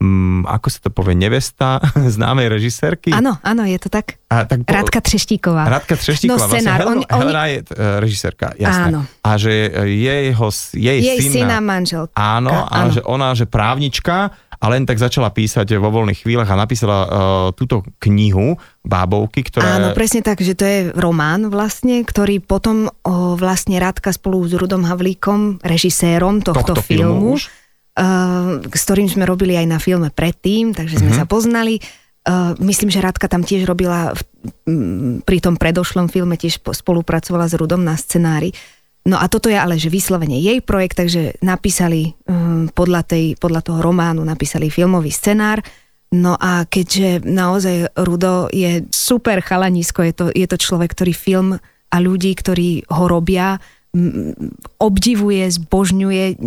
um, 0.01 0.43
ako 0.49 0.67
sa 0.73 0.79
to 0.83 0.91
povie, 0.91 1.15
nevesta 1.15 1.79
známej 2.17 2.49
režisérky? 2.49 3.13
Áno, 3.13 3.37
áno, 3.45 3.63
je 3.69 3.79
to 3.79 3.93
tak. 3.93 4.19
A, 4.33 4.49
tak 4.49 4.65
po... 4.65 4.73
Radka 4.73 5.05
Treštíková. 5.05 5.69
Radka 5.69 5.95
Treštíková, 5.95 6.49
no, 6.49 6.51
vlastne. 6.51 6.73
Helena, 6.73 6.91
on, 6.91 6.99
Helena 7.07 7.43
je 7.47 7.59
uh, 7.61 8.01
režisérka, 8.01 8.47
jasné. 8.57 8.97
Áno. 8.97 9.01
A 9.21 9.31
že 9.37 9.53
jeho, 9.87 10.49
jej, 10.75 10.99
jej 10.99 11.19
syna, 11.21 11.33
syna 11.33 11.57
manželka. 11.61 12.15
Áno, 12.17 12.67
a 12.67 12.89
áno. 12.89 12.93
že 12.97 13.01
ona, 13.05 13.37
že 13.37 13.45
právnička, 13.45 14.33
a 14.61 14.69
len 14.69 14.85
tak 14.85 15.01
začala 15.01 15.33
písať 15.33 15.81
vo 15.81 15.89
voľných 15.89 16.21
chvíľach 16.21 16.53
a 16.53 16.61
napísala 16.61 16.99
uh, 17.01 17.09
túto 17.57 17.81
knihu 18.05 18.61
Bábovky, 18.85 19.41
ktorá... 19.49 19.81
Áno, 19.81 19.97
presne 19.97 20.21
tak, 20.21 20.45
že 20.45 20.53
to 20.53 20.69
je 20.69 20.79
román 20.93 21.49
vlastne, 21.49 22.05
ktorý 22.05 22.45
potom 22.45 22.93
uh, 22.93 23.41
vlastne 23.41 23.81
Radka 23.81 24.13
spolu 24.13 24.45
s 24.45 24.53
Rudom 24.53 24.85
Havlíkom, 24.85 25.65
režisérom 25.65 26.45
tohto, 26.45 26.77
tohto 26.77 26.85
filmu, 26.85 27.41
filmu 27.41 27.41
uh, 27.41 27.60
s 28.73 28.83
ktorým 28.89 29.13
sme 29.13 29.29
robili 29.29 29.61
aj 29.61 29.67
na 29.69 29.77
filme 29.77 30.09
predtým, 30.09 30.73
takže 30.73 31.05
sme 31.05 31.13
uh-huh. 31.13 31.21
sa 31.21 31.29
poznali. 31.29 31.85
Uh, 32.21 32.53
myslím, 32.61 32.89
že 32.93 33.01
Radka 33.01 33.29
tam 33.29 33.45
tiež 33.45 33.65
robila 33.65 34.13
v, 34.13 34.21
m, 34.69 35.25
pri 35.25 35.41
tom 35.41 35.57
predošlom 35.57 36.13
filme, 36.13 36.37
tiež 36.37 36.61
spolupracovala 36.61 37.49
s 37.49 37.57
Rudom 37.57 37.81
na 37.81 37.97
scenári. 37.97 38.53
No 39.09 39.17
a 39.17 39.29
toto 39.33 39.49
je 39.49 39.57
ale, 39.57 39.81
že 39.81 39.89
vyslovene 39.89 40.37
jej 40.37 40.61
projekt, 40.61 41.01
takže 41.01 41.41
napísali 41.41 42.13
um, 42.29 42.69
podľa, 42.69 43.09
tej, 43.09 43.25
podľa 43.41 43.65
toho 43.65 43.81
románu, 43.81 44.21
napísali 44.21 44.69
filmový 44.69 45.09
scenár. 45.09 45.65
No 46.13 46.37
a 46.37 46.69
keďže 46.69 47.25
naozaj 47.25 47.97
Rudo 47.97 48.53
je 48.53 48.85
super 48.93 49.41
chalanisko, 49.41 50.05
je 50.05 50.13
to, 50.13 50.27
je 50.29 50.45
to 50.45 50.57
človek, 50.61 50.93
ktorý 50.93 51.13
film 51.17 51.51
a 51.89 51.97
ľudí, 51.97 52.37
ktorí 52.37 52.85
ho 52.93 53.05
robia, 53.09 53.57
obdivuje, 54.79 55.51
zbožňuje. 55.51 56.39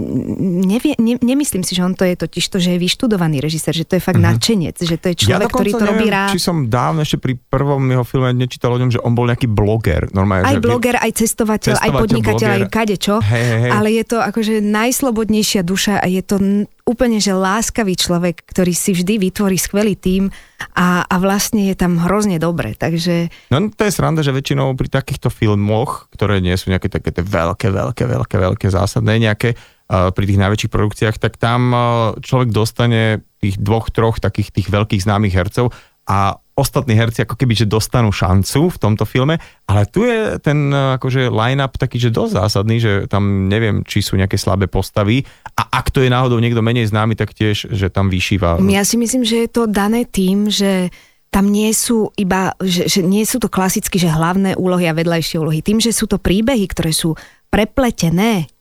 Nevie, 0.63 0.95
ne, 0.95 1.19
nemyslím 1.19 1.67
si, 1.67 1.75
že 1.75 1.83
on 1.83 1.91
to 1.91 2.07
je 2.07 2.15
totiž 2.15 2.45
to, 2.47 2.55
že 2.55 2.75
je 2.75 2.79
vyštudovaný 2.79 3.43
režisér, 3.43 3.75
že 3.75 3.83
to 3.83 3.99
je 3.99 4.01
fakt 4.01 4.15
mm-hmm. 4.15 4.31
nadšenec, 4.39 4.75
že 4.79 4.95
to 4.95 5.11
je 5.11 5.15
človek, 5.27 5.51
ja 5.51 5.51
ktorý 5.51 5.71
to 5.75 5.83
robí 5.83 6.07
rád. 6.07 6.31
či 6.31 6.39
som 6.39 6.71
dávno 6.71 7.03
ešte 7.03 7.19
pri 7.19 7.35
prvom 7.35 7.83
jeho 7.83 8.07
filme 8.07 8.31
nečítal 8.31 8.71
o 8.71 8.79
ňom, 8.79 8.95
že 8.95 9.03
on 9.03 9.11
bol 9.11 9.27
nejaký 9.27 9.51
bloger. 9.51 10.07
Normálne, 10.15 10.47
aj 10.47 10.55
že 10.55 10.63
bloger, 10.63 10.95
aj 10.95 11.11
cestovateľ, 11.19 11.73
cestovateľ 11.75 11.91
aj 11.91 12.01
podnikateľ, 12.07 12.47
bloger. 12.47 12.63
aj 12.63 12.71
kadečo. 12.71 13.15
Hey, 13.19 13.43
hey, 13.43 13.59
hey. 13.67 13.71
Ale 13.75 13.87
je 13.91 14.03
to 14.07 14.17
akože 14.23 14.53
najslobodnejšia 14.63 15.61
duša 15.67 15.99
a 15.99 16.07
je 16.07 16.21
to 16.23 16.35
úplne, 16.83 17.23
že 17.23 17.31
láskavý 17.31 17.95
človek, 17.95 18.43
ktorý 18.43 18.75
si 18.75 18.91
vždy 18.91 19.15
vytvorí 19.15 19.55
skvelý 19.55 19.95
tím 19.95 20.35
a, 20.75 21.07
a 21.07 21.15
vlastne 21.15 21.71
je 21.71 21.75
tam 21.79 21.95
hrozne 21.95 22.43
dobre, 22.43 22.75
takže... 22.75 23.31
No 23.47 23.71
to 23.71 23.87
je 23.87 23.95
sranda, 23.95 24.19
že 24.19 24.35
väčšinou 24.35 24.75
pri 24.75 24.91
takýchto 24.91 25.31
filmoch, 25.31 26.11
ktoré 26.11 26.43
nie 26.43 26.55
sú 26.59 26.75
nejaké 26.75 26.91
také 26.91 27.15
veľké, 27.15 27.71
veľké, 27.71 28.03
veľké, 28.03 28.35
veľké 28.35 28.67
zásadné 28.67 29.15
nejaké, 29.23 29.55
pri 29.93 30.25
tých 30.25 30.41
najväčších 30.41 30.73
produkciách, 30.73 31.15
tak 31.19 31.37
tam 31.37 31.75
človek 32.23 32.49
dostane 32.49 33.21
tých 33.43 33.59
dvoch, 33.59 33.91
troch 33.91 34.17
takých 34.17 34.49
tých 34.49 34.67
veľkých 34.71 35.03
známych 35.03 35.35
hercov 35.35 35.75
a 36.07 36.39
ostatní 36.53 36.93
herci 36.93 37.25
ako 37.25 37.33
keby, 37.33 37.53
že 37.57 37.65
dostanú 37.65 38.13
šancu 38.13 38.69
v 38.69 38.77
tomto 38.77 39.09
filme, 39.09 39.41
ale 39.65 39.89
tu 39.89 40.05
je 40.05 40.37
ten 40.37 40.69
akože 40.69 41.33
line-up 41.33 41.77
taký, 41.81 41.97
že 41.97 42.13
dosť 42.13 42.33
zásadný, 42.45 42.77
že 42.77 42.91
tam 43.09 43.49
neviem, 43.49 43.81
či 43.81 44.05
sú 44.05 44.13
nejaké 44.13 44.37
slabé 44.37 44.69
postavy 44.69 45.25
a 45.57 45.65
ak 45.73 45.89
to 45.89 46.05
je 46.05 46.13
náhodou 46.13 46.37
niekto 46.37 46.61
menej 46.61 46.93
známy, 46.93 47.17
tak 47.17 47.33
tiež, 47.33 47.73
že 47.73 47.89
tam 47.89 48.13
vyšíva. 48.13 48.61
Ja 48.69 48.85
si 48.85 49.01
myslím, 49.01 49.25
že 49.25 49.45
je 49.45 49.49
to 49.49 49.65
dané 49.65 50.05
tým, 50.05 50.49
že 50.53 50.93
tam 51.33 51.49
nie 51.49 51.73
sú 51.73 52.13
iba, 52.13 52.53
že, 52.61 52.85
že 52.85 53.01
nie 53.01 53.25
sú 53.25 53.41
to 53.41 53.49
klasicky, 53.49 53.97
že 53.97 54.13
hlavné 54.13 54.53
úlohy 54.53 54.85
a 54.85 54.93
vedľajšie 54.93 55.41
úlohy. 55.41 55.65
Tým, 55.65 55.81
že 55.81 55.89
sú 55.89 56.05
to 56.05 56.21
príbehy, 56.21 56.69
ktoré 56.69 56.93
sú 56.93 57.17
prepletené. 57.49 58.52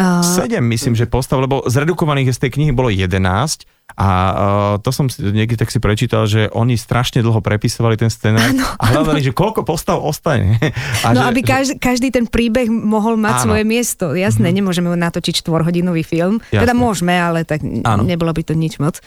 Uh... 0.00 0.24
Sedem, 0.24 0.64
myslím, 0.64 0.96
že 0.96 1.04
postav, 1.04 1.36
lebo 1.44 1.60
zredukovaných 1.68 2.32
z 2.32 2.48
tej 2.48 2.50
knihy 2.56 2.72
bolo 2.72 2.88
11 2.88 3.68
a 3.98 4.08
uh, 4.08 4.74
to 4.80 4.94
som 4.94 5.10
niekde 5.10 5.58
tak 5.58 5.68
si 5.68 5.82
prečítal, 5.82 6.24
že 6.24 6.46
oni 6.54 6.78
strašne 6.78 7.20
dlho 7.20 7.42
prepisovali 7.42 7.98
ten 7.98 8.08
scenár 8.08 8.48
a 8.80 8.84
hľadali, 8.94 9.20
že 9.20 9.34
koľko 9.34 9.66
postav 9.66 9.98
ostane. 9.98 10.56
A 11.06 11.16
no 11.16 11.24
že, 11.24 11.28
aby 11.32 11.40
každý, 11.42 11.74
každý 11.80 12.08
ten 12.12 12.24
príbeh 12.28 12.68
mohol 12.68 13.16
mať 13.16 13.42
áno. 13.42 13.44
svoje 13.50 13.64
miesto. 13.64 14.12
Jasné, 14.12 14.48
mm-hmm. 14.48 14.58
nemôžeme 14.62 14.88
natočiť 14.94 15.42
štvorhodinový 15.42 16.04
film. 16.04 16.38
Jasné. 16.52 16.64
Teda 16.64 16.74
môžeme, 16.76 17.16
ale 17.16 17.42
tak 17.48 17.64
áno. 17.64 18.04
nebolo 18.04 18.30
by 18.30 18.42
to 18.44 18.54
nič 18.54 18.78
moc. 18.78 19.00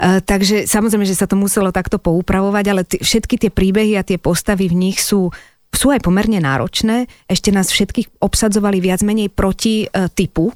Uh, 0.00 0.18
takže 0.24 0.66
samozrejme, 0.66 1.06
že 1.06 1.18
sa 1.18 1.28
to 1.30 1.38
muselo 1.38 1.70
takto 1.70 2.00
poupravovať, 2.00 2.64
ale 2.68 2.82
t- 2.82 3.00
všetky 3.00 3.38
tie 3.38 3.50
príbehy 3.52 3.94
a 3.94 4.06
tie 4.06 4.18
postavy 4.18 4.66
v 4.66 4.76
nich 4.88 4.98
sú 5.00 5.30
sú 5.76 5.92
aj 5.92 6.00
pomerne 6.02 6.38
náročné. 6.40 7.06
Ešte 7.26 7.50
nás 7.50 7.70
všetkých 7.70 8.22
obsadzovali 8.22 8.78
viac 8.78 9.02
menej 9.02 9.30
proti 9.30 9.86
uh, 9.86 10.08
typu, 10.10 10.54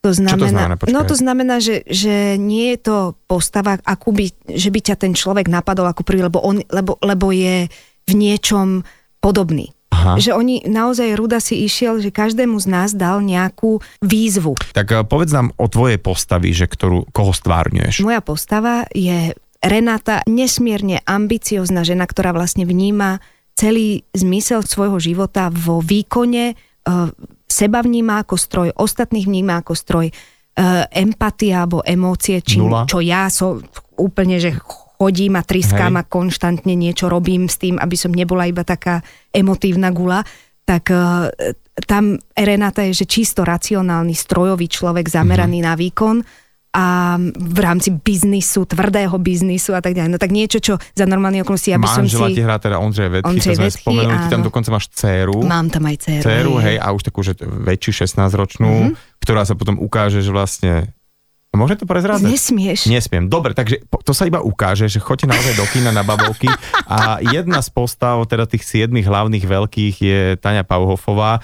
to 0.00 0.16
znamená, 0.16 0.32
Čo 0.32 0.40
to 0.40 0.48
znamená? 0.48 0.74
Počkaj. 0.80 0.94
No 0.96 1.00
to 1.04 1.14
znamená, 1.16 1.56
že, 1.60 1.84
že 1.84 2.40
nie 2.40 2.72
je 2.72 2.78
to 2.88 2.96
postava, 3.28 3.76
akú 3.84 4.16
by, 4.16 4.32
že 4.48 4.72
by 4.72 4.80
ťa 4.80 4.96
ten 4.96 5.12
človek 5.12 5.52
napadol 5.52 5.92
ako 5.92 6.08
prvý, 6.08 6.24
lebo, 6.24 6.40
on, 6.40 6.64
lebo, 6.72 6.96
lebo 7.04 7.28
je 7.36 7.68
v 8.08 8.12
niečom 8.16 8.80
podobný. 9.20 9.76
Aha. 9.92 10.16
Že 10.16 10.32
oni, 10.32 10.56
naozaj 10.64 11.12
Ruda 11.12 11.44
si 11.44 11.60
išiel, 11.68 12.00
že 12.00 12.08
každému 12.08 12.56
z 12.56 12.66
nás 12.72 12.90
dal 12.96 13.20
nejakú 13.20 13.84
výzvu. 14.00 14.56
Tak 14.72 14.88
eh, 14.88 15.04
povedz 15.04 15.36
nám 15.36 15.52
o 15.60 15.68
tvojej 15.68 16.00
postavi, 16.00 16.56
že 16.56 16.64
ktorú, 16.64 17.12
koho 17.12 17.36
stvárňuješ. 17.36 18.00
Moja 18.00 18.24
postava 18.24 18.88
je 18.96 19.36
Renata, 19.60 20.24
nesmierne 20.24 21.04
ambiciozná 21.04 21.84
žena, 21.84 22.08
ktorá 22.08 22.32
vlastne 22.32 22.64
vníma 22.64 23.20
celý 23.60 24.08
zmysel 24.16 24.64
svojho 24.64 24.96
života 24.96 25.52
vo 25.52 25.84
výkone, 25.84 26.56
eh, 26.56 27.08
seba 27.50 27.84
vníma 27.84 28.24
ako 28.24 28.36
stroj, 28.40 28.68
ostatných 28.78 29.26
vníma 29.26 29.60
ako 29.60 29.74
stroj, 29.74 30.06
e, 30.08 30.14
empatia 30.94 31.66
alebo 31.66 31.82
emócie, 31.82 32.38
či, 32.40 32.62
čo 32.62 32.98
ja 33.02 33.26
som 33.26 33.58
úplne, 33.98 34.38
že 34.38 34.54
chodím 34.96 35.34
a 35.34 35.42
triskám 35.42 35.98
Hej. 35.98 36.00
a 36.00 36.08
konštantne 36.08 36.74
niečo 36.78 37.10
robím 37.10 37.50
s 37.50 37.58
tým, 37.58 37.76
aby 37.76 37.96
som 37.98 38.14
nebola 38.14 38.46
iba 38.46 38.62
taká 38.62 39.02
emotívna 39.34 39.90
gula, 39.90 40.22
tak 40.62 40.94
e, 40.94 41.26
tam 41.90 42.14
Renata 42.38 42.86
je, 42.86 43.02
že 43.02 43.10
čisto 43.10 43.42
racionálny, 43.42 44.14
strojový 44.14 44.70
človek 44.70 45.10
zameraný 45.10 45.64
mm-hmm. 45.64 45.74
na 45.74 45.80
výkon 45.80 46.16
a 46.70 47.18
v 47.34 47.58
rámci 47.58 47.90
biznisu, 47.90 48.62
tvrdého 48.62 49.18
biznisu 49.18 49.74
a 49.74 49.82
tak 49.82 49.98
ďalej. 49.98 50.10
No 50.14 50.18
tak 50.22 50.30
niečo, 50.30 50.62
čo 50.62 50.78
za 50.78 51.02
normálne 51.02 51.42
okolnosti, 51.42 51.74
aby 51.74 51.88
som 51.90 52.06
si... 52.06 52.14
ti 52.14 52.42
hrá 52.46 52.62
teda 52.62 52.78
Ondřej 52.78 53.10
Vetchy, 53.10 53.26
Ondřej 53.26 53.54
sme 53.58 53.70
spomenuli, 53.74 54.16
ty 54.22 54.28
tam 54.30 54.42
dokonca 54.46 54.68
máš 54.70 54.86
dceru. 54.94 55.42
Mám 55.42 55.74
tam 55.74 55.90
aj 55.90 55.96
dceru. 55.98 56.22
Dceru, 56.22 56.54
hej, 56.62 56.76
a 56.78 56.86
už 56.94 57.02
takú, 57.02 57.26
že 57.26 57.34
väčšiu 57.42 58.06
16-ročnú, 58.06 58.70
mm-hmm. 58.70 59.18
ktorá 59.18 59.42
sa 59.42 59.58
potom 59.58 59.82
ukáže, 59.82 60.22
že 60.22 60.30
vlastne 60.30 60.94
Môže 61.50 61.82
to 61.82 61.86
prezrázať? 61.86 62.30
Nesmieš. 62.30 62.86
Nesmiem. 62.86 63.26
Dobre, 63.26 63.58
takže 63.58 63.82
to 64.06 64.14
sa 64.14 64.22
iba 64.22 64.38
ukáže, 64.38 64.86
že 64.86 65.02
chodte 65.02 65.26
naozaj 65.26 65.58
do 65.58 65.66
kina 65.66 65.90
na 65.90 66.06
babovky 66.06 66.46
a 66.86 67.18
jedna 67.18 67.58
z 67.58 67.74
postav, 67.74 68.22
teda 68.30 68.46
tých 68.46 68.62
siedmých 68.62 69.10
hlavných 69.10 69.42
veľkých 69.50 69.94
je 69.98 70.20
Tania 70.38 70.62
Pauhofová. 70.62 71.42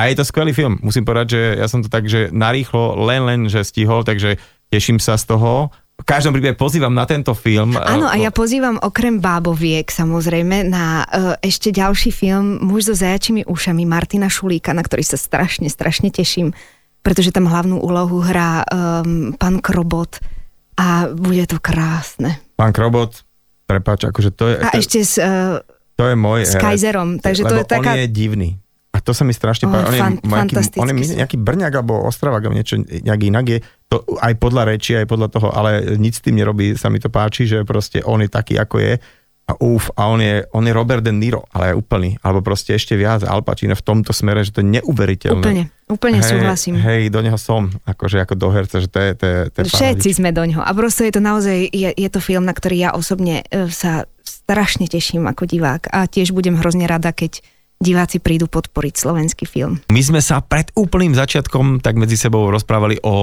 A 0.00 0.08
je 0.08 0.16
to 0.16 0.24
skvelý 0.24 0.56
film. 0.56 0.80
Musím 0.80 1.04
povedať, 1.04 1.36
že 1.36 1.40
ja 1.60 1.68
som 1.68 1.84
to 1.84 1.92
tak, 1.92 2.08
že 2.08 2.32
narýchlo 2.32 2.96
len 3.04 3.28
len, 3.28 3.40
že 3.52 3.60
stihol, 3.60 4.08
takže 4.08 4.40
Teším 4.72 4.96
sa 4.96 5.20
z 5.20 5.28
toho. 5.28 5.68
V 6.00 6.04
každom 6.08 6.32
prípade 6.32 6.56
pozývam 6.56 6.96
na 6.96 7.04
tento 7.04 7.36
film. 7.36 7.76
Áno, 7.76 8.08
a 8.08 8.16
ja 8.16 8.32
pozývam 8.32 8.80
okrem 8.80 9.20
Báboviek 9.20 9.84
samozrejme 9.92 10.64
na 10.64 11.04
uh, 11.04 11.36
ešte 11.44 11.68
ďalší 11.68 12.08
film 12.08 12.56
Muž 12.64 12.88
so 12.88 12.96
zajačími 12.96 13.44
ušami 13.44 13.84
Martina 13.84 14.32
Šulíka, 14.32 14.72
na 14.72 14.80
ktorý 14.80 15.04
sa 15.04 15.20
strašne, 15.20 15.68
strašne 15.68 16.08
teším, 16.08 16.56
pretože 17.04 17.36
tam 17.36 17.52
hlavnú 17.52 17.84
úlohu 17.84 18.24
hrá 18.24 18.64
um, 18.64 19.36
pán 19.36 19.60
Krobot 19.60 20.24
a 20.80 21.12
bude 21.12 21.44
to 21.44 21.60
krásne. 21.60 22.40
Pán 22.56 22.72
Krobot, 22.72 23.28
prepáč, 23.68 24.08
akože 24.08 24.32
to 24.32 24.44
je... 24.48 24.54
A 24.56 24.72
to, 24.72 24.80
ešte 24.80 24.98
s, 25.04 25.20
uh, 25.20 25.60
to 26.00 26.08
je 26.08 26.16
môj 26.16 26.48
s 26.48 26.56
Kaiserom, 26.56 27.20
takže 27.20 27.44
to 27.44 27.60
je 27.60 27.64
taká... 27.68 27.92
on 27.92 28.00
je 28.00 28.08
divný. 28.08 28.56
A 28.92 29.00
to 29.00 29.16
sa 29.16 29.24
mi 29.24 29.32
strašne 29.32 29.68
oh, 29.68 29.72
páči. 29.72 30.04
On, 30.04 30.20
je, 30.20 30.28
nejaký, 30.28 30.54
on 30.76 30.88
je 30.92 31.16
nejaký 31.16 31.36
Brňák 31.40 31.72
alebo 31.80 32.04
Ostravák 32.04 32.44
alebo 32.44 32.56
niečo 32.60 32.76
nejak 32.76 33.20
inak 33.24 33.44
je. 33.48 33.58
To 33.92 34.00
aj 34.24 34.40
podľa 34.40 34.72
reči, 34.72 34.96
aj 34.96 35.04
podľa 35.04 35.28
toho, 35.28 35.52
ale 35.52 36.00
nič 36.00 36.18
s 36.18 36.24
tým 36.24 36.40
nerobí, 36.40 36.72
sa 36.80 36.88
mi 36.88 36.96
to 36.96 37.12
páči, 37.12 37.44
že 37.44 37.60
proste 37.68 38.00
on 38.08 38.24
je 38.24 38.30
taký, 38.32 38.56
ako 38.56 38.80
je. 38.80 38.96
A 39.42 39.58
uf, 39.58 39.90
a 39.98 40.08
on 40.08 40.22
je, 40.22 40.46
on 40.54 40.64
je 40.64 40.72
Robert 40.72 41.04
De 41.04 41.12
Niro, 41.12 41.44
ale 41.52 41.74
je 41.74 41.74
úplný. 41.76 42.16
Alebo 42.24 42.40
proste 42.40 42.72
ešte 42.72 42.96
viac 42.96 43.26
Al 43.26 43.44
Pacino 43.44 43.76
v 43.76 43.84
tomto 43.84 44.14
smere, 44.14 44.46
že 44.46 44.54
to 44.54 44.64
je 44.64 44.80
neuveriteľné. 44.80 45.44
Úplne, 45.44 45.64
úplne 45.92 46.20
hej, 46.22 46.30
súhlasím. 46.30 46.78
Hej, 46.78 47.12
do 47.12 47.20
neho 47.20 47.36
som, 47.36 47.68
akože 47.84 48.22
ako 48.22 48.34
do 48.38 48.48
herca, 48.54 48.80
že 48.80 48.88
to 48.88 49.02
je, 49.02 49.10
to 49.18 49.24
je, 49.26 49.38
to 49.50 49.56
je 49.60 49.64
Všetci 49.68 50.08
sme 50.22 50.30
do 50.32 50.46
neho. 50.46 50.62
A 50.62 50.70
proste 50.72 51.10
je 51.10 51.18
to 51.18 51.20
naozaj, 51.20 51.68
je, 51.68 51.90
je 51.90 52.08
to 52.08 52.22
film, 52.22 52.46
na 52.48 52.54
ktorý 52.54 52.86
ja 52.86 52.90
osobne 52.94 53.44
e, 53.50 53.68
sa 53.68 54.06
strašne 54.22 54.86
teším 54.86 55.26
ako 55.26 55.44
divák. 55.44 55.90
A 55.90 56.06
tiež 56.06 56.32
budem 56.32 56.56
hrozne 56.56 56.86
rada, 56.86 57.10
keď 57.10 57.42
diváci 57.82 58.22
prídu 58.22 58.46
podporiť 58.46 58.94
slovenský 58.94 59.44
film. 59.44 59.82
My 59.90 60.00
sme 60.00 60.22
sa 60.22 60.38
pred 60.38 60.70
úplným 60.78 61.18
začiatkom 61.18 61.82
tak 61.82 61.98
medzi 61.98 62.14
sebou 62.14 62.46
rozprávali 62.48 63.02
o, 63.02 63.10
o 63.10 63.16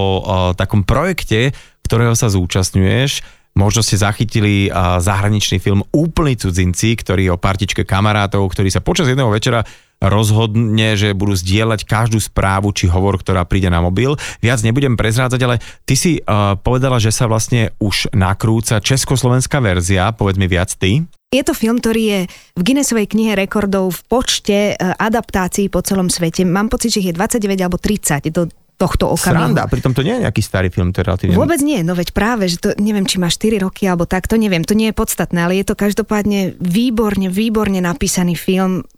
takom 0.53 0.83
projekte, 0.83 1.55
ktorého 1.87 2.13
sa 2.13 2.27
zúčastňuješ. 2.27 3.39
Možno 3.57 3.81
ste 3.81 3.97
zachytili 3.97 4.69
zahraničný 5.01 5.57
film 5.57 5.81
Úplný 5.89 6.37
cudzinci, 6.37 6.93
ktorý 6.99 7.27
je 7.27 7.33
o 7.33 7.41
partičke 7.41 7.81
kamarátov, 7.81 8.45
ktorí 8.51 8.69
sa 8.69 8.83
počas 8.83 9.09
jedného 9.09 9.33
večera 9.33 9.65
rozhodne, 9.99 10.95
že 10.95 11.11
budú 11.11 11.35
zdieľať 11.35 11.83
každú 11.83 12.23
správu 12.23 12.71
či 12.71 12.87
hovor, 12.87 13.19
ktorá 13.19 13.43
príde 13.43 13.67
na 13.67 13.83
mobil. 13.83 14.15
Viac 14.39 14.63
nebudem 14.63 14.95
prezrádzať, 14.95 15.41
ale 15.43 15.59
ty 15.83 15.95
si 15.99 16.11
uh, 16.23 16.55
povedala, 16.55 16.97
že 17.03 17.11
sa 17.11 17.27
vlastne 17.27 17.75
už 17.83 18.15
nakrúca 18.15 18.79
československá 18.79 19.59
verzia, 19.59 20.15
povedz 20.15 20.39
mi 20.39 20.47
viac 20.47 20.71
ty. 20.79 21.03
Je 21.29 21.45
to 21.45 21.53
film, 21.53 21.77
ktorý 21.77 22.01
je 22.01 22.19
v 22.57 22.61
Guinnessovej 22.65 23.05
knihe 23.05 23.37
rekordov 23.37 23.93
v 23.93 24.01
počte 24.09 24.73
e, 24.73 24.75
adaptácií 24.81 25.69
po 25.69 25.85
celom 25.85 26.09
svete. 26.09 26.41
Mám 26.41 26.73
pocit, 26.73 26.89
že 26.89 27.05
ich 27.05 27.13
je 27.13 27.17
29 27.21 27.53
alebo 27.61 27.77
30 27.77 28.33
do 28.33 28.49
tohto 28.81 29.11
okamihu. 29.13 29.53
Sranda, 29.53 29.69
pritom 29.69 29.93
to 29.93 30.01
nie 30.01 30.17
je 30.17 30.25
nejaký 30.25 30.41
starý 30.41 30.73
film, 30.73 30.89
to 30.89 31.03
je 31.03 31.05
relatívne... 31.05 31.37
Vôbec 31.37 31.61
nie, 31.61 31.83
no 31.83 31.93
veď 31.93 32.15
práve, 32.15 32.49
že 32.49 32.57
to 32.57 32.73
neviem, 32.79 33.05
či 33.05 33.21
má 33.21 33.29
4 33.29 33.61
roky 33.61 33.85
alebo 33.85 34.07
tak, 34.07 34.25
to 34.25 34.39
neviem, 34.41 34.65
to 34.65 34.73
nie 34.73 34.89
je 34.89 34.95
podstatné, 34.95 35.37
ale 35.37 35.59
je 35.59 35.69
to 35.69 35.75
každopádne 35.77 36.57
výborne, 36.57 37.27
výborne 37.29 37.77
napísaný 37.77 38.33
film. 38.33 38.89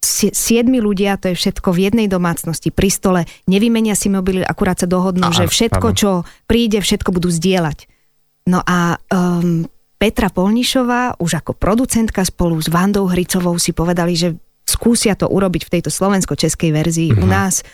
Siedmi 0.00 0.78
ľudia, 0.78 1.18
to 1.18 1.34
je 1.34 1.36
všetko 1.36 1.74
v 1.74 1.90
jednej 1.90 2.06
domácnosti, 2.06 2.70
pri 2.70 2.86
stole, 2.86 3.20
nevymenia 3.50 3.98
si 3.98 4.06
mobily, 4.06 4.46
akurát 4.46 4.78
sa 4.78 4.86
dohodnú, 4.86 5.26
a, 5.26 5.34
že 5.34 5.50
všetko, 5.50 5.90
pardon. 5.90 5.98
čo 5.98 6.10
príde, 6.46 6.78
všetko 6.78 7.10
budú 7.10 7.26
zdieľať. 7.34 7.90
No 8.46 8.62
a 8.62 8.96
um, 9.10 9.66
Petra 9.98 10.30
Polnišová, 10.30 11.18
už 11.18 11.42
ako 11.42 11.58
producentka 11.58 12.22
spolu 12.22 12.62
s 12.62 12.70
Vandou 12.70 13.10
Hricovou 13.10 13.58
si 13.58 13.74
povedali, 13.74 14.14
že 14.14 14.38
skúsia 14.62 15.18
to 15.18 15.26
urobiť 15.26 15.66
v 15.66 15.72
tejto 15.78 15.90
slovensko-českej 15.90 16.70
verzii 16.70 17.10
mm-hmm. 17.10 17.24
u 17.24 17.26
mhm. 17.26 17.32
nás. 17.34 17.66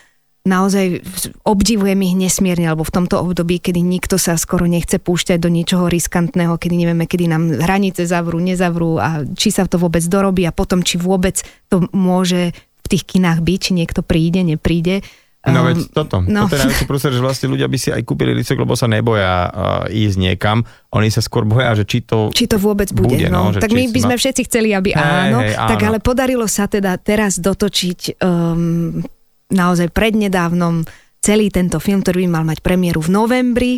Naozaj 0.44 1.00
obdivujem 1.48 1.96
ich 2.04 2.14
nesmierne, 2.20 2.68
alebo 2.68 2.84
v 2.84 2.92
tomto 2.92 3.16
období, 3.16 3.64
kedy 3.64 3.80
nikto 3.80 4.20
sa 4.20 4.36
skoro 4.36 4.68
nechce 4.68 5.00
púšťať 5.00 5.40
do 5.40 5.48
niečoho 5.48 5.88
riskantného, 5.88 6.60
kedy 6.60 6.74
nevieme, 6.84 7.08
kedy 7.08 7.24
nám 7.32 7.64
hranice 7.64 8.04
zavrú, 8.04 8.36
nezavrú 8.44 9.00
a 9.00 9.24
či 9.24 9.48
sa 9.48 9.64
to 9.64 9.80
vôbec 9.80 10.04
dorobí 10.04 10.44
a 10.44 10.52
potom, 10.52 10.84
či 10.84 11.00
vôbec 11.00 11.40
to 11.72 11.88
môže 11.96 12.52
v 12.84 12.86
tých 12.92 13.08
kinách 13.08 13.40
byť, 13.40 13.58
či 13.58 13.72
niekto 13.72 14.04
príde, 14.04 14.44
nepríde 14.44 15.00
No 15.44 15.60
veď 15.68 15.76
ehm, 15.76 15.92
toto. 15.92 16.16
No. 16.24 16.48
Toto 16.48 16.56
je 16.56 16.60
najväčší 16.64 16.86
prúser, 16.88 17.12
že 17.12 17.20
vlastne 17.20 17.52
ľudia 17.52 17.68
by 17.68 17.76
si 17.76 17.92
aj 17.92 18.00
kúpili 18.08 18.32
licek, 18.32 18.56
lebo 18.56 18.72
sa 18.72 18.88
neboja 18.88 19.52
uh, 19.52 19.84
ísť 19.92 20.16
niekam. 20.16 20.64
Oni 20.96 21.12
sa 21.12 21.20
skôr 21.20 21.44
boja, 21.44 21.76
že 21.76 21.84
či 21.84 22.00
to 22.00 22.32
Či 22.32 22.48
to 22.48 22.56
vôbec 22.56 22.88
bude. 22.96 23.12
bude 23.12 23.28
no. 23.28 23.52
no 23.52 23.60
tak 23.60 23.68
my 23.76 23.84
by 23.92 24.00
sme 24.00 24.16
všetci 24.16 24.42
chceli, 24.48 24.72
aby 24.72 24.96
hej, 24.96 25.04
áno, 25.04 25.44
hej, 25.44 25.52
áno. 25.52 25.70
Tak 25.76 25.80
ale 25.84 25.98
podarilo 26.00 26.48
sa 26.48 26.64
teda 26.64 26.96
teraz 26.96 27.36
dotočiť 27.36 28.24
um, 28.24 29.04
naozaj 29.52 29.92
prednedávnom 29.92 30.86
celý 31.24 31.48
tento 31.48 31.80
film, 31.80 32.04
ktorý 32.04 32.28
by 32.28 32.30
mal 32.30 32.44
mať 32.44 32.60
premiéru 32.60 33.00
v 33.00 33.10
novembri 33.12 33.74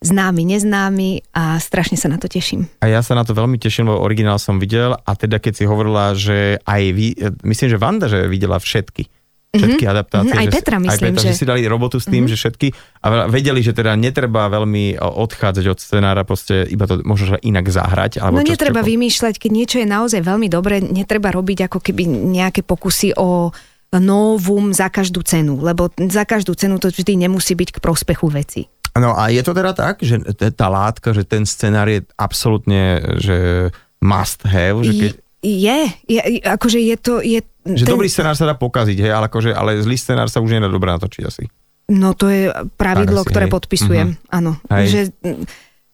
známy, 0.00 0.48
neznámy 0.48 1.36
a 1.36 1.60
strašne 1.60 2.00
sa 2.00 2.08
na 2.08 2.16
to 2.16 2.24
teším. 2.24 2.64
A 2.80 2.88
ja 2.88 3.04
sa 3.04 3.12
na 3.12 3.20
to 3.20 3.36
veľmi 3.36 3.60
teším, 3.60 3.92
lebo 3.92 4.00
originál 4.00 4.40
som 4.40 4.56
videl 4.56 4.96
a 4.96 5.12
teda 5.12 5.36
keď 5.36 5.52
si 5.60 5.64
hovorila, 5.68 6.16
že 6.16 6.56
aj 6.64 6.82
vy, 6.96 7.06
myslím, 7.44 7.68
že 7.68 7.76
Vanda, 7.76 8.08
že 8.08 8.24
videla 8.24 8.56
všetky 8.56 9.12
všetky 9.50 9.82
mm-hmm. 9.82 9.94
adaptácie. 9.98 10.30
Mm-hmm, 10.30 10.42
aj 10.46 10.54
Petra 10.54 10.76
že, 10.78 10.82
myslím, 10.86 10.94
aj 10.94 11.00
Petra, 11.10 11.26
že... 11.26 11.30
že 11.34 11.38
si 11.42 11.44
dali 11.46 11.62
robotu 11.66 11.98
s 11.98 12.06
tým, 12.06 12.22
mm-hmm. 12.22 12.30
že 12.30 12.36
všetky 12.38 12.68
a 13.02 13.06
vedeli, 13.26 13.60
že 13.66 13.74
teda 13.74 13.98
netreba 13.98 14.46
veľmi 14.46 15.02
odchádzať 15.02 15.64
od 15.66 15.78
scenára, 15.82 16.22
proste 16.22 16.62
iba 16.70 16.86
to 16.86 17.02
možno 17.02 17.34
inak 17.42 17.66
zahrať. 17.66 18.22
Alebo 18.22 18.38
no 18.38 18.46
čo, 18.46 18.54
netreba 18.54 18.86
čo, 18.86 18.94
vymýšľať, 18.94 19.34
keď 19.42 19.50
niečo 19.50 19.76
je 19.82 19.88
naozaj 19.90 20.22
veľmi 20.22 20.46
dobré, 20.46 20.78
netreba 20.78 21.34
robiť 21.34 21.66
ako 21.66 21.82
keby 21.82 22.06
nejaké 22.30 22.62
pokusy 22.62 23.18
o 23.18 23.50
novum 23.98 24.70
za 24.70 24.86
každú 24.86 25.26
cenu, 25.26 25.58
lebo 25.58 25.90
za 25.98 26.22
každú 26.22 26.54
cenu 26.54 26.78
to 26.78 26.94
vždy 26.94 27.26
nemusí 27.26 27.58
byť 27.58 27.74
k 27.74 27.82
prospechu 27.82 28.30
veci. 28.30 28.70
No 28.94 29.14
a 29.14 29.30
je 29.30 29.42
to 29.42 29.54
teda 29.54 29.74
tak, 29.74 30.02
že 30.02 30.22
tá 30.54 30.66
látka, 30.70 31.14
že 31.14 31.26
ten 31.26 31.46
scenár 31.46 31.90
je 31.90 32.06
absolútne, 32.18 33.02
že 33.18 33.70
must 34.02 34.42
have, 34.46 34.82
že 34.82 34.92
keď... 34.94 35.12
Je, 35.40 35.78
je, 36.04 36.20
akože 36.44 36.78
je 36.78 36.96
to, 37.00 37.24
je 37.24 37.40
že 37.64 37.84
ten... 37.88 37.92
dobrý 37.96 38.10
scenár 38.12 38.36
sa 38.36 38.44
dá 38.44 38.54
pokaziť, 38.58 38.98
hej, 39.08 39.12
ale, 39.14 39.26
akože, 39.30 39.50
ale 39.56 39.80
zlý 39.80 39.96
scenár 39.96 40.28
sa 40.28 40.42
už 40.42 40.58
nedá 40.58 40.68
dobré 40.68 40.92
natočiť 40.92 41.22
asi. 41.24 41.48
No 41.90 42.14
to 42.14 42.30
je 42.30 42.52
pravidlo, 42.78 43.26
asi, 43.26 43.30
ktoré 43.34 43.46
hej. 43.48 43.54
podpisujem, 43.56 44.08
uh-huh. 44.14 44.36
áno. 44.36 44.52
Hej. 44.70 44.86
Že 44.86 45.00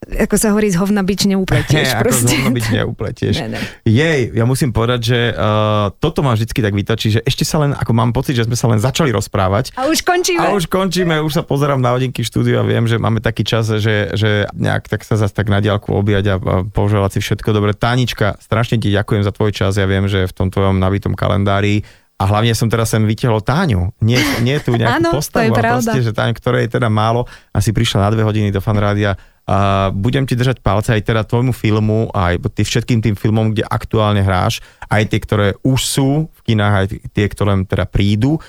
ako 0.07 0.35
sa 0.39 0.55
hovorí, 0.55 0.71
z 0.71 0.79
hovna 0.79 1.03
bič 1.03 1.27
neupletieš. 1.27 1.87
Hey, 1.91 1.97
ako 2.01 2.11
z 2.15 2.23
hovna 2.31 2.51
bič 2.55 2.67
neupletieš. 2.71 3.35
ne, 3.43 3.47
ne. 3.55 3.59
Jej, 3.83 4.31
ja 4.31 4.47
musím 4.47 4.71
povedať, 4.71 4.99
že 5.03 5.19
uh, 5.35 5.91
toto 5.99 6.23
ma 6.23 6.31
vždy 6.33 6.47
tak 6.47 6.71
vytočí, 6.71 7.19
že 7.19 7.21
ešte 7.27 7.43
sa 7.43 7.59
len, 7.59 7.75
ako 7.75 7.91
mám 7.91 8.15
pocit, 8.15 8.39
že 8.39 8.47
sme 8.47 8.55
sa 8.55 8.71
len 8.71 8.79
začali 8.79 9.11
rozprávať. 9.11 9.75
A 9.75 9.91
už 9.91 10.07
končíme. 10.07 10.39
A 10.39 10.55
už 10.55 10.71
končíme, 10.71 11.19
už 11.19 11.33
sa 11.35 11.43
pozerám 11.43 11.83
na 11.83 11.91
hodinky 11.91 12.23
v 12.23 12.27
štúdiu 12.27 12.55
a 12.59 12.63
viem, 12.63 12.87
že 12.87 12.95
máme 12.95 13.19
taký 13.19 13.43
čas, 13.43 13.67
že, 13.67 14.15
že 14.15 14.47
nejak 14.55 14.87
tak 14.87 15.03
sa 15.03 15.19
zase 15.19 15.35
tak 15.35 15.51
na 15.51 15.59
diálku 15.59 15.91
objať 15.91 16.25
a, 16.31 16.35
a 16.39 16.55
poželať 16.63 17.19
si 17.19 17.19
všetko 17.27 17.51
dobre. 17.51 17.75
Tánička, 17.75 18.39
strašne 18.39 18.79
ti 18.79 18.93
ďakujem 18.93 19.27
za 19.27 19.35
tvoj 19.35 19.51
čas, 19.51 19.75
ja 19.75 19.85
viem, 19.85 20.07
že 20.07 20.25
v 20.25 20.33
tom 20.33 20.47
tvojom 20.47 20.79
nabitom 20.79 21.13
kalendári 21.13 21.83
a 22.17 22.23
hlavne 22.25 22.57
som 22.57 22.65
teraz 22.65 22.89
sem 22.89 23.05
vytiahol 23.05 23.45
Táňu. 23.45 23.93
Nie, 24.01 24.17
nie 24.41 24.57
tu 24.57 24.73
nejakú 24.73 24.97
Áno, 25.05 25.09
postavu, 25.13 25.53
ale 25.53 25.77
proste, 25.77 26.01
že 26.01 26.17
Táňu, 26.17 26.33
ktorej 26.33 26.65
je 26.65 26.81
teda 26.81 26.89
málo, 26.89 27.29
asi 27.53 27.69
prišla 27.69 28.09
na 28.09 28.09
dve 28.09 28.25
hodiny 28.25 28.49
do 28.49 28.57
fanrádia. 28.57 29.13
A 29.47 29.87
budem 29.95 30.27
ti 30.27 30.35
držať 30.35 30.59
palce 30.59 30.91
aj 30.91 31.07
teda 31.07 31.23
tvojmu 31.23 31.55
filmu, 31.55 32.11
aj 32.11 32.41
tý, 32.51 32.67
všetkým 32.67 32.99
tým 32.99 33.15
filmom, 33.15 33.55
kde 33.55 33.63
aktuálne 33.63 34.19
hráš, 34.19 34.59
aj 34.91 35.07
tie, 35.07 35.19
ktoré 35.23 35.47
už 35.63 35.79
sú 35.79 36.09
v 36.27 36.39
kinách, 36.51 36.73
aj 36.73 36.85
tie, 37.15 37.25
ktoré 37.31 37.53
teda 37.63 37.87
prídu. 37.87 38.41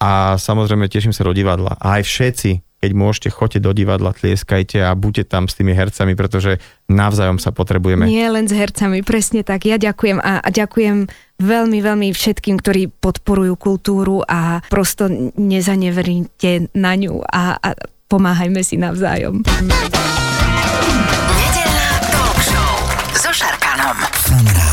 A 0.00 0.40
samozrejme 0.40 0.88
teším 0.88 1.12
sa 1.12 1.26
do 1.26 1.34
divadla. 1.34 1.76
A 1.76 2.00
aj 2.00 2.08
všetci, 2.08 2.50
keď 2.80 2.90
môžete, 2.92 3.28
choďte 3.32 3.60
do 3.64 3.72
divadla, 3.72 4.12
tlieskajte 4.12 4.84
a 4.84 4.92
buďte 4.92 5.32
tam 5.32 5.48
s 5.48 5.56
tými 5.56 5.72
hercami, 5.72 6.12
pretože 6.12 6.60
navzájom 6.92 7.40
sa 7.40 7.50
potrebujeme. 7.50 8.04
Nie 8.04 8.28
len 8.28 8.46
s 8.46 8.54
hercami, 8.54 9.00
presne 9.00 9.40
tak. 9.42 9.64
Ja 9.64 9.80
ďakujem 9.80 10.20
a, 10.20 10.44
a 10.44 10.48
ďakujem 10.52 11.08
veľmi, 11.40 11.78
veľmi 11.80 12.08
všetkým, 12.12 12.60
ktorí 12.60 12.92
podporujú 12.92 13.56
kultúru 13.56 14.20
a 14.28 14.60
prosto 14.68 15.08
nezaneveríte 15.34 16.68
na 16.76 16.92
ňu 16.94 17.24
a, 17.24 17.56
a 17.56 17.68
pomáhajme 18.06 18.60
si 18.60 18.76
navzájom. 18.76 19.42
Nedelná 21.34 21.88
talk 22.12 22.38
show 22.44 22.72
so 23.16 23.30
Šarkanom. 23.32 24.65